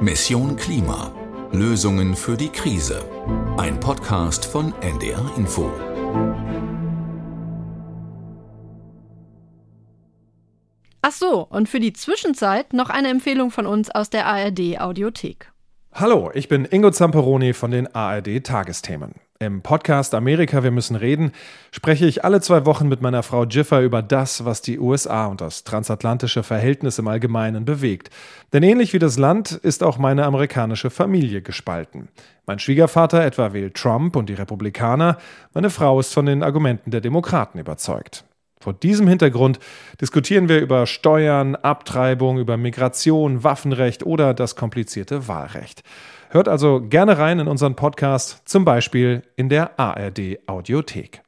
Mission 0.01 0.57
Klima 0.57 1.13
Lösungen 1.55 2.17
für 2.17 2.37
die 2.37 2.49
Krise. 2.49 3.05
Ein 3.57 3.79
Podcast 3.79 4.45
von 4.45 4.75
NDR 4.81 5.31
Info. 5.37 5.71
Ach 11.01 11.13
so, 11.13 11.43
und 11.43 11.69
für 11.69 11.79
die 11.79 11.93
Zwischenzeit 11.93 12.73
noch 12.73 12.91
eine 12.91 13.09
Empfehlung 13.09 13.53
von 13.53 13.67
uns 13.67 13.89
aus 13.89 14.11
der 14.11 14.27
ARD 14.27 14.81
Audiothek. 14.81 15.53
Hallo, 15.93 16.33
ich 16.35 16.49
bin 16.49 16.65
Ingo 16.65 16.91
Zamperoni 16.91 17.53
von 17.53 17.71
den 17.71 17.95
ARD 17.95 18.43
Tagesthemen. 18.43 19.15
Im 19.41 19.63
Podcast 19.63 20.15
Amerika, 20.15 20.63
wir 20.63 20.71
müssen 20.71 20.95
reden, 20.95 21.33
spreche 21.73 22.07
ich 22.07 22.25
alle 22.25 22.41
zwei 22.41 22.67
Wochen 22.67 22.87
mit 22.87 23.03
meiner 23.03 23.25
Frau 23.25 23.45
Jiffer 23.45 23.81
über 23.81 24.01
das, 24.01 24.45
was 24.45 24.63
die 24.63 24.79
USA 24.79 25.27
und 25.27 25.41
das 25.41 25.65
transatlantische 25.65 26.45
Verhältnis 26.45 27.01
im 27.01 27.09
Allgemeinen 27.09 27.65
bewegt. 27.65 28.11
Denn 28.53 28.63
ähnlich 28.63 28.93
wie 28.93 29.01
das 29.01 29.19
Land 29.19 29.51
ist 29.51 29.83
auch 29.83 29.99
meine 29.99 30.25
amerikanische 30.25 30.89
Familie 30.89 31.43
gespalten. 31.43 32.09
Mein 32.47 32.61
Schwiegervater 32.61 33.25
etwa 33.25 33.53
wählt 33.53 33.75
Trump 33.75 34.15
und 34.15 34.29
die 34.29 34.35
Republikaner, 34.35 35.19
meine 35.53 35.71
Frau 35.71 35.99
ist 35.99 36.15
von 36.15 36.27
den 36.27 36.45
Argumenten 36.45 36.93
der 36.93 37.01
Demokraten 37.01 37.59
überzeugt. 37.59 38.25
Vor 38.61 38.73
diesem 38.73 39.09
Hintergrund 39.09 39.59
diskutieren 40.01 40.49
wir 40.49 40.61
über 40.61 40.87
Steuern, 40.87 41.57
Abtreibung, 41.57 42.39
über 42.39 42.57
Migration, 42.57 43.43
Waffenrecht 43.43 44.07
oder 44.07 44.33
das 44.33 44.55
komplizierte 44.55 45.27
Wahlrecht. 45.27 45.83
Hört 46.35 46.49
also 46.49 46.81
gerne 46.81 47.17
rein 47.17 47.39
in 47.39 47.47
unseren 47.47 47.77
Podcast, 47.77 48.43
zum 48.45 48.65
Beispiel 48.65 49.23
in 49.37 49.49
der 49.49 49.79
ARD 49.79 50.41
Audiothek. 50.49 51.25